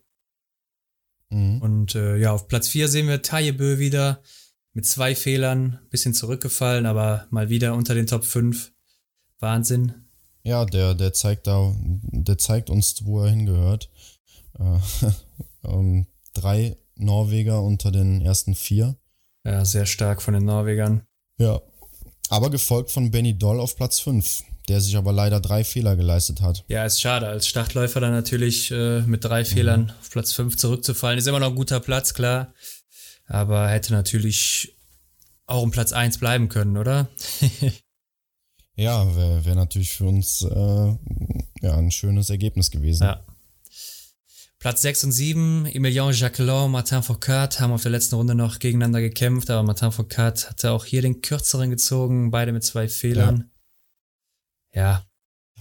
Mhm. 1.30 1.62
Und 1.62 1.96
äh, 1.96 2.18
ja, 2.18 2.32
auf 2.32 2.48
Platz 2.48 2.68
4 2.68 2.88
sehen 2.88 3.08
wir 3.08 3.22
Tajebö 3.22 3.80
wieder 3.80 4.22
mit 4.74 4.86
zwei 4.86 5.16
Fehlern, 5.16 5.80
bisschen 5.90 6.14
zurückgefallen, 6.14 6.86
aber 6.86 7.28
mal 7.30 7.50
wieder 7.50 7.76
unter 7.76 7.94
den 7.94 8.08
Top 8.08 8.26
5. 8.26 8.74
Wahnsinn. 9.40 9.94
Ja, 10.44 10.66
der, 10.66 10.94
der 10.94 11.14
zeigt 11.14 11.48
da, 11.48 11.74
der 11.80 12.38
zeigt 12.38 12.70
uns, 12.70 13.06
wo 13.06 13.24
er 13.24 13.30
hingehört. 13.30 13.90
Äh, 14.60 14.80
ähm, 15.68 16.08
drei 16.34 16.78
Norweger 16.96 17.62
unter 17.62 17.92
den 17.92 18.22
ersten 18.22 18.56
vier. 18.56 18.96
Ja, 19.44 19.66
sehr 19.66 19.86
stark 19.86 20.22
von 20.22 20.34
den 20.34 20.46
Norwegern. 20.46 21.04
Ja. 21.38 21.62
Aber 22.30 22.50
gefolgt 22.50 22.92
von 22.92 23.12
Benny 23.12 23.38
Doll 23.38 23.60
auf 23.60 23.76
Platz 23.76 24.00
5 24.00 24.44
der 24.68 24.82
sich 24.82 24.96
aber 24.98 25.14
leider 25.14 25.40
drei 25.40 25.64
Fehler 25.64 25.96
geleistet 25.96 26.42
hat. 26.42 26.64
Ja, 26.68 26.86
ist 26.86 27.02
schade. 27.02 27.28
Als 27.28 27.48
Startläufer 27.48 28.00
dann 28.00 28.12
natürlich 28.12 28.72
äh, 28.72 29.02
mit 29.02 29.24
drei 29.24 29.42
mhm. 29.42 29.46
Fehlern 29.46 29.94
auf 30.00 30.10
Platz 30.10 30.34
5 30.34 30.58
zurückzufallen. 30.58 31.20
Ist 31.20 31.28
immer 31.28 31.40
noch 31.40 31.50
ein 31.50 31.56
guter 31.56 31.80
Platz, 31.80 32.14
klar. 32.14 32.54
Aber 33.28 33.70
hätte 33.70 33.94
natürlich 33.94 34.76
auch 35.46 35.62
um 35.62 35.72
Platz 35.72 35.94
1 35.94 36.18
bleiben 36.18 36.50
können, 36.50 36.78
oder? 36.78 37.08
ja, 38.76 39.16
wäre 39.16 39.46
wär 39.46 39.56
natürlich 39.56 39.92
für 39.92 40.06
uns 40.06 40.42
äh, 40.42 40.96
ja, 41.62 41.78
ein 41.78 41.92
schönes 41.92 42.30
Ergebnis 42.30 42.72
gewesen. 42.72 43.04
Ja. 43.04 43.26
Platz 44.60 44.82
6 44.82 45.04
und 45.06 45.12
7, 45.12 45.66
Emilien 45.68 46.12
Jacquelin, 46.12 46.72
Martin 46.72 47.04
Foucault 47.04 47.60
haben 47.60 47.72
auf 47.72 47.84
der 47.84 47.92
letzten 47.92 48.16
Runde 48.16 48.36
noch 48.36 48.60
gegeneinander 48.60 49.02
gekämpft, 49.02 49.50
aber 49.50 49.64
Martin 49.64 49.92
Foucault 49.92 50.50
hatte 50.50 50.72
auch 50.72 50.86
hier 50.86 51.02
den 51.02 51.22
kürzeren 51.22 51.70
gezogen, 51.70 52.32
beide 52.32 52.52
mit 52.52 52.64
zwei 52.64 52.88
Fehlern. 52.88 53.38
Ja 53.38 53.46
ja. 54.76 55.06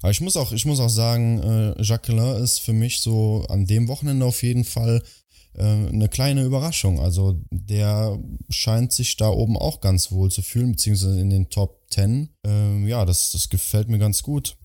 Aber 0.01 0.11
ich 0.11 0.21
muss 0.21 0.37
auch, 0.37 0.53
ich 0.53 0.67
muss 0.67 0.81
auch 0.81 0.91
sagen, 0.91 1.39
äh, 1.39 1.83
Jacqueline 1.83 2.39
ist 2.39 2.59
für 2.59 2.75
mich 2.75 3.01
so 3.01 3.47
an 3.49 3.65
dem 3.65 3.89
Wochenende 3.89 4.27
auf 4.27 4.43
jeden 4.43 4.65
Fall 4.65 5.03
eine 5.59 6.09
kleine 6.09 6.45
Überraschung. 6.45 7.01
Also 7.01 7.41
der 7.51 8.19
scheint 8.49 8.93
sich 8.93 9.17
da 9.17 9.29
oben 9.29 9.57
auch 9.57 9.81
ganz 9.81 10.11
wohl 10.11 10.31
zu 10.31 10.43
fühlen, 10.43 10.73
beziehungsweise 10.73 11.21
in 11.21 11.31
den 11.31 11.49
Top 11.49 11.83
10. 11.91 12.31
Ähm, 12.45 12.87
ja, 12.87 13.05
das, 13.05 13.31
das 13.31 13.49
gefällt 13.49 13.89
mir 13.89 13.99
ganz 13.99 14.23
gut. 14.23 14.57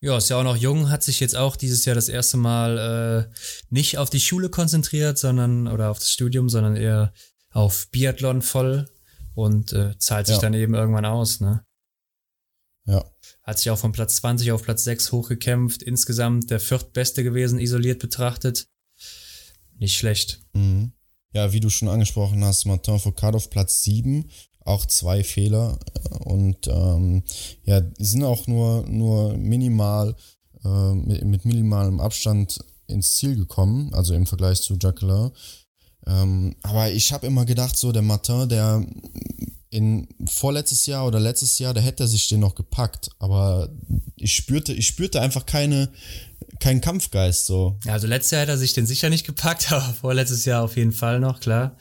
Ja, 0.00 0.18
ist 0.18 0.28
ja 0.28 0.38
auch 0.38 0.44
noch 0.44 0.56
jung, 0.56 0.90
hat 0.90 1.02
sich 1.02 1.18
jetzt 1.20 1.34
auch 1.34 1.56
dieses 1.56 1.86
Jahr 1.86 1.94
das 1.94 2.10
erste 2.10 2.36
Mal 2.36 3.30
äh, 3.32 3.34
nicht 3.70 3.96
auf 3.96 4.10
die 4.10 4.20
Schule 4.20 4.50
konzentriert, 4.50 5.16
sondern 5.16 5.66
oder 5.66 5.90
auf 5.90 5.98
das 5.98 6.10
Studium, 6.10 6.50
sondern 6.50 6.76
eher 6.76 7.14
auf 7.50 7.88
Biathlon 7.90 8.42
voll 8.42 8.90
und 9.34 9.72
äh, 9.72 9.96
zahlt 9.98 10.26
sich 10.26 10.36
ja. 10.36 10.42
dann 10.42 10.52
eben 10.52 10.74
irgendwann 10.74 11.06
aus, 11.06 11.40
ne? 11.40 11.64
Ja. 12.86 13.02
Hat 13.42 13.58
sich 13.58 13.70
auch 13.70 13.78
von 13.78 13.92
Platz 13.92 14.16
20 14.16 14.52
auf 14.52 14.62
Platz 14.62 14.84
6 14.84 15.10
hochgekämpft. 15.10 15.82
Insgesamt 15.82 16.50
der 16.50 16.60
viertbeste 16.60 17.24
gewesen, 17.24 17.58
isoliert 17.58 17.98
betrachtet. 17.98 18.68
Nicht 19.78 19.96
schlecht. 19.96 20.40
Mhm. 20.52 20.92
Ja, 21.32 21.52
wie 21.52 21.60
du 21.60 21.68
schon 21.68 21.88
angesprochen 21.88 22.44
hast, 22.44 22.64
Martin 22.64 22.98
Foucault 22.98 23.34
auf 23.34 23.50
Platz 23.50 23.82
7. 23.82 24.30
Auch 24.60 24.86
zwei 24.86 25.24
Fehler. 25.24 25.78
Und 26.20 26.68
ähm, 26.68 27.22
ja, 27.64 27.80
die 27.80 28.04
sind 28.04 28.24
auch 28.24 28.46
nur, 28.46 28.86
nur 28.86 29.36
minimal, 29.36 30.14
äh, 30.64 30.94
mit, 30.94 31.24
mit 31.24 31.44
minimalem 31.44 32.00
Abstand 32.00 32.58
ins 32.86 33.16
Ziel 33.16 33.36
gekommen, 33.36 33.92
also 33.94 34.14
im 34.14 34.26
Vergleich 34.26 34.60
zu 34.62 34.76
Jacqueline. 34.80 35.32
Ähm, 36.06 36.54
aber 36.62 36.92
ich 36.92 37.12
habe 37.12 37.26
immer 37.26 37.44
gedacht, 37.44 37.76
so 37.76 37.92
der 37.92 38.02
Martin, 38.02 38.48
der 38.48 38.86
in 39.70 40.06
vorletztes 40.26 40.86
Jahr 40.86 41.06
oder 41.06 41.18
letztes 41.18 41.58
Jahr, 41.58 41.74
da 41.74 41.80
hätte 41.80 42.04
er 42.04 42.08
sich 42.08 42.28
den 42.28 42.40
noch 42.40 42.54
gepackt, 42.54 43.10
aber 43.18 43.68
ich 44.16 44.36
spürte, 44.36 44.72
ich 44.72 44.86
spürte 44.86 45.20
einfach 45.20 45.46
keine, 45.46 45.90
keinen 46.60 46.80
Kampfgeist 46.80 47.46
so. 47.46 47.78
Ja, 47.84 47.92
also 47.92 48.06
letztes 48.06 48.32
Jahr 48.32 48.42
hätte 48.42 48.52
er 48.52 48.58
sich 48.58 48.72
den 48.72 48.86
sicher 48.86 49.10
nicht 49.10 49.26
gepackt, 49.26 49.72
aber 49.72 49.94
vorletztes 49.94 50.44
Jahr 50.44 50.62
auf 50.62 50.76
jeden 50.76 50.92
Fall 50.92 51.20
noch, 51.20 51.40
klar. 51.40 51.76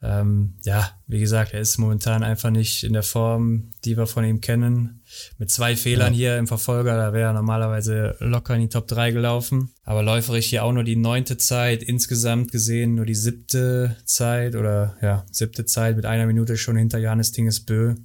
Ähm, 0.00 0.54
ja, 0.62 0.92
wie 1.08 1.18
gesagt, 1.18 1.54
er 1.54 1.60
ist 1.60 1.76
momentan 1.78 2.22
einfach 2.22 2.50
nicht 2.50 2.84
in 2.84 2.92
der 2.92 3.02
Form, 3.02 3.72
die 3.84 3.96
wir 3.96 4.06
von 4.06 4.24
ihm 4.24 4.40
kennen. 4.40 5.02
Mit 5.38 5.50
zwei 5.50 5.74
Fehlern 5.74 6.12
ja. 6.12 6.18
hier 6.18 6.38
im 6.38 6.46
Verfolger, 6.46 6.96
da 6.96 7.12
wäre 7.12 7.30
er 7.30 7.32
normalerweise 7.32 8.16
locker 8.20 8.54
in 8.54 8.60
die 8.60 8.68
Top 8.68 8.86
3 8.86 9.10
gelaufen. 9.10 9.72
Aber 9.82 10.04
läuferisch 10.04 10.46
hier 10.46 10.62
auch 10.62 10.72
nur 10.72 10.84
die 10.84 10.94
neunte 10.94 11.36
Zeit, 11.36 11.82
insgesamt 11.82 12.52
gesehen 12.52 12.94
nur 12.94 13.06
die 13.06 13.16
siebte 13.16 13.96
Zeit 14.04 14.54
oder 14.54 14.96
ja, 15.02 15.26
siebte 15.32 15.64
Zeit 15.64 15.96
mit 15.96 16.06
einer 16.06 16.26
Minute 16.26 16.56
schon 16.56 16.76
hinter 16.76 16.98
Johannes 16.98 17.32
Tingesbö. 17.32 17.96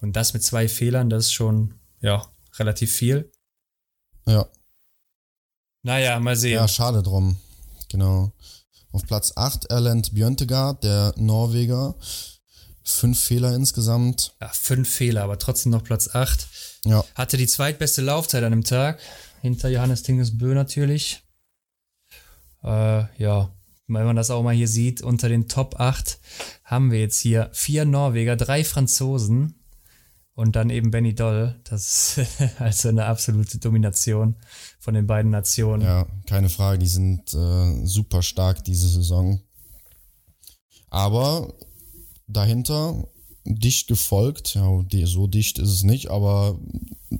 Und 0.00 0.16
das 0.16 0.34
mit 0.34 0.42
zwei 0.42 0.68
Fehlern, 0.68 1.08
das 1.08 1.26
ist 1.26 1.32
schon, 1.32 1.74
ja, 2.00 2.26
relativ 2.58 2.92
viel. 2.92 3.32
Ja. 4.26 4.46
Naja, 5.82 6.18
mal 6.20 6.36
sehen. 6.36 6.54
Ja, 6.54 6.68
schade 6.68 7.02
drum. 7.02 7.36
Genau. 7.90 8.32
Auf 8.92 9.06
Platz 9.06 9.32
8 9.36 9.66
Erland 9.66 10.14
Björntegard, 10.14 10.82
der 10.84 11.14
Norweger. 11.16 11.96
Fünf 12.84 13.20
Fehler 13.20 13.54
insgesamt. 13.54 14.34
Ja, 14.40 14.48
fünf 14.48 14.88
Fehler, 14.88 15.22
aber 15.22 15.38
trotzdem 15.38 15.72
noch 15.72 15.84
Platz 15.84 16.14
8. 16.14 16.48
Ja. 16.84 17.04
Hatte 17.14 17.36
die 17.36 17.46
zweitbeste 17.46 18.02
Laufzeit 18.02 18.44
an 18.44 18.52
dem 18.52 18.64
Tag. 18.64 19.00
Hinter 19.40 19.68
Johannes 19.68 20.02
Tingesbö 20.02 20.54
natürlich. 20.54 21.22
Äh, 22.62 23.04
ja, 23.20 23.50
wenn 23.88 24.04
man 24.04 24.16
das 24.16 24.30
auch 24.30 24.42
mal 24.42 24.54
hier 24.54 24.68
sieht, 24.68 25.02
unter 25.02 25.28
den 25.28 25.48
Top 25.48 25.80
8 25.80 26.18
haben 26.64 26.90
wir 26.90 27.00
jetzt 27.00 27.18
hier 27.18 27.50
vier 27.52 27.84
Norweger, 27.84 28.36
drei 28.36 28.64
Franzosen 28.64 29.61
und 30.34 30.56
dann 30.56 30.70
eben 30.70 30.90
Benny 30.90 31.14
Doll. 31.14 31.60
Das 31.64 32.18
ist 32.18 32.40
also 32.58 32.88
eine 32.88 33.06
absolute 33.06 33.58
Domination 33.58 34.36
von 34.80 34.94
den 34.94 35.06
beiden 35.06 35.30
Nationen. 35.30 35.82
Ja, 35.82 36.06
keine 36.26 36.48
Frage, 36.48 36.78
die 36.78 36.86
sind 36.86 37.32
äh, 37.34 37.86
super 37.86 38.22
stark 38.22 38.64
diese 38.64 38.88
Saison. 38.88 39.40
Aber 40.90 41.54
dahinter 42.26 43.08
dicht 43.44 43.88
gefolgt. 43.88 44.54
Ja, 44.54 44.84
so 45.06 45.26
dicht 45.26 45.58
ist 45.58 45.70
es 45.70 45.82
nicht, 45.82 46.10
aber 46.10 46.58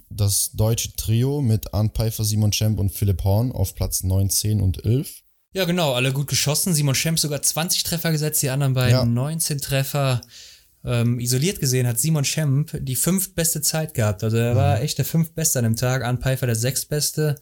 das 0.09 0.53
deutsche 0.53 0.95
Trio 0.95 1.43
mit 1.43 1.75
Arndt 1.75 1.95
Pfeiffer, 1.97 2.25
Simon 2.25 2.53
Schemp 2.53 2.79
und 2.79 2.91
Philipp 2.91 3.25
Horn 3.25 3.53
auf 3.53 3.75
Platz 3.75 4.03
9, 4.03 4.31
10 4.31 4.61
und 4.61 4.85
11. 4.85 5.23
Ja, 5.55 5.65
genau, 5.65 5.93
alle 5.93 6.13
gut 6.13 6.29
geschossen. 6.29 6.73
Simon 6.75 6.95
Schemp 6.95 7.19
sogar 7.19 7.43
20 7.43 7.83
Treffer 7.83 8.11
gesetzt, 8.13 8.43
die 8.43 8.51
anderen 8.51 8.75
beiden 8.75 8.93
ja. 8.93 9.05
19 9.05 9.59
Treffer. 9.61 10.23
Ähm, 10.85 11.21
isoliert 11.21 11.61
gesehen 11.61 11.87
hat 11.87 12.01
Simon 12.01 12.25
Schemp 12.25 12.77
die 12.81 12.97
fünftbeste 12.97 13.61
Zeit 13.61 13.95
gehabt. 13.95 14.25
Also 14.25 14.37
er 14.37 14.55
mhm. 14.55 14.59
war 14.59 14.81
echt 14.81 14.99
der 14.99 15.05
fünftbeste 15.05 15.59
an 15.59 15.65
dem 15.65 15.77
Tag, 15.77 16.05
Arndt 16.05 16.23
Pfeiffer 16.23 16.47
der 16.47 16.57
sechstbeste. 16.57 17.37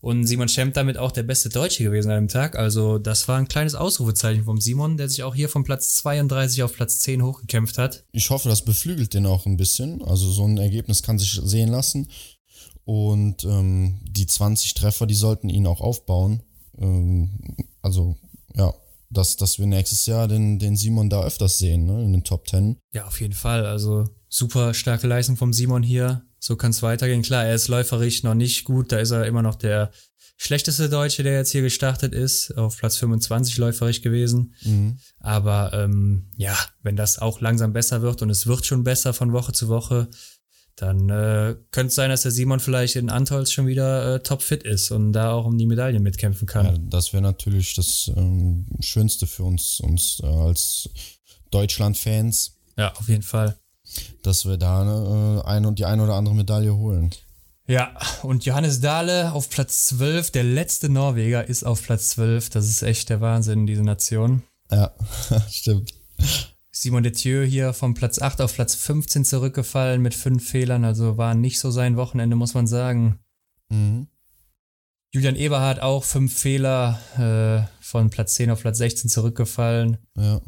Und 0.00 0.26
Simon 0.26 0.48
Schemp 0.48 0.74
damit 0.74 0.96
auch 0.96 1.10
der 1.10 1.24
beste 1.24 1.48
Deutsche 1.48 1.82
gewesen 1.82 2.10
an 2.12 2.18
dem 2.18 2.28
Tag. 2.28 2.56
Also 2.56 2.98
das 2.98 3.26
war 3.26 3.36
ein 3.36 3.48
kleines 3.48 3.74
Ausrufezeichen 3.74 4.44
vom 4.44 4.60
Simon, 4.60 4.96
der 4.96 5.08
sich 5.08 5.24
auch 5.24 5.34
hier 5.34 5.48
von 5.48 5.64
Platz 5.64 5.96
32 5.96 6.62
auf 6.62 6.72
Platz 6.72 7.00
10 7.00 7.22
hochgekämpft 7.22 7.78
hat. 7.78 8.04
Ich 8.12 8.30
hoffe, 8.30 8.48
das 8.48 8.62
beflügelt 8.62 9.12
den 9.12 9.26
auch 9.26 9.44
ein 9.44 9.56
bisschen. 9.56 10.00
Also 10.04 10.30
so 10.30 10.46
ein 10.46 10.56
Ergebnis 10.56 11.02
kann 11.02 11.18
sich 11.18 11.40
sehen 11.42 11.70
lassen. 11.70 12.08
Und 12.84 13.44
ähm, 13.44 13.98
die 14.04 14.26
20 14.26 14.74
Treffer, 14.74 15.06
die 15.06 15.14
sollten 15.14 15.48
ihn 15.48 15.66
auch 15.66 15.80
aufbauen. 15.80 16.42
Ähm, 16.78 17.30
also 17.82 18.16
ja, 18.54 18.72
dass, 19.10 19.36
dass 19.36 19.58
wir 19.58 19.66
nächstes 19.66 20.06
Jahr 20.06 20.28
den, 20.28 20.58
den 20.58 20.76
Simon 20.76 21.10
da 21.10 21.22
öfters 21.22 21.58
sehen, 21.58 21.86
ne, 21.86 22.02
in 22.02 22.12
den 22.12 22.24
Top 22.24 22.48
10. 22.48 22.78
Ja, 22.92 23.06
auf 23.06 23.20
jeden 23.20 23.34
Fall. 23.34 23.66
Also 23.66 24.08
super 24.28 24.74
starke 24.74 25.06
Leistung 25.06 25.36
vom 25.36 25.52
Simon 25.52 25.82
hier 25.82 26.24
so 26.38 26.56
kann 26.56 26.70
es 26.70 26.82
weitergehen. 26.82 27.22
Klar, 27.22 27.44
er 27.44 27.54
ist 27.54 27.68
läuferisch 27.68 28.22
noch 28.22 28.34
nicht 28.34 28.64
gut, 28.64 28.92
da 28.92 28.98
ist 28.98 29.10
er 29.10 29.26
immer 29.26 29.42
noch 29.42 29.56
der 29.56 29.90
schlechteste 30.36 30.88
Deutsche, 30.88 31.24
der 31.24 31.34
jetzt 31.34 31.50
hier 31.50 31.62
gestartet 31.62 32.12
ist, 32.14 32.56
auf 32.56 32.76
Platz 32.78 32.96
25 32.96 33.58
läuferisch 33.58 34.02
gewesen. 34.02 34.54
Mhm. 34.62 34.98
Aber 35.18 35.72
ähm, 35.74 36.30
ja, 36.36 36.56
wenn 36.82 36.96
das 36.96 37.18
auch 37.18 37.40
langsam 37.40 37.72
besser 37.72 38.02
wird 38.02 38.22
und 38.22 38.30
es 38.30 38.46
wird 38.46 38.64
schon 38.64 38.84
besser 38.84 39.12
von 39.12 39.32
Woche 39.32 39.52
zu 39.52 39.68
Woche, 39.68 40.08
dann 40.80 41.08
äh, 41.10 41.56
könnte 41.70 41.88
es 41.88 41.94
sein, 41.94 42.10
dass 42.10 42.22
der 42.22 42.30
Simon 42.30 42.60
vielleicht 42.60 42.96
in 42.96 43.10
Antolz 43.10 43.52
schon 43.52 43.66
wieder 43.66 44.14
äh, 44.14 44.20
topfit 44.20 44.62
ist 44.62 44.90
und 44.90 45.12
da 45.12 45.32
auch 45.32 45.44
um 45.44 45.58
die 45.58 45.66
Medaillen 45.66 46.02
mitkämpfen 46.02 46.46
kann. 46.46 46.66
Ja, 46.66 46.74
das 46.78 47.12
wäre 47.12 47.22
natürlich 47.22 47.74
das 47.74 48.10
ähm, 48.16 48.66
Schönste 48.80 49.26
für 49.26 49.44
uns, 49.44 49.80
uns 49.80 50.20
äh, 50.22 50.26
als 50.26 50.88
Deutschland-Fans. 51.50 52.56
Ja, 52.76 52.92
auf 52.94 53.08
jeden 53.08 53.22
Fall 53.22 53.58
dass 54.22 54.46
wir 54.46 54.56
da 54.56 54.82
eine, 54.82 55.42
äh, 55.44 55.46
eine 55.46 55.68
und 55.68 55.78
die 55.78 55.84
eine 55.84 56.02
oder 56.02 56.14
andere 56.14 56.34
Medaille 56.34 56.74
holen. 56.74 57.10
Ja, 57.66 57.94
und 58.22 58.44
Johannes 58.46 58.80
Dahle 58.80 59.32
auf 59.32 59.50
Platz 59.50 59.86
12, 59.86 60.30
der 60.30 60.44
letzte 60.44 60.88
Norweger 60.88 61.46
ist 61.46 61.64
auf 61.64 61.82
Platz 61.82 62.08
12. 62.10 62.50
Das 62.50 62.66
ist 62.66 62.82
echt 62.82 63.10
der 63.10 63.20
Wahnsinn, 63.20 63.66
diese 63.66 63.82
Nation. 63.82 64.42
Ja, 64.70 64.92
stimmt. 65.50 65.92
Simon 66.80 67.02
Detieu 67.02 67.44
hier 67.44 67.72
vom 67.72 67.94
Platz 67.94 68.20
8 68.20 68.40
auf 68.40 68.54
Platz 68.54 68.76
15 68.76 69.24
zurückgefallen 69.24 70.00
mit 70.00 70.14
fünf 70.14 70.48
Fehlern, 70.48 70.84
also 70.84 71.16
war 71.16 71.34
nicht 71.34 71.58
so 71.58 71.72
sein 71.72 71.96
Wochenende, 71.96 72.36
muss 72.36 72.54
man 72.54 72.68
sagen. 72.68 73.18
Mhm. 73.68 74.06
Julian 75.10 75.34
Eberhardt 75.34 75.80
auch 75.80 76.04
fünf 76.04 76.38
Fehler, 76.38 77.00
äh, 77.18 77.82
von 77.82 78.10
Platz 78.10 78.34
10 78.34 78.52
auf 78.52 78.60
Platz 78.60 78.78
16 78.78 79.10
zurückgefallen. 79.10 79.98
Ja. 80.16 80.40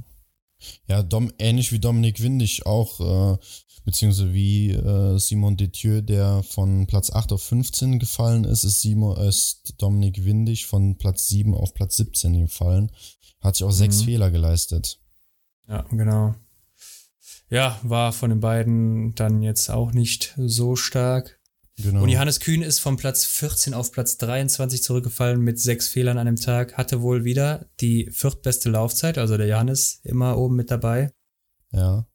Ja, 0.87 1.03
Dom, 1.03 1.33
ähnlich 1.41 1.73
wie 1.73 1.81
Dominik 1.81 2.23
Windig 2.23 2.65
auch, 2.65 3.01
äh, 3.01 3.39
beziehungsweise 3.85 4.33
wie 4.33 4.71
äh, 4.71 5.19
Simon 5.19 5.57
Detieu, 5.57 6.01
der 6.01 6.45
von 6.45 6.87
Platz 6.87 7.11
8 7.11 7.33
auf 7.33 7.43
15 7.43 7.99
gefallen 7.99 8.45
ist, 8.45 8.63
ist, 8.63 8.83
Simon, 8.83 9.17
ist 9.17 9.75
Dominik 9.79 10.25
Windig 10.25 10.67
von 10.67 10.97
Platz 10.97 11.27
7 11.27 11.57
auf 11.57 11.75
Platz 11.75 11.97
17 11.97 12.41
gefallen. 12.41 12.93
Hat 13.41 13.57
sich 13.57 13.65
auch 13.65 13.71
mhm. 13.71 13.75
sechs 13.75 14.03
Fehler 14.03 14.31
geleistet. 14.31 15.01
Ja, 15.71 15.87
genau. 15.91 16.35
Ja, 17.49 17.79
war 17.83 18.13
von 18.13 18.31
den 18.31 18.41
beiden 18.41 19.15
dann 19.15 19.43
jetzt 19.43 19.71
auch 19.71 19.93
nicht 19.93 20.35
so 20.37 20.75
stark. 20.75 21.41
Genau. 21.79 22.03
Und 22.03 22.09
Johannes 22.09 22.41
Kühn 22.41 22.63
ist 22.63 22.81
von 22.81 22.97
Platz 22.97 23.25
14 23.25 23.73
auf 23.73 23.93
Platz 23.93 24.19
23 24.19 24.83
zurückgefallen 24.83 25.41
mit 25.41 25.59
sechs 25.61 25.89
Fehlern 25.89 26.19
an 26.19 26.27
dem 26.27 26.37
Tag. 26.37 26.77
Hatte 26.77 27.01
wohl 27.03 27.25
wieder 27.25 27.67
die 27.81 28.11
viertbeste 28.13 28.69
Laufzeit, 28.69 29.17
also 29.17 29.37
der 29.37 29.47
Johannes 29.47 30.01
immer 30.03 30.37
oben 30.37 30.57
mit 30.57 30.71
dabei. 30.71 31.13
Ja. 31.71 32.07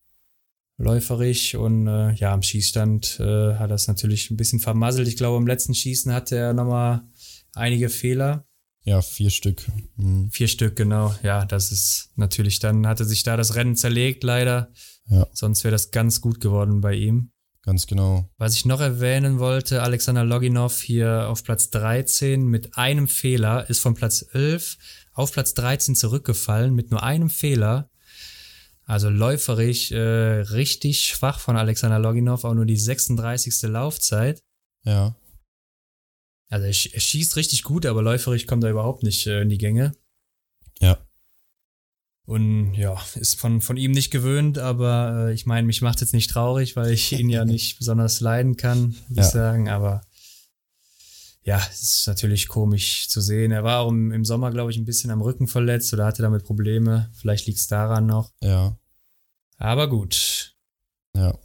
Läuferig 0.78 1.56
und 1.56 1.88
äh, 1.88 2.12
ja, 2.16 2.34
am 2.34 2.42
Schießstand 2.42 3.22
äh, 3.22 3.56
hat 3.56 3.70
er 3.70 3.76
es 3.76 3.88
natürlich 3.88 4.30
ein 4.30 4.38
bisschen 4.38 4.60
vermasselt. 4.60 5.08
Ich 5.08 5.16
glaube, 5.16 5.38
im 5.38 5.48
letzten 5.48 5.74
Schießen 5.74 6.14
hatte 6.14 6.36
er 6.36 6.54
nochmal 6.54 7.08
einige 7.54 7.88
Fehler. 7.88 8.46
Ja, 8.86 9.02
vier 9.02 9.32
Stück. 9.32 9.64
Mhm. 9.98 10.30
Vier 10.32 10.48
Stück, 10.48 10.76
genau. 10.76 11.14
Ja, 11.24 11.44
das 11.44 11.72
ist 11.72 12.12
natürlich, 12.16 12.60
dann 12.60 12.88
hatte 12.88 13.04
sich 13.04 13.24
da 13.24 13.36
das 13.36 13.56
Rennen 13.56 13.76
zerlegt, 13.76 14.24
leider. 14.24 14.72
Ja. 15.10 15.28
Sonst 15.34 15.64
wäre 15.64 15.72
das 15.72 15.92
ganz 15.92 16.22
gut 16.22 16.40
geworden 16.40 16.82
bei 16.82 16.94
ihm. 16.94 17.32
Ganz 17.64 17.88
genau. 17.88 18.30
Was 18.38 18.54
ich 18.54 18.66
noch 18.66 18.80
erwähnen 18.80 19.40
wollte, 19.40 19.82
Alexander 19.82 20.24
Loginov 20.24 20.84
hier 20.84 21.28
auf 21.30 21.44
Platz 21.44 21.72
13 21.72 22.46
mit 22.46 22.78
einem 22.78 23.08
Fehler, 23.08 23.68
ist 23.72 23.80
von 23.80 23.96
Platz 23.96 24.24
11 24.34 24.78
auf 25.14 25.32
Platz 25.32 25.56
13 25.56 25.96
zurückgefallen 25.96 26.76
mit 26.76 26.92
nur 26.92 27.02
einem 27.02 27.32
Fehler. 27.32 27.90
Also 28.86 29.10
läuferig 29.10 29.92
äh, 29.92 29.98
richtig 29.98 31.06
schwach 31.06 31.40
von 31.40 31.58
Alexander 31.58 31.98
Loginov, 31.98 32.44
auch 32.44 32.54
nur 32.54 32.68
die 32.68 32.78
36. 32.78 33.64
Laufzeit. 33.64 34.44
Ja. 34.84 35.16
Also 36.50 36.66
er, 36.66 36.74
schießt 36.74 37.36
richtig 37.36 37.64
gut, 37.64 37.86
aber 37.86 38.02
läuferig 38.02 38.48
kommt 38.48 38.64
er 38.64 38.72
überhaupt 38.72 39.04
nicht 39.04 39.26
äh, 39.28 39.42
in 39.42 39.50
die 39.50 39.58
Gänge. 39.58 39.94
Ja. 40.80 40.98
Und 42.26 42.74
ja, 42.74 43.00
ist 43.16 43.40
von, 43.40 43.62
von 43.62 43.78
ihm 43.78 43.92
nicht 43.92 44.10
gewöhnt, 44.10 44.58
aber 44.58 45.28
äh, 45.28 45.34
ich 45.34 45.46
meine, 45.46 45.68
mich 45.68 45.82
macht 45.82 46.02
jetzt 46.02 46.14
nicht 46.14 46.30
traurig, 46.32 46.76
weil 46.76 46.92
ich 46.92 47.12
ihn 47.12 47.30
ja 47.30 47.46
nicht 47.46 47.78
besonders 47.78 48.20
leiden 48.20 48.58
kann, 48.58 48.96
würde 49.08 49.22
ja. 49.22 49.28
ich 49.28 49.32
sagen. 49.32 49.70
Aber 49.70 50.02
ja, 51.44 51.62
es 51.72 52.00
ist 52.00 52.08
natürlich 52.08 52.48
komisch 52.48 53.08
zu 53.10 53.22
sehen. 53.22 53.52
Er 53.52 53.64
war 53.64 53.82
auch 53.82 53.90
im, 53.90 54.12
im 54.12 54.26
Sommer, 54.26 54.52
glaube 54.52 54.72
ich, 54.72 54.78
ein 54.78 54.86
bisschen 54.86 55.12
am 55.12 55.22
Rücken 55.22 55.48
verletzt 55.48 55.94
oder 55.94 56.06
hatte 56.06 56.24
damit 56.24 56.44
Probleme. 56.44 57.12
Vielleicht 57.14 57.46
liegt 57.46 57.60
es 57.60 57.68
daran 57.68 58.08
noch. 58.08 58.32
Ja. 58.42 58.78
Aber 59.58 59.88
gut. 59.88 60.56
Ja. 61.16 61.38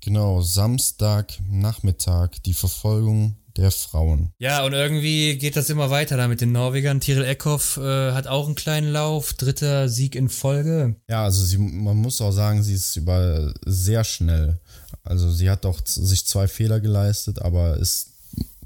Genau, 0.00 0.40
Samstag 0.40 1.38
Nachmittag, 1.48 2.42
die 2.42 2.54
Verfolgung 2.54 3.36
der 3.56 3.70
Frauen. 3.70 4.32
Ja, 4.38 4.64
und 4.64 4.72
irgendwie 4.72 5.36
geht 5.38 5.56
das 5.56 5.70
immer 5.70 5.90
weiter 5.90 6.16
da 6.16 6.28
mit 6.28 6.40
den 6.40 6.52
Norwegern. 6.52 7.00
Tiril 7.00 7.24
Eckhoff 7.24 7.76
äh, 7.76 8.12
hat 8.12 8.26
auch 8.26 8.46
einen 8.46 8.54
kleinen 8.54 8.92
Lauf, 8.92 9.34
dritter 9.34 9.88
Sieg 9.88 10.14
in 10.14 10.28
Folge. 10.28 10.96
Ja, 11.08 11.24
also 11.24 11.44
sie, 11.44 11.58
man 11.58 11.96
muss 11.96 12.20
auch 12.20 12.32
sagen, 12.32 12.62
sie 12.62 12.74
ist 12.74 12.96
über 12.96 13.52
sehr 13.64 14.04
schnell. 14.04 14.60
Also 15.04 15.30
sie 15.30 15.50
hat 15.50 15.64
doch 15.64 15.80
sich 15.84 16.26
zwei 16.26 16.48
Fehler 16.48 16.80
geleistet, 16.80 17.40
aber 17.40 17.76
ist 17.76 18.10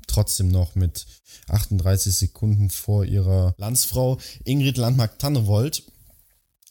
trotzdem 0.07 0.49
noch 0.49 0.75
mit 0.75 1.07
38 1.49 2.15
Sekunden 2.15 2.71
vor 2.71 3.05
ihrer 3.05 3.55
Landsfrau 3.59 4.19
Ingrid 4.45 4.77
Landmark-Tannewold 4.77 5.83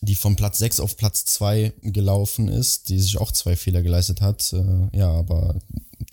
die 0.05 0.15
von 0.15 0.35
Platz 0.35 0.59
6 0.59 0.79
auf 0.79 0.97
Platz 0.97 1.25
2 1.25 1.73
gelaufen 1.81 2.47
ist, 2.47 2.89
die 2.89 2.99
sich 2.99 3.17
auch 3.17 3.31
zwei 3.31 3.55
Fehler 3.55 3.81
geleistet 3.81 4.21
hat. 4.21 4.53
Äh, 4.53 4.97
ja, 4.97 5.09
aber 5.09 5.59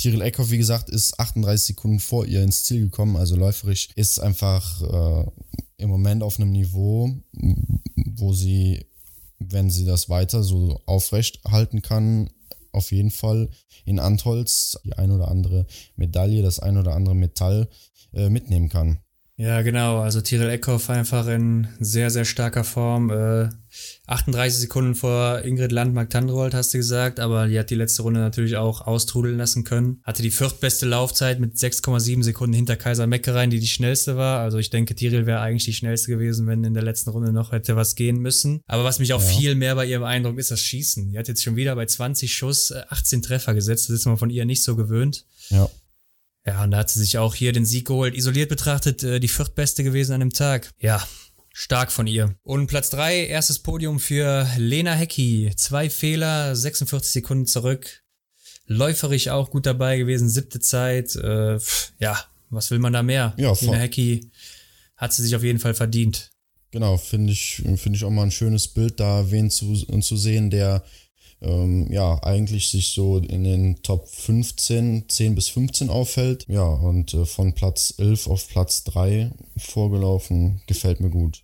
Tyrell 0.03 0.23
Eckhoff, 0.23 0.51
wie 0.51 0.59
gesagt, 0.59 0.91
ist 0.91 1.21
38 1.21 1.77
Sekunden 1.77 2.01
vor 2.01 2.27
ihr 2.27 2.43
ins 2.43 2.65
Ziel 2.65 2.81
gekommen. 2.81 3.17
Also 3.17 3.37
läuferisch 3.37 3.91
ist 3.95 4.19
einfach 4.19 4.83
äh, 4.83 5.31
im 5.77 5.89
Moment 5.89 6.25
auf 6.25 6.41
einem 6.41 6.51
Niveau, 6.51 7.15
wo 8.17 8.33
sie, 8.33 8.85
wenn 9.39 9.71
sie 9.71 9.85
das 9.85 10.09
weiter 10.09 10.43
so 10.43 10.81
aufrecht 10.87 11.45
halten 11.45 11.83
kann, 11.83 12.31
auf 12.73 12.91
jeden 12.91 13.13
Fall 13.13 13.49
in 13.85 14.01
Antholz 14.01 14.77
die 14.85 14.95
ein 14.95 15.13
oder 15.13 15.29
andere 15.29 15.67
Medaille, 15.95 16.43
das 16.43 16.59
ein 16.59 16.79
oder 16.79 16.97
andere 16.97 17.15
Metall 17.15 17.69
äh, 18.13 18.29
mitnehmen 18.29 18.69
kann. 18.69 18.99
Ja, 19.37 19.63
genau. 19.63 20.01
Also 20.01 20.21
Tyrell 20.21 20.51
Eckhoff 20.51 20.91
einfach 20.91 21.27
in 21.27 21.67
sehr, 21.81 22.11
sehr 22.11 22.27
starker 22.27 22.65
Form. 22.65 23.11
Äh, 23.11 23.49
38 24.07 24.61
Sekunden 24.61 24.95
vor 24.95 25.43
Ingrid 25.43 25.73
Landmark-Tandrold, 25.73 26.53
hast 26.53 26.75
du 26.75 26.79
gesagt, 26.79 27.19
aber 27.19 27.49
die 27.49 27.59
hat 27.59 27.71
die 27.71 27.75
letzte 27.75 28.03
Runde 28.03 28.21
natürlich 28.21 28.57
auch 28.57 28.83
austrudeln 28.83 29.39
lassen 29.39 29.65
können. 29.65 30.03
Hatte 30.05 30.23
die 30.23 30.31
viertbeste 30.31 30.85
Laufzeit 30.85 31.41
mit 31.41 31.55
6,7 31.55 32.23
Sekunden 32.23 32.55
hinter 32.55 32.77
Kaiser 32.77 33.07
Meckerein, 33.07 33.49
die 33.49 33.59
die 33.59 33.69
schnellste 33.69 34.19
war. 34.19 34.41
Also 34.41 34.59
ich 34.59 34.69
denke, 34.69 34.95
Tyrell 34.95 35.25
wäre 35.25 35.41
eigentlich 35.41 35.65
die 35.65 35.73
schnellste 35.73 36.11
gewesen, 36.11 36.47
wenn 36.47 36.63
in 36.63 36.75
der 36.75 36.83
letzten 36.83 37.11
Runde 37.11 37.33
noch 37.33 37.53
hätte 37.53 37.75
was 37.75 37.95
gehen 37.95 38.19
müssen. 38.19 38.61
Aber 38.67 38.85
was 38.85 38.99
mich 38.99 39.15
auch 39.15 39.23
ja. 39.23 39.29
viel 39.29 39.55
mehr 39.55 39.75
bei 39.75 39.87
ihr 39.87 40.01
beeindruckt, 40.01 40.39
ist 40.39 40.51
das 40.51 40.61
Schießen. 40.61 41.11
Die 41.11 41.19
hat 41.19 41.29
jetzt 41.29 41.43
schon 41.43 41.57
wieder 41.57 41.75
bei 41.75 41.87
20 41.87 42.35
Schuss 42.35 42.71
18 42.71 43.21
äh, 43.21 43.23
Treffer 43.23 43.55
gesetzt. 43.55 43.89
Das 43.89 43.97
ist 43.97 44.05
man 44.05 44.19
von 44.19 44.29
ihr 44.29 44.45
nicht 44.45 44.63
so 44.63 44.77
gewöhnt. 44.77 45.25
Ja. 45.49 45.71
Ja, 46.45 46.65
und 46.65 46.73
da 46.73 46.79
hat 46.79 46.91
sie 46.91 46.99
sich 46.99 47.19
auch 47.19 47.35
hier 47.35 47.53
den 47.53 47.65
Sieg 47.65 47.87
geholt. 47.87 48.15
Isoliert 48.15 48.49
betrachtet 48.49 49.03
äh, 49.03 49.21
die 49.21 49.29
viertbeste 49.29 49.85
gewesen 49.85 50.13
an 50.13 50.21
dem 50.21 50.33
Tag. 50.33 50.73
Ja, 50.81 51.07
stark 51.53 51.93
von 51.93 52.07
ihr. 52.07 52.35
Und 52.43 52.67
Platz 52.67 52.91
drei, 52.91 53.27
erstes 53.27 53.61
Podium 53.61 54.01
für 54.01 54.49
Lena 54.57 54.93
Hecki. 54.93 55.53
Zwei 55.57 55.89
Fehler, 55.89 56.57
46 56.57 57.13
Sekunden 57.13 57.47
zurück. 57.47 58.03
Läuferig 58.67 59.31
auch 59.31 59.51
gut 59.51 59.67
dabei 59.67 59.99
gewesen, 59.99 60.29
siebte 60.29 60.59
Zeit. 60.59 61.15
Äh, 61.15 61.59
ja, 61.99 62.25
was 62.51 62.71
will 62.71 62.79
man 62.79 62.93
da 62.93 63.03
mehr? 63.03 63.35
Ja, 63.37 63.55
Lena 63.61 63.79
Hecki 63.79 64.31
hat 64.97 65.13
sie 65.13 65.23
sich 65.23 65.37
auf 65.37 65.45
jeden 65.45 65.59
Fall 65.59 65.75
verdient. 65.75 66.31
Genau, 66.73 66.97
finde 66.97 67.33
ich, 67.33 67.63
finde 67.77 67.97
ich 67.97 68.05
auch 68.05 68.11
mal 68.11 68.23
ein 68.23 68.31
schönes 68.31 68.69
Bild 68.69 68.99
da, 68.99 69.31
wen 69.31 69.51
zu, 69.51 69.75
zu 70.01 70.17
sehen, 70.17 70.49
der 70.51 70.83
ähm, 71.43 71.91
ja, 71.91 72.23
eigentlich 72.23 72.69
sich 72.69 72.93
so 72.93 73.19
in 73.19 73.45
den 73.45 73.83
Top 73.83 74.09
15, 74.09 75.09
10 75.09 75.35
bis 75.35 75.49
15 75.49 75.91
auffällt. 75.91 76.47
Ja, 76.49 76.65
und 76.65 77.15
äh, 77.15 77.25
von 77.25 77.53
Platz 77.55 77.95
11 77.99 78.27
auf 78.29 78.49
Platz 78.49 78.85
3 78.85 79.31
vorgelaufen, 79.57 80.63
gefällt 80.67 81.01
mir 81.01 81.11
gut. 81.11 81.43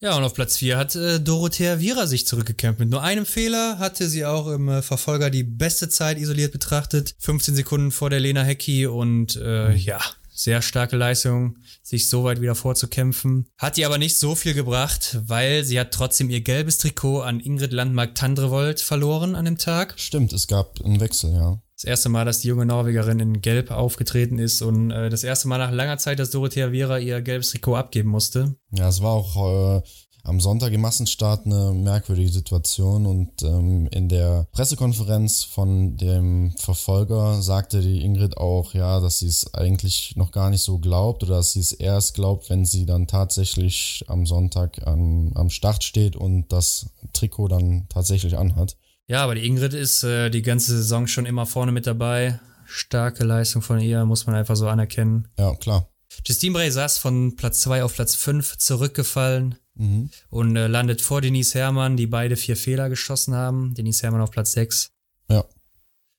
Ja, 0.00 0.16
und 0.16 0.24
auf 0.24 0.34
Platz 0.34 0.58
4 0.58 0.76
hat 0.76 0.94
äh, 0.94 1.20
Dorothea 1.20 1.80
Viera 1.80 2.06
sich 2.06 2.26
zurückgekämpft. 2.26 2.80
Mit 2.80 2.90
nur 2.90 3.02
einem 3.02 3.24
Fehler 3.24 3.78
hatte 3.78 4.08
sie 4.08 4.26
auch 4.26 4.48
im 4.48 4.68
äh, 4.68 4.82
Verfolger 4.82 5.30
die 5.30 5.42
beste 5.42 5.88
Zeit 5.88 6.18
isoliert 6.18 6.52
betrachtet. 6.52 7.14
15 7.18 7.54
Sekunden 7.54 7.90
vor 7.90 8.10
der 8.10 8.20
Lena 8.20 8.42
Hecki 8.42 8.86
und 8.86 9.40
äh, 9.42 9.70
mhm. 9.70 9.76
ja, 9.76 10.00
sehr 10.36 10.62
starke 10.62 10.96
Leistung, 10.96 11.56
sich 11.82 12.08
so 12.08 12.24
weit 12.24 12.40
wieder 12.40 12.54
vorzukämpfen. 12.54 13.48
Hat 13.58 13.78
ihr 13.78 13.86
aber 13.86 13.98
nicht 13.98 14.18
so 14.18 14.34
viel 14.34 14.54
gebracht, 14.54 15.18
weil 15.26 15.64
sie 15.64 15.80
hat 15.80 15.92
trotzdem 15.92 16.30
ihr 16.30 16.42
gelbes 16.42 16.78
Trikot 16.78 17.22
an 17.22 17.40
Ingrid 17.40 17.72
Landmark-Tandrevold 17.72 18.80
verloren 18.80 19.34
an 19.34 19.46
dem 19.46 19.58
Tag. 19.58 19.94
Stimmt, 19.96 20.32
es 20.32 20.46
gab 20.46 20.80
einen 20.84 21.00
Wechsel, 21.00 21.32
ja. 21.32 21.60
Das 21.76 21.84
erste 21.84 22.08
Mal, 22.08 22.24
dass 22.24 22.40
die 22.40 22.48
junge 22.48 22.64
Norwegerin 22.64 23.20
in 23.20 23.42
Gelb 23.42 23.70
aufgetreten 23.70 24.38
ist 24.38 24.62
und 24.62 24.90
äh, 24.90 25.10
das 25.10 25.24
erste 25.24 25.46
Mal 25.46 25.58
nach 25.58 25.70
langer 25.70 25.98
Zeit, 25.98 26.18
dass 26.18 26.30
Dorothea 26.30 26.72
Viera 26.72 26.98
ihr 26.98 27.20
gelbes 27.20 27.50
Trikot 27.50 27.76
abgeben 27.76 28.08
musste. 28.08 28.56
Ja, 28.70 28.88
es 28.88 29.02
war 29.02 29.12
auch 29.12 29.76
äh, 29.76 29.82
am 30.26 30.40
Sonntag 30.40 30.72
im 30.72 30.80
Massenstart 30.80 31.46
eine 31.46 31.72
merkwürdige 31.72 32.30
Situation 32.30 33.06
und 33.06 33.42
ähm, 33.42 33.88
in 33.92 34.08
der 34.08 34.48
Pressekonferenz 34.52 35.44
von 35.44 35.96
dem 35.96 36.52
Verfolger 36.58 37.40
sagte 37.42 37.80
die 37.80 38.02
Ingrid 38.02 38.36
auch, 38.36 38.74
ja, 38.74 39.00
dass 39.00 39.20
sie 39.20 39.28
es 39.28 39.54
eigentlich 39.54 40.14
noch 40.16 40.32
gar 40.32 40.50
nicht 40.50 40.62
so 40.62 40.78
glaubt 40.78 41.22
oder 41.22 41.36
dass 41.36 41.52
sie 41.52 41.60
es 41.60 41.72
erst 41.72 42.14
glaubt, 42.14 42.50
wenn 42.50 42.64
sie 42.64 42.86
dann 42.86 43.06
tatsächlich 43.06 44.04
am 44.08 44.26
Sonntag 44.26 44.84
am, 44.86 45.32
am 45.34 45.48
Start 45.48 45.84
steht 45.84 46.16
und 46.16 46.52
das 46.52 46.90
Trikot 47.12 47.48
dann 47.48 47.86
tatsächlich 47.88 48.36
anhat. 48.36 48.76
Ja, 49.06 49.22
aber 49.22 49.36
die 49.36 49.46
Ingrid 49.46 49.74
ist 49.74 50.02
äh, 50.02 50.30
die 50.30 50.42
ganze 50.42 50.76
Saison 50.76 51.06
schon 51.06 51.26
immer 51.26 51.46
vorne 51.46 51.70
mit 51.70 51.86
dabei. 51.86 52.40
Starke 52.64 53.24
Leistung 53.24 53.62
von 53.62 53.78
ihr, 53.78 54.04
muss 54.04 54.26
man 54.26 54.34
einfach 54.34 54.56
so 54.56 54.66
anerkennen. 54.66 55.28
Ja, 55.38 55.54
klar. 55.54 55.88
Justine 56.24 56.54
Bray 56.54 56.70
saß 56.70 56.98
von 56.98 57.36
Platz 57.36 57.60
2 57.62 57.84
auf 57.84 57.94
Platz 57.94 58.14
5 58.14 58.58
zurückgefallen 58.58 59.56
mhm. 59.74 60.10
und 60.30 60.56
äh, 60.56 60.66
landet 60.66 61.02
vor 61.02 61.20
Denise 61.20 61.54
Herrmann, 61.54 61.96
die 61.96 62.06
beide 62.06 62.36
vier 62.36 62.56
Fehler 62.56 62.88
geschossen 62.88 63.34
haben. 63.34 63.74
Denise 63.74 64.02
Herrmann 64.02 64.22
auf 64.22 64.30
Platz 64.30 64.52
6. 64.52 64.90
Ja. 65.28 65.44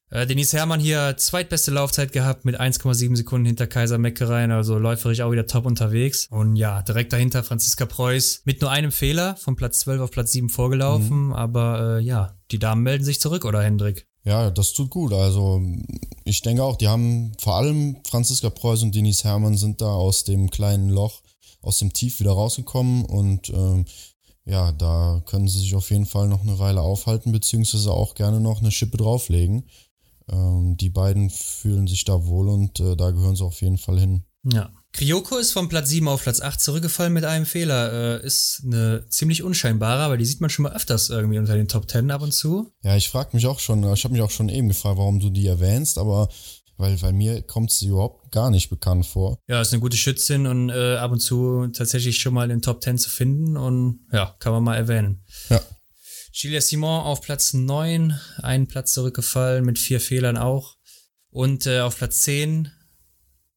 Äh, 0.09 0.25
Denise 0.25 0.53
Herrmann 0.53 0.79
hier 0.79 1.15
zweitbeste 1.17 1.71
Laufzeit 1.71 2.13
gehabt 2.13 2.45
mit 2.45 2.59
1,7 2.59 3.15
Sekunden 3.15 3.45
hinter 3.45 3.67
Kaiser 3.67 3.97
Meckereien, 3.97 4.51
also 4.51 4.77
läuferisch 4.77 5.21
auch 5.21 5.31
wieder 5.31 5.47
top 5.47 5.65
unterwegs. 5.65 6.27
Und 6.29 6.55
ja, 6.55 6.81
direkt 6.81 7.11
dahinter 7.11 7.43
Franziska 7.43 7.85
Preuß 7.85 8.43
mit 8.45 8.61
nur 8.61 8.71
einem 8.71 8.91
Fehler 8.91 9.35
von 9.35 9.55
Platz 9.55 9.79
12 9.79 10.01
auf 10.01 10.11
Platz 10.11 10.31
7 10.31 10.49
vorgelaufen. 10.49 11.27
Mhm. 11.27 11.33
Aber 11.33 11.97
äh, 11.97 12.03
ja, 12.03 12.37
die 12.51 12.59
Damen 12.59 12.83
melden 12.83 13.03
sich 13.03 13.19
zurück, 13.19 13.43
oder 13.43 13.61
Hendrik? 13.61 14.06
Ja, 14.27 14.51
das 14.51 14.73
tut 14.73 14.89
gut. 14.89 15.13
Also 15.13 15.61
ich 16.25 16.41
denke 16.41 16.61
auch, 16.61 16.75
die 16.75 16.89
haben 16.89 17.31
vor 17.39 17.55
allem 17.55 17.95
Franziska 18.05 18.49
Preuß 18.49 18.83
und 18.83 18.93
Denise 18.93 19.23
Herrmann 19.23 19.55
sind 19.55 19.79
da 19.79 19.93
aus 19.93 20.25
dem 20.25 20.49
kleinen 20.49 20.89
Loch 20.89 21.21
aus 21.61 21.79
dem 21.79 21.93
Tief 21.93 22.19
wieder 22.19 22.33
rausgekommen 22.33 23.05
und 23.05 23.49
ähm, 23.51 23.85
ja, 24.43 24.73
da 24.73 25.21
können 25.25 25.47
sie 25.47 25.59
sich 25.59 25.75
auf 25.75 25.91
jeden 25.91 26.05
Fall 26.05 26.27
noch 26.27 26.41
eine 26.41 26.59
Weile 26.59 26.81
aufhalten, 26.81 27.31
beziehungsweise 27.31 27.93
auch 27.93 28.15
gerne 28.15 28.41
noch 28.41 28.59
eine 28.59 28.71
Schippe 28.71 28.97
drauflegen. 28.97 29.63
Ähm, 30.29 30.75
die 30.75 30.89
beiden 30.89 31.29
fühlen 31.29 31.87
sich 31.87 32.03
da 32.03 32.25
wohl 32.25 32.49
und 32.49 32.81
äh, 32.81 32.97
da 32.97 33.11
gehören 33.11 33.37
sie 33.37 33.45
auf 33.45 33.61
jeden 33.61 33.77
Fall 33.77 33.97
hin. 33.97 34.23
Ja. 34.43 34.69
Kryoko 34.97 35.37
ist 35.37 35.51
von 35.51 35.69
Platz 35.69 35.89
7 35.89 36.07
auf 36.07 36.23
Platz 36.23 36.41
8 36.41 36.59
zurückgefallen 36.59 37.13
mit 37.13 37.23
einem 37.23 37.45
Fehler. 37.45 38.19
Äh, 38.19 38.25
ist 38.25 38.63
eine 38.65 39.05
ziemlich 39.09 39.43
unscheinbare, 39.43 40.01
aber 40.01 40.17
die 40.17 40.25
sieht 40.25 40.41
man 40.41 40.49
schon 40.49 40.63
mal 40.63 40.73
öfters 40.73 41.11
irgendwie 41.11 41.37
unter 41.37 41.53
den 41.53 41.67
Top 41.67 41.87
10 41.87 42.09
ab 42.09 42.23
und 42.23 42.33
zu. 42.33 42.73
Ja, 42.81 42.95
ich 42.95 43.07
frage 43.07 43.29
mich 43.33 43.45
auch 43.45 43.59
schon, 43.59 43.83
ich 43.93 44.03
habe 44.03 44.13
mich 44.13 44.23
auch 44.23 44.31
schon 44.31 44.49
eben 44.49 44.69
gefragt, 44.69 44.97
warum 44.97 45.19
du 45.19 45.29
die 45.29 45.45
erwähnst, 45.45 45.99
aber 45.99 46.29
weil, 46.77 46.99
weil 47.03 47.13
mir 47.13 47.43
kommt 47.43 47.71
sie 47.71 47.89
überhaupt 47.89 48.31
gar 48.31 48.49
nicht 48.49 48.71
bekannt 48.71 49.05
vor. 49.05 49.37
Ja, 49.47 49.61
ist 49.61 49.71
eine 49.71 49.81
gute 49.81 49.97
Schützin 49.97 50.47
und 50.47 50.71
äh, 50.71 50.95
ab 50.95 51.11
und 51.11 51.19
zu 51.19 51.67
tatsächlich 51.67 52.17
schon 52.17 52.33
mal 52.33 52.45
in 52.45 52.57
den 52.57 52.61
Top 52.63 52.81
10 52.81 52.97
zu 52.97 53.11
finden 53.11 53.55
und 53.55 53.99
ja, 54.11 54.35
kann 54.39 54.51
man 54.51 54.63
mal 54.63 54.77
erwähnen. 54.77 55.23
Ja. 55.49 55.61
Julia 56.31 56.61
Simon 56.61 57.03
auf 57.03 57.21
Platz 57.21 57.53
9, 57.53 58.19
einen 58.41 58.67
Platz 58.67 58.93
zurückgefallen 58.93 59.63
mit 59.63 59.77
vier 59.77 60.01
Fehlern 60.01 60.37
auch. 60.37 60.75
Und 61.29 61.67
äh, 61.67 61.81
auf 61.81 61.97
Platz 61.97 62.17
10 62.23 62.71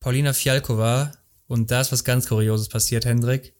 Paulina 0.01 0.33
Fialkova. 0.33 1.13
Und 1.51 1.73
da 1.73 1.81
ist 1.81 1.91
was 1.91 2.05
ganz 2.05 2.29
Kurioses 2.29 2.69
passiert, 2.69 3.05
Hendrik. 3.05 3.57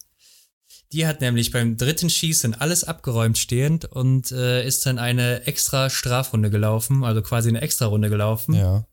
Die 0.93 1.09
hat 1.09 1.21
nämlich 1.21 1.51
beim 1.51 1.77
dritten 1.77 2.09
Schießen 2.09 2.55
alles 2.55 2.85
abgeräumt 2.85 3.37
stehend 3.37 3.85
und 3.85 4.31
äh, 4.31 4.65
ist 4.65 4.87
dann 4.87 5.01
eine 5.01 5.45
extra 5.49 5.91
Strafrunde 5.91 6.51
gelaufen, 6.51 7.03
also 7.03 7.21
quasi 7.21 7.49
eine 7.49 7.63
extra 7.63 7.87
Runde 7.87 8.09
gelaufen. 8.09 8.55
Ja. 8.55 8.87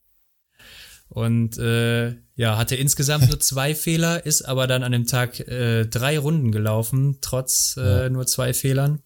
Und 1.09 1.59
äh, 1.59 2.15
ja, 2.33 2.57
hatte 2.57 2.75
insgesamt 2.75 3.27
nur 3.27 3.39
zwei 3.39 3.75
Fehler, 3.75 4.25
ist 4.25 4.41
aber 4.41 4.65
dann 4.65 4.81
an 4.81 4.93
dem 4.93 5.05
Tag 5.05 5.41
äh, 5.41 5.85
drei 5.85 6.17
Runden 6.17 6.51
gelaufen, 6.51 7.19
trotz 7.21 7.77
äh, 7.77 7.81
ja. 7.81 8.09
nur 8.09 8.25
zwei 8.25 8.51
Fehlern. 8.55 9.03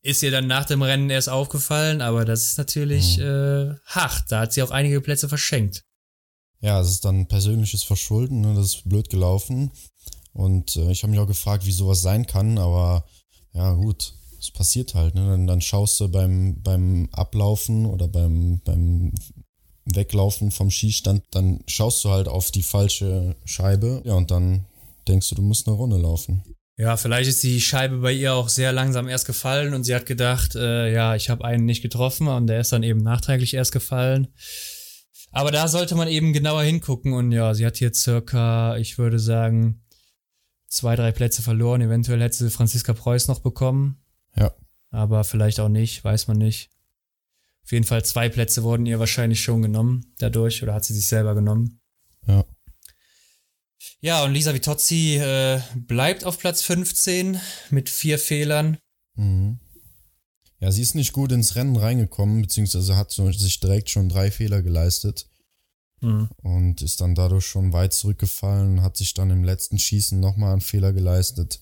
Ist 0.00 0.22
ihr 0.22 0.30
dann 0.30 0.46
nach 0.46 0.64
dem 0.64 0.80
Rennen 0.80 1.10
erst 1.10 1.28
aufgefallen, 1.28 2.02
aber 2.02 2.24
das 2.24 2.44
ist 2.44 2.58
natürlich 2.58 3.18
mhm. 3.18 3.24
äh, 3.24 3.74
hart. 3.84 4.26
Da 4.28 4.42
hat 4.42 4.52
sie 4.52 4.62
auch 4.62 4.70
einige 4.70 5.00
Plätze 5.00 5.28
verschenkt. 5.28 5.82
Ja, 6.60 6.80
es 6.80 6.90
ist 6.90 7.04
dann 7.04 7.26
persönliches 7.26 7.82
Verschulden, 7.82 8.40
ne? 8.40 8.54
das 8.54 8.66
ist 8.66 8.88
blöd 8.88 9.10
gelaufen. 9.10 9.70
Und 10.32 10.76
äh, 10.76 10.90
ich 10.90 11.02
habe 11.02 11.10
mich 11.10 11.20
auch 11.20 11.26
gefragt, 11.26 11.66
wie 11.66 11.72
sowas 11.72 12.02
sein 12.02 12.26
kann, 12.26 12.58
aber 12.58 13.04
ja, 13.52 13.72
gut, 13.72 14.14
es 14.38 14.50
passiert 14.50 14.94
halt. 14.94 15.14
Ne? 15.14 15.26
Dann, 15.26 15.46
dann 15.46 15.60
schaust 15.60 16.00
du 16.00 16.08
beim, 16.08 16.60
beim 16.62 17.08
Ablaufen 17.12 17.86
oder 17.86 18.08
beim, 18.08 18.60
beim 18.64 19.12
Weglaufen 19.84 20.50
vom 20.50 20.70
Schießstand, 20.70 21.24
dann 21.30 21.60
schaust 21.66 22.04
du 22.04 22.10
halt 22.10 22.28
auf 22.28 22.50
die 22.50 22.62
falsche 22.62 23.36
Scheibe, 23.44 24.02
ja, 24.04 24.14
und 24.14 24.30
dann 24.30 24.66
denkst 25.06 25.30
du, 25.30 25.34
du 25.36 25.42
musst 25.42 25.66
eine 25.66 25.76
Runde 25.76 25.96
laufen. 25.96 26.42
Ja, 26.76 26.96
vielleicht 26.96 27.28
ist 27.28 27.42
die 27.42 27.60
Scheibe 27.60 27.98
bei 27.98 28.12
ihr 28.12 28.34
auch 28.34 28.48
sehr 28.48 28.72
langsam 28.72 29.08
erst 29.08 29.26
gefallen 29.26 29.74
und 29.74 29.82
sie 29.84 29.94
hat 29.94 30.06
gedacht, 30.06 30.54
äh, 30.54 30.92
ja, 30.92 31.16
ich 31.16 31.28
habe 31.28 31.44
einen 31.44 31.64
nicht 31.64 31.82
getroffen 31.82 32.28
und 32.28 32.46
der 32.46 32.60
ist 32.60 32.72
dann 32.72 32.84
eben 32.84 33.02
nachträglich 33.02 33.54
erst 33.54 33.72
gefallen. 33.72 34.28
Aber 35.30 35.50
da 35.50 35.68
sollte 35.68 35.94
man 35.94 36.08
eben 36.08 36.32
genauer 36.32 36.62
hingucken 36.62 37.12
und 37.12 37.32
ja, 37.32 37.54
sie 37.54 37.66
hat 37.66 37.76
hier 37.76 37.92
circa, 37.92 38.76
ich 38.76 38.98
würde 38.98 39.18
sagen, 39.18 39.82
zwei, 40.68 40.96
drei 40.96 41.12
Plätze 41.12 41.42
verloren. 41.42 41.80
Eventuell 41.80 42.20
hätte 42.20 42.36
sie 42.36 42.50
Franziska 42.50 42.92
Preuß 42.94 43.28
noch 43.28 43.40
bekommen. 43.40 44.02
Ja. 44.36 44.54
Aber 44.90 45.24
vielleicht 45.24 45.60
auch 45.60 45.68
nicht, 45.68 46.02
weiß 46.02 46.28
man 46.28 46.38
nicht. 46.38 46.70
Auf 47.64 47.72
jeden 47.72 47.84
Fall 47.84 48.04
zwei 48.04 48.30
Plätze 48.30 48.62
wurden 48.62 48.86
ihr 48.86 48.98
wahrscheinlich 48.98 49.42
schon 49.42 49.60
genommen 49.60 50.14
dadurch 50.18 50.62
oder 50.62 50.72
hat 50.72 50.84
sie 50.84 50.94
sich 50.94 51.06
selber 51.06 51.34
genommen. 51.34 51.80
Ja. 52.26 52.44
Ja, 54.00 54.24
und 54.24 54.32
Lisa 54.32 54.54
Vitozzi 54.54 55.16
äh, 55.16 55.60
bleibt 55.74 56.24
auf 56.24 56.38
Platz 56.38 56.62
15 56.62 57.40
mit 57.70 57.90
vier 57.90 58.18
Fehlern. 58.18 58.78
Mhm. 59.16 59.58
Ja, 60.60 60.72
sie 60.72 60.82
ist 60.82 60.94
nicht 60.94 61.12
gut 61.12 61.32
ins 61.32 61.54
Rennen 61.54 61.76
reingekommen, 61.76 62.42
beziehungsweise 62.42 62.96
hat 62.96 63.12
sich 63.12 63.60
direkt 63.60 63.90
schon 63.90 64.08
drei 64.08 64.30
Fehler 64.30 64.62
geleistet. 64.62 65.28
Mhm. 66.00 66.28
Und 66.42 66.82
ist 66.82 67.00
dann 67.00 67.14
dadurch 67.14 67.46
schon 67.46 67.72
weit 67.72 67.92
zurückgefallen, 67.92 68.82
hat 68.82 68.96
sich 68.96 69.14
dann 69.14 69.30
im 69.30 69.44
letzten 69.44 69.78
Schießen 69.78 70.18
nochmal 70.18 70.52
einen 70.52 70.60
Fehler 70.60 70.92
geleistet. 70.92 71.60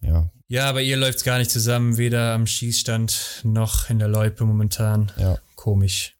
Ja. 0.00 0.30
Ja, 0.48 0.68
aber 0.68 0.82
ihr 0.82 0.96
läuft's 0.96 1.24
gar 1.24 1.38
nicht 1.38 1.50
zusammen, 1.50 1.96
weder 1.96 2.32
am 2.34 2.46
Schießstand 2.46 3.42
noch 3.44 3.90
in 3.90 3.98
der 3.98 4.08
Loipe 4.08 4.44
momentan. 4.44 5.12
Ja. 5.16 5.38
Komisch. 5.56 6.17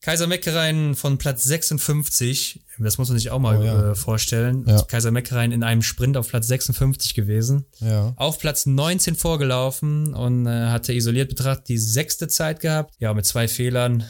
Kaiser 0.00 0.28
Meckereien 0.28 0.94
von 0.94 1.18
Platz 1.18 1.42
56, 1.42 2.64
das 2.78 2.98
muss 2.98 3.08
man 3.08 3.18
sich 3.18 3.30
auch 3.30 3.40
mal 3.40 3.58
oh, 3.58 3.62
ja. 3.62 3.90
äh, 3.90 3.94
vorstellen. 3.96 4.64
Ja. 4.66 4.82
Kaiser 4.82 5.10
Meckereien 5.10 5.50
in 5.50 5.64
einem 5.64 5.82
Sprint 5.82 6.16
auf 6.16 6.28
Platz 6.28 6.46
56 6.46 7.14
gewesen. 7.14 7.66
Ja. 7.80 8.12
Auf 8.16 8.38
Platz 8.38 8.66
19 8.66 9.16
vorgelaufen 9.16 10.14
und 10.14 10.46
äh, 10.46 10.68
hatte 10.68 10.92
isoliert 10.92 11.30
betrachtet 11.30 11.68
die 11.68 11.78
sechste 11.78 12.28
Zeit 12.28 12.60
gehabt. 12.60 12.94
Ja, 13.00 13.12
mit 13.12 13.26
zwei 13.26 13.48
Fehlern. 13.48 14.04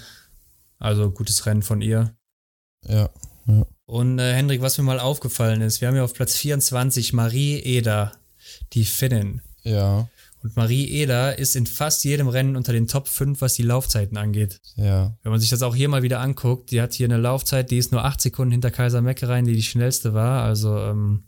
Also 0.78 1.10
gutes 1.10 1.46
Rennen 1.46 1.62
von 1.62 1.80
ihr. 1.80 2.14
Ja. 2.86 3.08
ja. 3.46 3.66
Und 3.86 4.18
äh, 4.18 4.34
Hendrik, 4.34 4.60
was 4.60 4.76
mir 4.76 4.84
mal 4.84 5.00
aufgefallen 5.00 5.62
ist, 5.62 5.80
wir 5.80 5.88
haben 5.88 5.96
ja 5.96 6.04
auf 6.04 6.12
Platz 6.12 6.36
24 6.36 7.14
Marie 7.14 7.60
Eder, 7.60 8.12
die 8.74 8.84
Finnin. 8.84 9.40
Ja. 9.62 10.08
Und 10.42 10.56
Marie 10.56 10.86
Eder 10.88 11.38
ist 11.38 11.56
in 11.56 11.66
fast 11.66 12.04
jedem 12.04 12.28
Rennen 12.28 12.56
unter 12.56 12.72
den 12.72 12.86
Top 12.86 13.08
5, 13.08 13.40
was 13.40 13.54
die 13.54 13.62
Laufzeiten 13.62 14.16
angeht. 14.16 14.60
Ja. 14.76 15.16
Wenn 15.22 15.32
man 15.32 15.40
sich 15.40 15.50
das 15.50 15.62
auch 15.62 15.74
hier 15.74 15.88
mal 15.88 16.02
wieder 16.02 16.20
anguckt, 16.20 16.70
die 16.70 16.80
hat 16.80 16.92
hier 16.92 17.06
eine 17.06 17.16
Laufzeit, 17.16 17.70
die 17.70 17.78
ist 17.78 17.92
nur 17.92 18.04
8 18.04 18.20
Sekunden 18.20 18.52
hinter 18.52 18.70
Kaiser 18.70 19.02
Meckereien, 19.02 19.46
die 19.46 19.54
die 19.54 19.62
schnellste 19.62 20.14
war. 20.14 20.44
Also 20.44 20.76
ähm, 20.78 21.24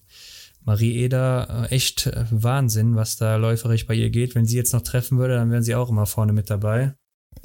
Marie 0.64 0.96
Eder, 0.96 1.66
äh, 1.70 1.74
echt 1.74 2.06
äh, 2.06 2.24
Wahnsinn, 2.30 2.94
was 2.94 3.16
da 3.16 3.36
läuferisch 3.36 3.86
bei 3.86 3.94
ihr 3.94 4.10
geht. 4.10 4.34
Wenn 4.34 4.46
sie 4.46 4.56
jetzt 4.56 4.72
noch 4.72 4.82
treffen 4.82 5.18
würde, 5.18 5.34
dann 5.34 5.50
wären 5.50 5.62
sie 5.62 5.74
auch 5.74 5.90
immer 5.90 6.06
vorne 6.06 6.32
mit 6.32 6.50
dabei. 6.50 6.94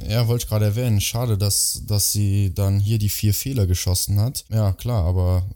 Ja, 0.07 0.27
wollte 0.27 0.43
ich 0.43 0.49
gerade 0.49 0.65
erwähnen. 0.65 0.99
Schade, 0.99 1.37
dass, 1.37 1.83
dass 1.85 2.11
sie 2.11 2.53
dann 2.53 2.79
hier 2.79 2.99
die 2.99 3.09
vier 3.09 3.33
Fehler 3.33 3.65
geschossen 3.65 4.19
hat. 4.19 4.45
Ja, 4.49 4.73
klar, 4.73 5.05
aber 5.05 5.49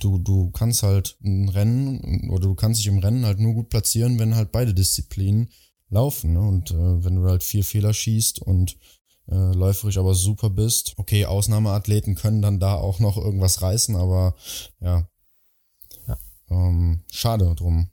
du, 0.00 0.18
du 0.18 0.50
kannst 0.50 0.82
halt 0.82 1.16
ein 1.22 1.48
Rennen 1.48 2.30
oder 2.30 2.48
du 2.48 2.54
kannst 2.54 2.80
dich 2.80 2.86
im 2.86 2.98
Rennen 2.98 3.26
halt 3.26 3.40
nur 3.40 3.54
gut 3.54 3.68
platzieren, 3.68 4.18
wenn 4.18 4.36
halt 4.36 4.52
beide 4.52 4.74
Disziplinen 4.74 5.50
laufen. 5.88 6.34
Ne? 6.34 6.40
Und 6.40 6.70
äh, 6.70 7.04
wenn 7.04 7.16
du 7.16 7.28
halt 7.28 7.42
vier 7.42 7.64
Fehler 7.64 7.92
schießt 7.92 8.40
und 8.40 8.76
äh, 9.28 9.52
läuferisch 9.54 9.98
aber 9.98 10.14
super 10.14 10.50
bist, 10.50 10.94
okay, 10.96 11.26
Ausnahmeathleten 11.26 12.14
können 12.14 12.42
dann 12.42 12.60
da 12.60 12.74
auch 12.74 13.00
noch 13.00 13.16
irgendwas 13.16 13.62
reißen, 13.62 13.96
aber 13.96 14.34
ja, 14.80 15.08
ja. 16.06 16.18
Ähm, 16.48 17.02
schade 17.10 17.54
drum. 17.54 17.90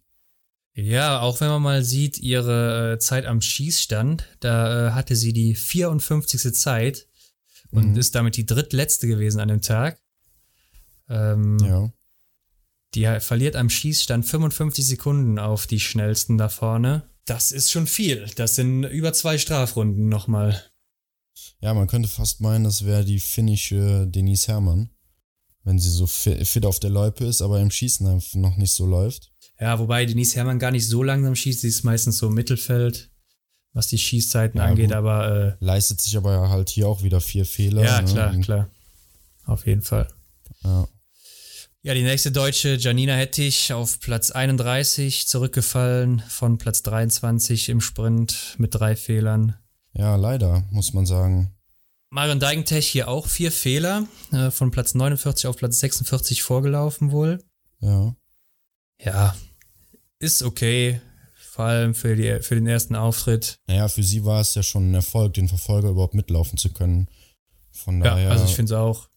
Ja, 0.77 1.21
auch 1.21 1.41
wenn 1.41 1.47
man 1.47 1.63
mal 1.63 1.83
sieht, 1.83 2.19
ihre 2.19 2.93
äh, 2.93 2.99
Zeit 2.99 3.25
am 3.25 3.41
Schießstand, 3.41 4.27
da 4.41 4.89
äh, 4.89 4.91
hatte 4.91 5.15
sie 5.15 5.33
die 5.33 5.55
54. 5.55 6.53
Zeit 6.53 7.07
und 7.71 7.93
mhm. 7.93 7.97
ist 7.97 8.13
damit 8.13 8.37
die 8.37 8.45
drittletzte 8.45 9.07
gewesen 9.07 9.39
an 9.39 9.47
dem 9.47 9.61
Tag. 9.63 9.99
Ähm, 11.09 11.57
ja. 11.63 11.91
Die 12.93 13.05
verliert 13.21 13.55
am 13.55 13.71
Schießstand 13.71 14.27
55 14.27 14.85
Sekunden 14.85 15.39
auf 15.39 15.65
die 15.65 15.79
schnellsten 15.79 16.37
da 16.37 16.47
vorne. 16.47 17.09
Das 17.25 17.51
ist 17.51 17.71
schon 17.71 17.87
viel. 17.87 18.27
Das 18.35 18.53
sind 18.53 18.83
über 18.83 19.13
zwei 19.13 19.39
Strafrunden 19.39 20.09
nochmal. 20.09 20.63
Ja, 21.59 21.73
man 21.73 21.87
könnte 21.87 22.07
fast 22.07 22.39
meinen, 22.39 22.65
das 22.65 22.85
wäre 22.85 23.03
die 23.03 23.19
finnische 23.19 24.05
Denise 24.05 24.47
Herrmann, 24.47 24.91
wenn 25.63 25.79
sie 25.79 25.89
so 25.89 26.05
fit 26.05 26.67
auf 26.67 26.79
der 26.79 26.91
Loipe 26.91 27.25
ist, 27.25 27.41
aber 27.41 27.59
im 27.61 27.71
Schießen 27.71 28.21
noch 28.35 28.57
nicht 28.57 28.73
so 28.73 28.85
läuft. 28.85 29.31
Ja, 29.59 29.79
wobei 29.79 30.05
Denise 30.05 30.35
Herrmann 30.35 30.59
gar 30.59 30.71
nicht 30.71 30.87
so 30.87 31.01
langsam 31.03 31.35
schießt, 31.35 31.61
sie 31.61 31.67
ist 31.67 31.83
meistens 31.83 32.17
so 32.17 32.27
im 32.27 32.33
Mittelfeld, 32.33 33.09
was 33.73 33.87
die 33.87 33.97
Schießzeiten 33.97 34.59
ja, 34.59 34.65
angeht, 34.67 34.87
gut. 34.87 34.95
aber. 34.95 35.57
Äh, 35.59 35.65
Leistet 35.65 36.01
sich 36.01 36.15
aber 36.15 36.49
halt 36.49 36.69
hier 36.69 36.87
auch 36.87 37.03
wieder 37.03 37.21
vier 37.21 37.45
Fehler. 37.45 37.83
Ja, 37.83 38.01
ne? 38.01 38.11
klar, 38.11 38.37
klar. 38.39 38.69
Auf 39.45 39.65
jeden 39.65 39.81
Fall. 39.81 40.07
Ja. 40.63 40.87
Ja, 41.83 41.93
die 41.93 42.03
nächste 42.03 42.31
Deutsche, 42.31 42.75
Janina 42.75 43.13
Hettich, 43.13 43.71
auf 43.71 43.99
Platz 44.01 44.31
31 44.31 45.27
zurückgefallen 45.27 46.21
von 46.27 46.57
Platz 46.57 46.83
23 46.83 47.69
im 47.69 47.79
Sprint 47.79 48.55
mit 48.57 48.75
drei 48.75 48.95
Fehlern. 48.95 49.55
Ja, 49.93 50.15
leider, 50.17 50.65
muss 50.69 50.93
man 50.93 51.05
sagen. 51.05 51.55
Marion 52.09 52.39
Deigentech 52.39 52.87
hier 52.87 53.07
auch 53.07 53.27
vier 53.27 53.51
Fehler, 53.51 54.05
äh, 54.31 54.51
von 54.51 54.71
Platz 54.71 54.95
49 54.95 55.47
auf 55.47 55.55
Platz 55.55 55.79
46 55.79 56.43
vorgelaufen 56.43 57.11
wohl. 57.11 57.43
Ja. 57.79 58.15
Ja, 58.99 59.35
ist 60.19 60.43
okay. 60.43 61.01
Vor 61.33 61.65
allem 61.65 61.95
für, 61.95 62.15
die, 62.15 62.39
für 62.41 62.53
den 62.53 62.67
ersten 62.67 62.95
Auftritt. 62.95 63.59
Naja, 63.67 63.87
für 63.87 64.03
sie 64.03 64.23
war 64.23 64.41
es 64.41 64.53
ja 64.53 64.61
schon 64.61 64.91
ein 64.91 64.93
Erfolg, 64.93 65.33
den 65.33 65.47
Verfolger 65.47 65.89
überhaupt 65.89 66.13
mitlaufen 66.13 66.57
zu 66.57 66.71
können. 66.71 67.07
Von 67.71 67.99
daher. 67.99 68.25
Ja, 68.25 68.29
also 68.29 68.45
ich 68.45 68.55
finde 68.55 68.73
es 68.73 68.79
auch. 68.79 69.09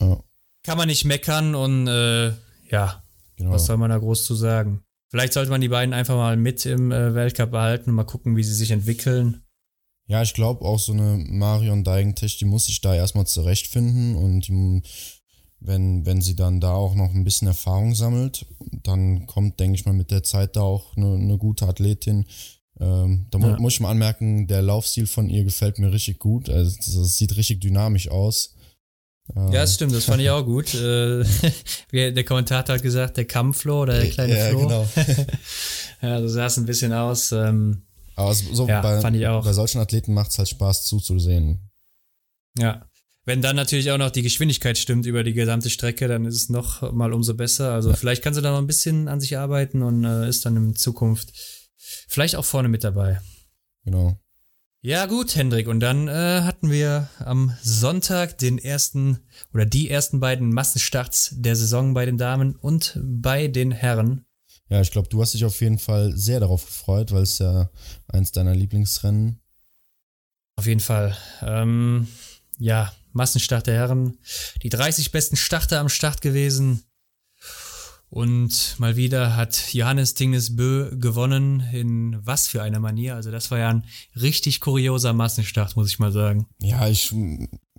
Ja. 0.00 0.22
Kann 0.62 0.78
man 0.78 0.86
nicht 0.86 1.04
meckern 1.04 1.56
und 1.56 1.88
äh, 1.88 2.28
ja, 2.70 3.02
genau. 3.36 3.50
was 3.50 3.66
soll 3.66 3.78
man 3.78 3.90
da 3.90 3.98
groß 3.98 4.24
zu 4.24 4.36
sagen? 4.36 4.84
Vielleicht 5.10 5.32
sollte 5.32 5.50
man 5.50 5.60
die 5.60 5.68
beiden 5.68 5.92
einfach 5.92 6.14
mal 6.14 6.36
mit 6.36 6.64
im 6.66 6.92
äh, 6.92 7.14
Weltcup 7.14 7.50
behalten 7.50 7.90
und 7.90 7.96
mal 7.96 8.04
gucken, 8.04 8.36
wie 8.36 8.44
sie 8.44 8.54
sich 8.54 8.70
entwickeln. 8.70 9.42
Ja, 10.06 10.22
ich 10.22 10.34
glaube 10.34 10.64
auch 10.64 10.78
so 10.78 10.92
eine 10.92 11.16
Marion 11.28 11.84
Deigentech, 11.84 12.38
die 12.38 12.44
muss 12.44 12.66
sich 12.66 12.80
da 12.80 12.94
erstmal 12.94 13.26
zurechtfinden 13.26 14.16
und 14.16 14.48
die 14.48 14.82
wenn, 15.64 16.04
wenn 16.06 16.20
sie 16.20 16.36
dann 16.36 16.60
da 16.60 16.72
auch 16.72 16.94
noch 16.94 17.14
ein 17.14 17.24
bisschen 17.24 17.48
Erfahrung 17.48 17.94
sammelt, 17.94 18.46
dann 18.82 19.26
kommt, 19.26 19.60
denke 19.60 19.76
ich 19.76 19.86
mal, 19.86 19.92
mit 19.92 20.10
der 20.10 20.22
Zeit 20.22 20.56
da 20.56 20.62
auch 20.62 20.96
eine, 20.96 21.14
eine 21.14 21.38
gute 21.38 21.66
Athletin. 21.66 22.26
Ähm, 22.80 23.26
da 23.30 23.38
ja. 23.38 23.58
muss 23.58 23.74
ich 23.74 23.80
mal 23.80 23.90
anmerken, 23.90 24.46
der 24.48 24.62
Laufstil 24.62 25.06
von 25.06 25.28
ihr 25.28 25.44
gefällt 25.44 25.78
mir 25.78 25.92
richtig 25.92 26.18
gut. 26.18 26.48
Also, 26.50 26.76
das 26.76 27.16
sieht 27.16 27.36
richtig 27.36 27.60
dynamisch 27.60 28.08
aus. 28.08 28.54
Ja, 29.34 29.50
das 29.50 29.74
stimmt, 29.74 29.94
das 29.94 30.04
fand 30.04 30.20
ich 30.20 30.30
auch 30.30 30.44
gut. 30.44 30.74
Äh, 30.74 31.24
der 31.92 32.24
Kommentator 32.24 32.74
hat 32.74 32.82
gesagt, 32.82 33.16
der 33.16 33.24
Kampfflo 33.24 33.82
oder 33.82 34.00
der 34.00 34.10
kleine 34.10 34.36
ja, 34.36 34.48
Flo. 34.50 34.60
Genau. 34.60 34.88
ja, 36.02 36.20
so 36.20 36.28
sah 36.28 36.46
es 36.46 36.56
ein 36.58 36.66
bisschen 36.66 36.92
aus. 36.92 37.30
Ähm, 37.30 37.82
Aber 38.16 38.34
so 38.34 38.66
ja, 38.66 38.80
bei, 38.80 39.00
bei 39.00 39.52
solchen 39.52 39.80
Athleten 39.80 40.12
macht 40.12 40.32
es 40.32 40.38
halt 40.38 40.48
Spaß 40.48 40.84
zuzusehen. 40.84 41.70
Ja, 42.58 42.84
wenn 43.24 43.42
dann 43.42 43.56
natürlich 43.56 43.90
auch 43.90 43.98
noch 43.98 44.10
die 44.10 44.22
Geschwindigkeit 44.22 44.78
stimmt 44.78 45.06
über 45.06 45.22
die 45.22 45.32
gesamte 45.32 45.70
Strecke, 45.70 46.08
dann 46.08 46.24
ist 46.24 46.36
es 46.36 46.48
noch 46.48 46.92
mal 46.92 47.12
umso 47.12 47.34
besser. 47.34 47.72
Also 47.72 47.92
vielleicht 47.94 48.22
kann 48.22 48.34
sie 48.34 48.42
da 48.42 48.50
noch 48.50 48.58
ein 48.58 48.66
bisschen 48.66 49.08
an 49.08 49.20
sich 49.20 49.38
arbeiten 49.38 49.82
und 49.82 50.04
äh, 50.04 50.28
ist 50.28 50.44
dann 50.44 50.56
in 50.56 50.74
Zukunft 50.74 51.32
vielleicht 51.76 52.36
auch 52.36 52.44
vorne 52.44 52.68
mit 52.68 52.84
dabei. 52.84 53.20
Genau. 53.84 54.18
Ja 54.84 55.06
gut, 55.06 55.36
Hendrik. 55.36 55.68
Und 55.68 55.78
dann 55.78 56.08
äh, 56.08 56.40
hatten 56.42 56.68
wir 56.68 57.08
am 57.20 57.56
Sonntag 57.62 58.38
den 58.38 58.58
ersten 58.58 59.20
oder 59.54 59.64
die 59.64 59.88
ersten 59.88 60.18
beiden 60.18 60.52
Massenstarts 60.52 61.34
der 61.36 61.54
Saison 61.54 61.94
bei 61.94 62.04
den 62.04 62.18
Damen 62.18 62.56
und 62.56 62.98
bei 63.00 63.46
den 63.46 63.70
Herren. 63.70 64.24
Ja, 64.68 64.80
ich 64.80 64.90
glaube, 64.90 65.08
du 65.08 65.22
hast 65.22 65.34
dich 65.34 65.44
auf 65.44 65.60
jeden 65.60 65.78
Fall 65.78 66.16
sehr 66.16 66.40
darauf 66.40 66.64
gefreut, 66.66 67.12
weil 67.12 67.22
es 67.22 67.38
ja 67.38 67.70
eins 68.08 68.32
deiner 68.32 68.56
Lieblingsrennen. 68.56 69.40
Auf 70.56 70.66
jeden 70.66 70.80
Fall. 70.80 71.16
Ähm, 71.42 72.08
ja, 72.58 72.92
Massenstart 73.14 73.66
der 73.66 73.74
Herren. 73.74 74.18
Die 74.62 74.68
30 74.68 75.12
besten 75.12 75.36
Starter 75.36 75.80
am 75.80 75.88
Start 75.88 76.20
gewesen. 76.22 76.82
Und 78.08 78.74
mal 78.78 78.96
wieder 78.96 79.36
hat 79.36 79.72
Johannes 79.72 80.12
Tingnes 80.12 80.54
Bö 80.54 80.94
gewonnen. 80.98 81.60
In 81.72 82.18
was 82.24 82.46
für 82.46 82.62
einer 82.62 82.78
Manier. 82.78 83.14
Also 83.14 83.30
das 83.30 83.50
war 83.50 83.58
ja 83.58 83.70
ein 83.70 83.86
richtig 84.14 84.60
kurioser 84.60 85.14
Massenstart, 85.14 85.76
muss 85.76 85.88
ich 85.88 85.98
mal 85.98 86.12
sagen. 86.12 86.46
Ja, 86.60 86.88
ich, 86.88 87.14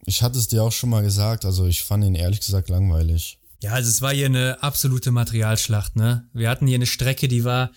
ich 0.05 0.23
hatte 0.23 0.39
es 0.39 0.47
dir 0.47 0.63
auch 0.63 0.71
schon 0.71 0.89
mal 0.89 1.03
gesagt. 1.03 1.45
Also 1.45 1.67
ich 1.67 1.83
fand 1.83 2.03
ihn 2.03 2.15
ehrlich 2.15 2.39
gesagt 2.39 2.69
langweilig. 2.69 3.37
Ja, 3.61 3.73
also 3.73 3.89
es 3.89 4.01
war 4.01 4.13
hier 4.13 4.25
eine 4.25 4.61
absolute 4.61 5.11
Materialschlacht, 5.11 5.95
ne? 5.95 6.27
Wir 6.33 6.49
hatten 6.49 6.67
hier 6.67 6.75
eine 6.75 6.85
Strecke, 6.85 7.27
die 7.27 7.45
war 7.45 7.71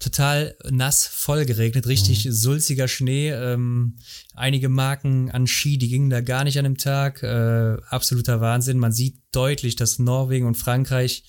total 0.00 0.56
nass, 0.70 1.06
voll 1.06 1.44
geregnet, 1.44 1.86
richtig 1.86 2.24
mhm. 2.24 2.32
sulziger 2.32 2.88
Schnee. 2.88 3.30
Ähm, 3.30 3.98
einige 4.34 4.68
Marken 4.68 5.30
an 5.30 5.46
Ski, 5.46 5.78
die 5.78 5.88
gingen 5.88 6.10
da 6.10 6.22
gar 6.22 6.42
nicht 6.44 6.58
an 6.58 6.64
dem 6.64 6.78
Tag. 6.78 7.22
Äh, 7.22 7.76
absoluter 7.88 8.40
Wahnsinn. 8.40 8.78
Man 8.78 8.92
sieht 8.92 9.20
deutlich, 9.30 9.76
dass 9.76 9.98
Norwegen 9.98 10.46
und 10.46 10.56
Frankreich 10.56 11.22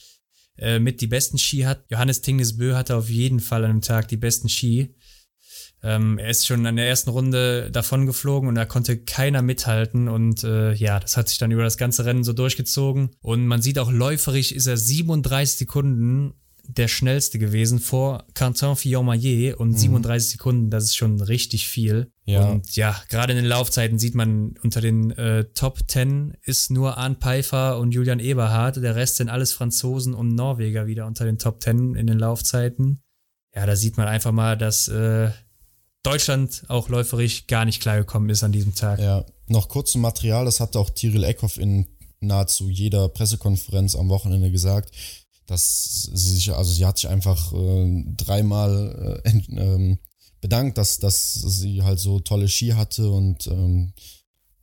äh, 0.57 0.79
mit 0.79 1.01
die 1.01 1.07
besten 1.07 1.37
Ski 1.37 1.61
hat. 1.61 1.85
Johannes 1.91 2.21
Tingnesbö 2.21 2.73
hatte 2.73 2.95
auf 2.95 3.09
jeden 3.09 3.41
Fall 3.41 3.65
an 3.65 3.71
dem 3.71 3.81
Tag 3.81 4.07
die 4.07 4.17
besten 4.17 4.49
Ski. 4.49 4.95
Ähm, 5.83 6.17
er 6.19 6.29
ist 6.29 6.45
schon 6.45 6.65
an 6.65 6.75
der 6.75 6.87
ersten 6.87 7.09
Runde 7.09 7.71
davon 7.71 8.05
geflogen 8.05 8.47
und 8.47 8.55
da 8.55 8.65
konnte 8.65 8.99
keiner 8.99 9.41
mithalten 9.41 10.07
und 10.07 10.43
äh, 10.43 10.73
ja, 10.73 10.99
das 10.99 11.17
hat 11.17 11.27
sich 11.27 11.39
dann 11.39 11.49
über 11.49 11.63
das 11.63 11.77
ganze 11.77 12.05
Rennen 12.05 12.23
so 12.23 12.33
durchgezogen 12.33 13.09
und 13.19 13.47
man 13.47 13.63
sieht 13.63 13.79
auch 13.79 13.91
läuferisch 13.91 14.51
ist 14.51 14.67
er 14.67 14.77
37 14.77 15.57
Sekunden 15.57 16.35
der 16.77 16.87
schnellste 16.87 17.37
gewesen 17.39 17.79
vor 17.79 18.25
Quentin 18.33 18.75
Fillon-Maillet 18.75 19.55
und 19.55 19.71
mhm. 19.71 19.77
37 19.77 20.31
Sekunden, 20.31 20.69
das 20.69 20.85
ist 20.85 20.95
schon 20.95 21.21
richtig 21.21 21.67
viel. 21.67 22.11
Ja. 22.25 22.49
Und 22.49 22.75
ja, 22.75 22.95
gerade 23.09 23.33
in 23.33 23.39
den 23.39 23.47
Laufzeiten 23.47 23.99
sieht 23.99 24.15
man 24.15 24.55
unter 24.63 24.79
den 24.79 25.11
äh, 25.11 25.45
Top 25.53 25.79
10 25.87 26.37
ist 26.43 26.71
nur 26.71 26.97
Arne 26.97 27.15
Pfeiffer 27.15 27.77
und 27.77 27.91
Julian 27.91 28.19
Eberhardt, 28.19 28.77
der 28.77 28.95
Rest 28.95 29.17
sind 29.17 29.29
alles 29.29 29.53
Franzosen 29.53 30.13
und 30.13 30.33
Norweger 30.33 30.87
wieder 30.87 31.07
unter 31.07 31.25
den 31.25 31.37
Top 31.37 31.61
10 31.61 31.95
in 31.95 32.07
den 32.07 32.19
Laufzeiten. 32.19 33.01
Ja, 33.53 33.65
da 33.65 33.75
sieht 33.75 33.97
man 33.97 34.07
einfach 34.07 34.31
mal, 34.31 34.57
dass 34.57 34.87
äh, 34.87 35.31
Deutschland 36.03 36.63
auch 36.69 36.87
läuferisch 36.87 37.47
gar 37.47 37.65
nicht 37.65 37.81
klargekommen 37.81 38.29
ist 38.29 38.43
an 38.43 38.53
diesem 38.53 38.75
Tag. 38.75 38.99
Ja, 38.99 39.25
noch 39.47 39.67
kurz 39.67 39.91
zum 39.91 40.01
Material, 40.01 40.45
das 40.45 40.61
hat 40.61 40.77
auch 40.77 40.89
Tyrell 40.89 41.25
Eckhoff 41.25 41.57
in 41.57 41.85
nahezu 42.21 42.69
jeder 42.69 43.09
Pressekonferenz 43.09 43.95
am 43.95 44.07
Wochenende 44.09 44.51
gesagt 44.51 44.91
dass 45.51 46.09
sie 46.13 46.33
sich, 46.33 46.53
also 46.53 46.71
sie 46.71 46.85
hat 46.85 46.97
sich 46.97 47.09
einfach 47.09 47.51
äh, 47.53 48.03
dreimal 48.17 49.21
äh, 49.23 49.29
ähm, 49.51 49.99
bedankt, 50.39 50.77
dass, 50.77 50.97
dass 50.97 51.33
sie 51.33 51.83
halt 51.83 51.99
so 51.99 52.19
tolle 52.19 52.47
Ski 52.47 52.69
hatte 52.69 53.09
und 53.09 53.47
ähm, 53.47 53.93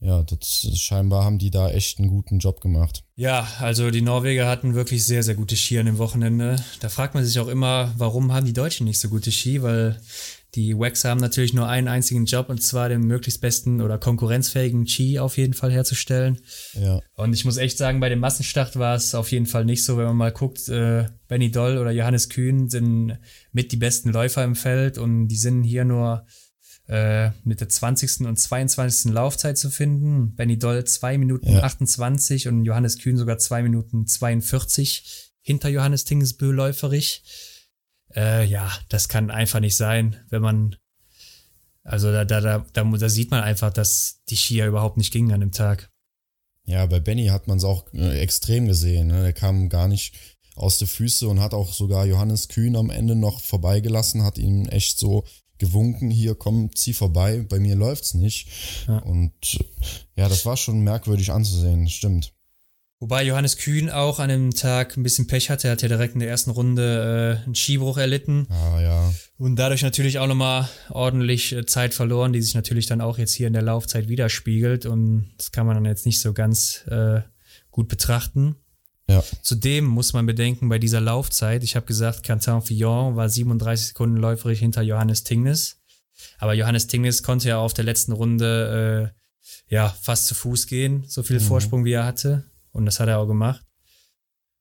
ja, 0.01 0.22
das, 0.22 0.68
scheinbar 0.74 1.24
haben 1.24 1.39
die 1.39 1.51
da 1.51 1.70
echt 1.70 1.99
einen 1.99 2.09
guten 2.09 2.39
Job 2.39 2.61
gemacht. 2.61 3.05
Ja, 3.16 3.49
also 3.59 3.91
die 3.91 4.01
Norweger 4.01 4.49
hatten 4.49 4.74
wirklich 4.74 5.05
sehr, 5.05 5.22
sehr 5.22 5.34
gute 5.34 5.57
Ski 5.57 5.78
an 5.78 5.86
dem 5.86 5.99
Wochenende. 5.99 6.57
Da 6.80 6.89
fragt 6.89 7.14
man 7.14 7.24
sich 7.24 7.39
auch 7.41 7.49
immer, 7.49 7.93
warum 7.97 8.32
haben 8.32 8.47
die 8.47 8.53
Deutschen 8.53 8.86
nicht 8.86 9.01
so 9.01 9.09
gute 9.09 9.32
Ski, 9.32 9.62
weil 9.62 10.01
die 10.55 10.74
Wax 10.78 11.05
haben 11.05 11.20
natürlich 11.20 11.53
nur 11.53 11.68
einen 11.68 11.88
einzigen 11.88 12.24
Job 12.24 12.49
und 12.49 12.62
zwar 12.62 12.88
den 12.88 13.03
möglichst 13.03 13.40
besten 13.40 13.82
oder 13.82 13.99
konkurrenzfähigen 13.99 14.86
Ski 14.86 15.18
auf 15.18 15.36
jeden 15.36 15.53
Fall 15.53 15.70
herzustellen. 15.70 16.38
Ja. 16.72 17.01
Und 17.14 17.34
ich 17.34 17.44
muss 17.44 17.59
echt 17.59 17.76
sagen, 17.76 18.01
bei 18.01 18.09
dem 18.09 18.20
Massenstart 18.20 18.78
war 18.78 18.94
es 18.94 19.14
auf 19.14 19.30
jeden 19.30 19.46
Fall 19.46 19.66
nicht 19.66 19.84
so, 19.84 19.99
wenn 19.99 20.07
man 20.07 20.16
mal 20.16 20.32
guckt, 20.32 20.68
äh, 20.68 21.07
Benny 21.28 21.51
Doll 21.51 21.76
oder 21.76 21.90
Johannes 21.90 22.30
Kühn 22.30 22.70
sind 22.70 23.18
mit 23.53 23.72
die 23.72 23.76
besten 23.76 24.11
Läufer 24.11 24.42
im 24.42 24.57
Feld 24.57 24.96
und 24.96 25.28
die 25.28 25.36
sind 25.36 25.64
hier 25.64 25.84
nur 25.84 26.24
äh, 26.86 27.30
mit 27.44 27.61
der 27.61 27.68
20. 27.68 28.26
und 28.26 28.38
22. 28.38 29.12
Laufzeit 29.12 29.59
zu 29.59 29.68
finden. 29.68 30.34
Benny 30.34 30.59
Doll 30.59 30.84
2 30.84 31.18
Minuten 31.18 31.53
ja. 31.53 31.62
28 31.62 32.49
und 32.49 32.64
Johannes 32.64 32.99
Kühn 32.99 33.18
sogar 33.18 33.36
2 33.36 33.62
Minuten 33.64 34.07
42 34.07 35.34
hinter 35.42 35.68
Johannes 35.68 36.05
Tingesbö 36.05 36.51
läuferig. 36.51 37.22
Äh, 38.18 38.46
ja, 38.46 38.68
das 38.88 39.08
kann 39.08 39.30
einfach 39.30 39.60
nicht 39.60 39.76
sein, 39.76 40.16
wenn 40.28 40.42
man. 40.42 40.76
Also 41.84 42.12
da, 42.12 42.24
da, 42.24 42.40
da, 42.40 42.66
da, 42.72 42.84
da 42.84 43.08
sieht 43.08 43.30
man 43.30 43.42
einfach, 43.42 43.72
dass 43.72 44.20
die 44.28 44.36
Skier 44.36 44.66
überhaupt 44.66 44.96
nicht 44.96 45.12
gingen 45.12 45.32
an 45.32 45.40
dem 45.40 45.52
Tag. 45.52 45.90
Ja, 46.64 46.84
bei 46.84 47.00
Benny 47.00 47.26
hat 47.26 47.46
man 47.46 47.58
es 47.58 47.64
auch 47.64 47.86
äh, 47.94 48.18
extrem 48.18 48.66
gesehen. 48.66 49.06
Ne? 49.06 49.22
Der 49.22 49.32
kam 49.32 49.68
gar 49.68 49.88
nicht 49.88 50.14
aus 50.54 50.78
der 50.78 50.88
Füße 50.88 51.28
und 51.28 51.40
hat 51.40 51.54
auch 51.54 51.72
sogar 51.72 52.04
Johannes 52.04 52.48
Kühn 52.48 52.76
am 52.76 52.90
Ende 52.90 53.14
noch 53.14 53.40
vorbeigelassen, 53.40 54.24
hat 54.24 54.36
ihm 54.36 54.66
echt 54.66 54.98
so 54.98 55.24
gewunken, 55.58 56.10
hier 56.10 56.34
komm, 56.34 56.74
zieh 56.74 56.92
vorbei, 56.92 57.46
bei 57.48 57.58
mir 57.58 57.76
läuft's 57.76 58.14
nicht. 58.14 58.48
Ja. 58.86 58.98
Und 58.98 59.32
ja, 60.16 60.28
das 60.28 60.44
war 60.44 60.56
schon 60.56 60.80
merkwürdig 60.80 61.30
anzusehen, 61.30 61.88
stimmt. 61.88 62.34
Wobei 63.01 63.22
Johannes 63.22 63.57
Kühn 63.57 63.90
auch 63.90 64.18
an 64.18 64.28
dem 64.28 64.51
Tag 64.51 64.96
ein 64.96 65.05
bisschen 65.05 65.28
Pech 65.28 65.51
hatte. 65.51 65.68
Er 65.68 65.72
hat 65.72 65.82
ja 65.82 65.88
direkt 65.88 66.14
in 66.14 66.20
der 66.20 66.28
ersten 66.28 66.51
Runde 66.51 67.38
äh, 67.40 67.44
einen 67.44 67.55
Skibruch 67.55 67.96
erlitten. 67.96 68.49
Ah, 68.51 68.80
ja. 68.80 69.14
Und 69.36 69.55
dadurch 69.55 69.82
natürlich 69.82 70.18
auch 70.18 70.26
nochmal 70.26 70.68
ordentlich 70.90 71.53
äh, 71.53 71.64
Zeit 71.64 71.94
verloren, 71.94 72.32
die 72.32 72.42
sich 72.42 72.55
natürlich 72.55 72.86
dann 72.86 73.01
auch 73.01 73.18
jetzt 73.18 73.34
hier 73.34 73.46
in 73.46 73.53
der 73.53 73.62
Laufzeit 73.62 74.09
widerspiegelt. 74.09 74.84
Und 74.84 75.30
das 75.36 75.53
kann 75.53 75.64
man 75.64 75.76
dann 75.76 75.84
jetzt 75.84 76.07
nicht 76.07 76.20
so 76.20 76.32
ganz 76.32 76.84
äh, 76.88 77.20
gut 77.70 77.86
betrachten. 77.86 78.57
Ja. 79.09 79.22
Zudem 79.42 79.84
muss 79.84 80.12
man 80.12 80.26
bedenken, 80.26 80.68
bei 80.68 80.80
dieser 80.80 81.01
Laufzeit, 81.01 81.62
ich 81.62 81.76
habe 81.76 81.86
gesagt, 81.86 82.24
Quentin 82.24 82.61
Fillon 82.62 83.14
war 83.14 83.28
37 83.28 83.88
Sekunden 83.88 84.16
läuferig 84.16 84.59
hinter 84.59 84.82
Johannes 84.82 85.22
Tingnes. 85.22 85.76
Aber 86.38 86.53
Johannes 86.53 86.88
Tingnes 86.88 87.22
konnte 87.22 87.49
ja 87.49 87.59
auf 87.59 87.74
der 87.74 87.84
letzten 87.84 88.11
Runde 88.11 89.12
äh, 89.14 89.74
ja 89.74 89.94
fast 90.03 90.26
zu 90.26 90.34
Fuß 90.34 90.66
gehen, 90.66 91.05
so 91.07 91.22
viel 91.22 91.38
mhm. 91.38 91.44
Vorsprung 91.44 91.84
wie 91.84 91.92
er 91.92 92.05
hatte. 92.05 92.47
Und 92.72 92.86
das 92.86 93.00
hat 93.00 93.08
er 93.08 93.18
auch 93.18 93.26
gemacht. 93.26 93.64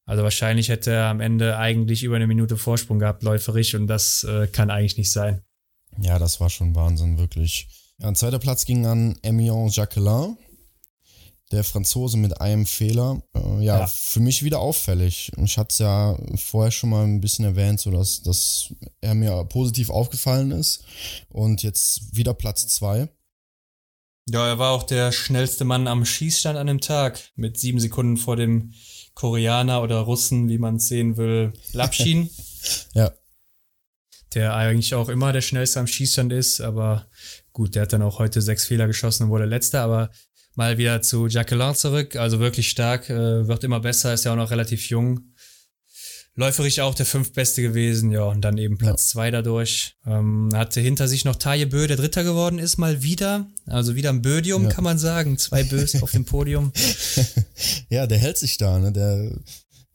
Also 0.06 0.24
wahrscheinlich 0.24 0.70
hätte 0.70 0.92
er 0.92 1.06
am 1.08 1.20
Ende 1.20 1.58
eigentlich 1.58 2.04
über 2.04 2.16
eine 2.16 2.28
Minute 2.28 2.56
Vorsprung 2.56 3.00
gehabt, 3.00 3.24
läuferisch, 3.24 3.76
und 3.76 3.88
das 3.88 4.24
äh, 4.24 4.48
kann 4.48 4.70
eigentlich 4.70 4.98
nicht 4.98 5.12
sein. 5.12 5.42
Ja, 6.00 6.18
das 6.18 6.40
war 6.40 6.50
schon 6.50 6.76
Wahnsinn, 6.76 7.18
wirklich. 7.18 7.68
Ein 8.02 8.16
zweiter 8.16 8.40
Platz 8.40 8.66
ging 8.66 8.86
an 8.86 9.18
Emion 9.22 9.70
Jacquelin, 9.70 10.38
der 11.52 11.66
Franzose 11.66 12.16
mit 12.18 12.40
einem 12.40 12.66
Fehler. 12.66 13.22
Äh, 13.36 13.66
ja, 13.66 13.80
ja, 13.80 13.88
für 13.88 14.22
mich 14.22 14.44
wieder 14.44 14.60
auffällig. 14.60 15.32
Ich 15.44 15.58
hatte 15.58 15.72
es 15.72 15.80
ja 15.80 16.18
vorher 16.36 16.72
schon 16.72 16.90
mal 16.90 17.04
ein 17.04 17.20
bisschen 17.20 17.44
erwähnt, 17.44 17.82
so 17.82 17.92
dass, 17.92 18.22
dass 18.22 18.74
er 19.02 19.14
mir 19.14 19.44
positiv 19.46 19.90
aufgefallen 19.90 20.52
ist. 20.52 20.86
Und 21.28 21.64
jetzt 21.64 22.16
wieder 22.16 22.34
Platz 22.34 22.68
zwei. 22.68 23.10
Ja, 24.30 24.46
er 24.46 24.60
war 24.60 24.72
auch 24.72 24.84
der 24.84 25.14
schnellste 25.14 25.64
Mann 25.64 25.88
am 25.88 26.04
Schießstand 26.06 26.58
an 26.58 26.68
dem 26.68 26.82
Tag, 26.82 27.20
mit 27.36 27.58
sieben 27.58 27.80
Sekunden 27.80 28.18
vor 28.18 28.36
dem 28.36 28.74
Koreaner 29.14 29.82
oder 29.82 30.00
Russen, 30.00 30.50
wie 30.50 30.58
man 30.58 30.76
es 30.76 30.88
sehen 30.88 31.16
will, 31.16 31.54
Lapschin. 31.72 32.30
ja. 32.94 33.14
Der 34.34 34.54
eigentlich 34.54 34.94
auch 34.96 35.08
immer 35.08 35.32
der 35.32 35.42
schnellste 35.42 35.80
am 35.80 35.88
Schießstand 35.88 36.34
ist, 36.34 36.60
aber 36.60 37.08
gut, 37.54 37.76
der 37.76 37.84
hat 37.84 37.94
dann 37.94 38.02
auch 38.02 38.20
heute 38.20 38.42
sechs 38.42 38.66
Fehler 38.66 38.88
geschossen 38.88 39.24
und 39.24 39.30
wurde 39.30 39.46
letzter, 39.46 39.82
aber 39.82 40.12
mal 40.56 40.78
wieder 40.78 41.02
zu 41.02 41.28
Jacqueline 41.28 41.76
zurück, 41.76 42.18
also 42.18 42.40
wirklich 42.40 42.70
stark, 42.70 43.10
äh, 43.10 43.48
wird 43.48 43.64
immer 43.64 43.80
besser, 43.80 44.14
ist 44.14 44.26
ja 44.26 44.34
auch 44.34 44.38
noch 44.38 44.52
relativ 44.52 44.90
jung 44.90 45.34
läuferisch 46.38 46.80
auch 46.80 46.96
der 46.96 47.06
fünftbeste 47.06 47.62
gewesen, 47.62 48.12
ja, 48.12 48.24
und 48.24 48.42
dann 48.42 48.58
eben 48.58 48.78
Platz 48.78 49.08
ja. 49.08 49.12
zwei 49.12 49.32
dadurch. 49.32 49.96
Ähm, 50.06 50.50
hatte 50.54 50.80
hinter 50.80 51.08
sich 51.08 51.26
noch 51.26 51.36
Taje 51.36 51.66
Bö, 51.66 51.88
der 51.88 51.98
Dritter 51.98 52.24
geworden 52.24 52.60
ist, 52.60 52.78
mal 52.78 53.02
wieder. 53.04 53.48
Also 53.66 53.96
wieder 53.96 54.12
ein 54.12 54.22
Bödium, 54.22 54.64
ja. 54.64 54.70
kann 54.70 54.84
man 54.84 55.00
sagen. 55.00 55.38
Zwei 55.38 55.64
Bös 55.64 56.02
auf 56.02 56.12
dem 56.12 56.24
Podium. 56.26 56.72
Ja, 57.90 58.06
der 58.06 58.20
hält 58.20 58.38
sich 58.38 58.58
da, 58.58 58.78
ne? 58.78 58.92
Der, 58.92 59.32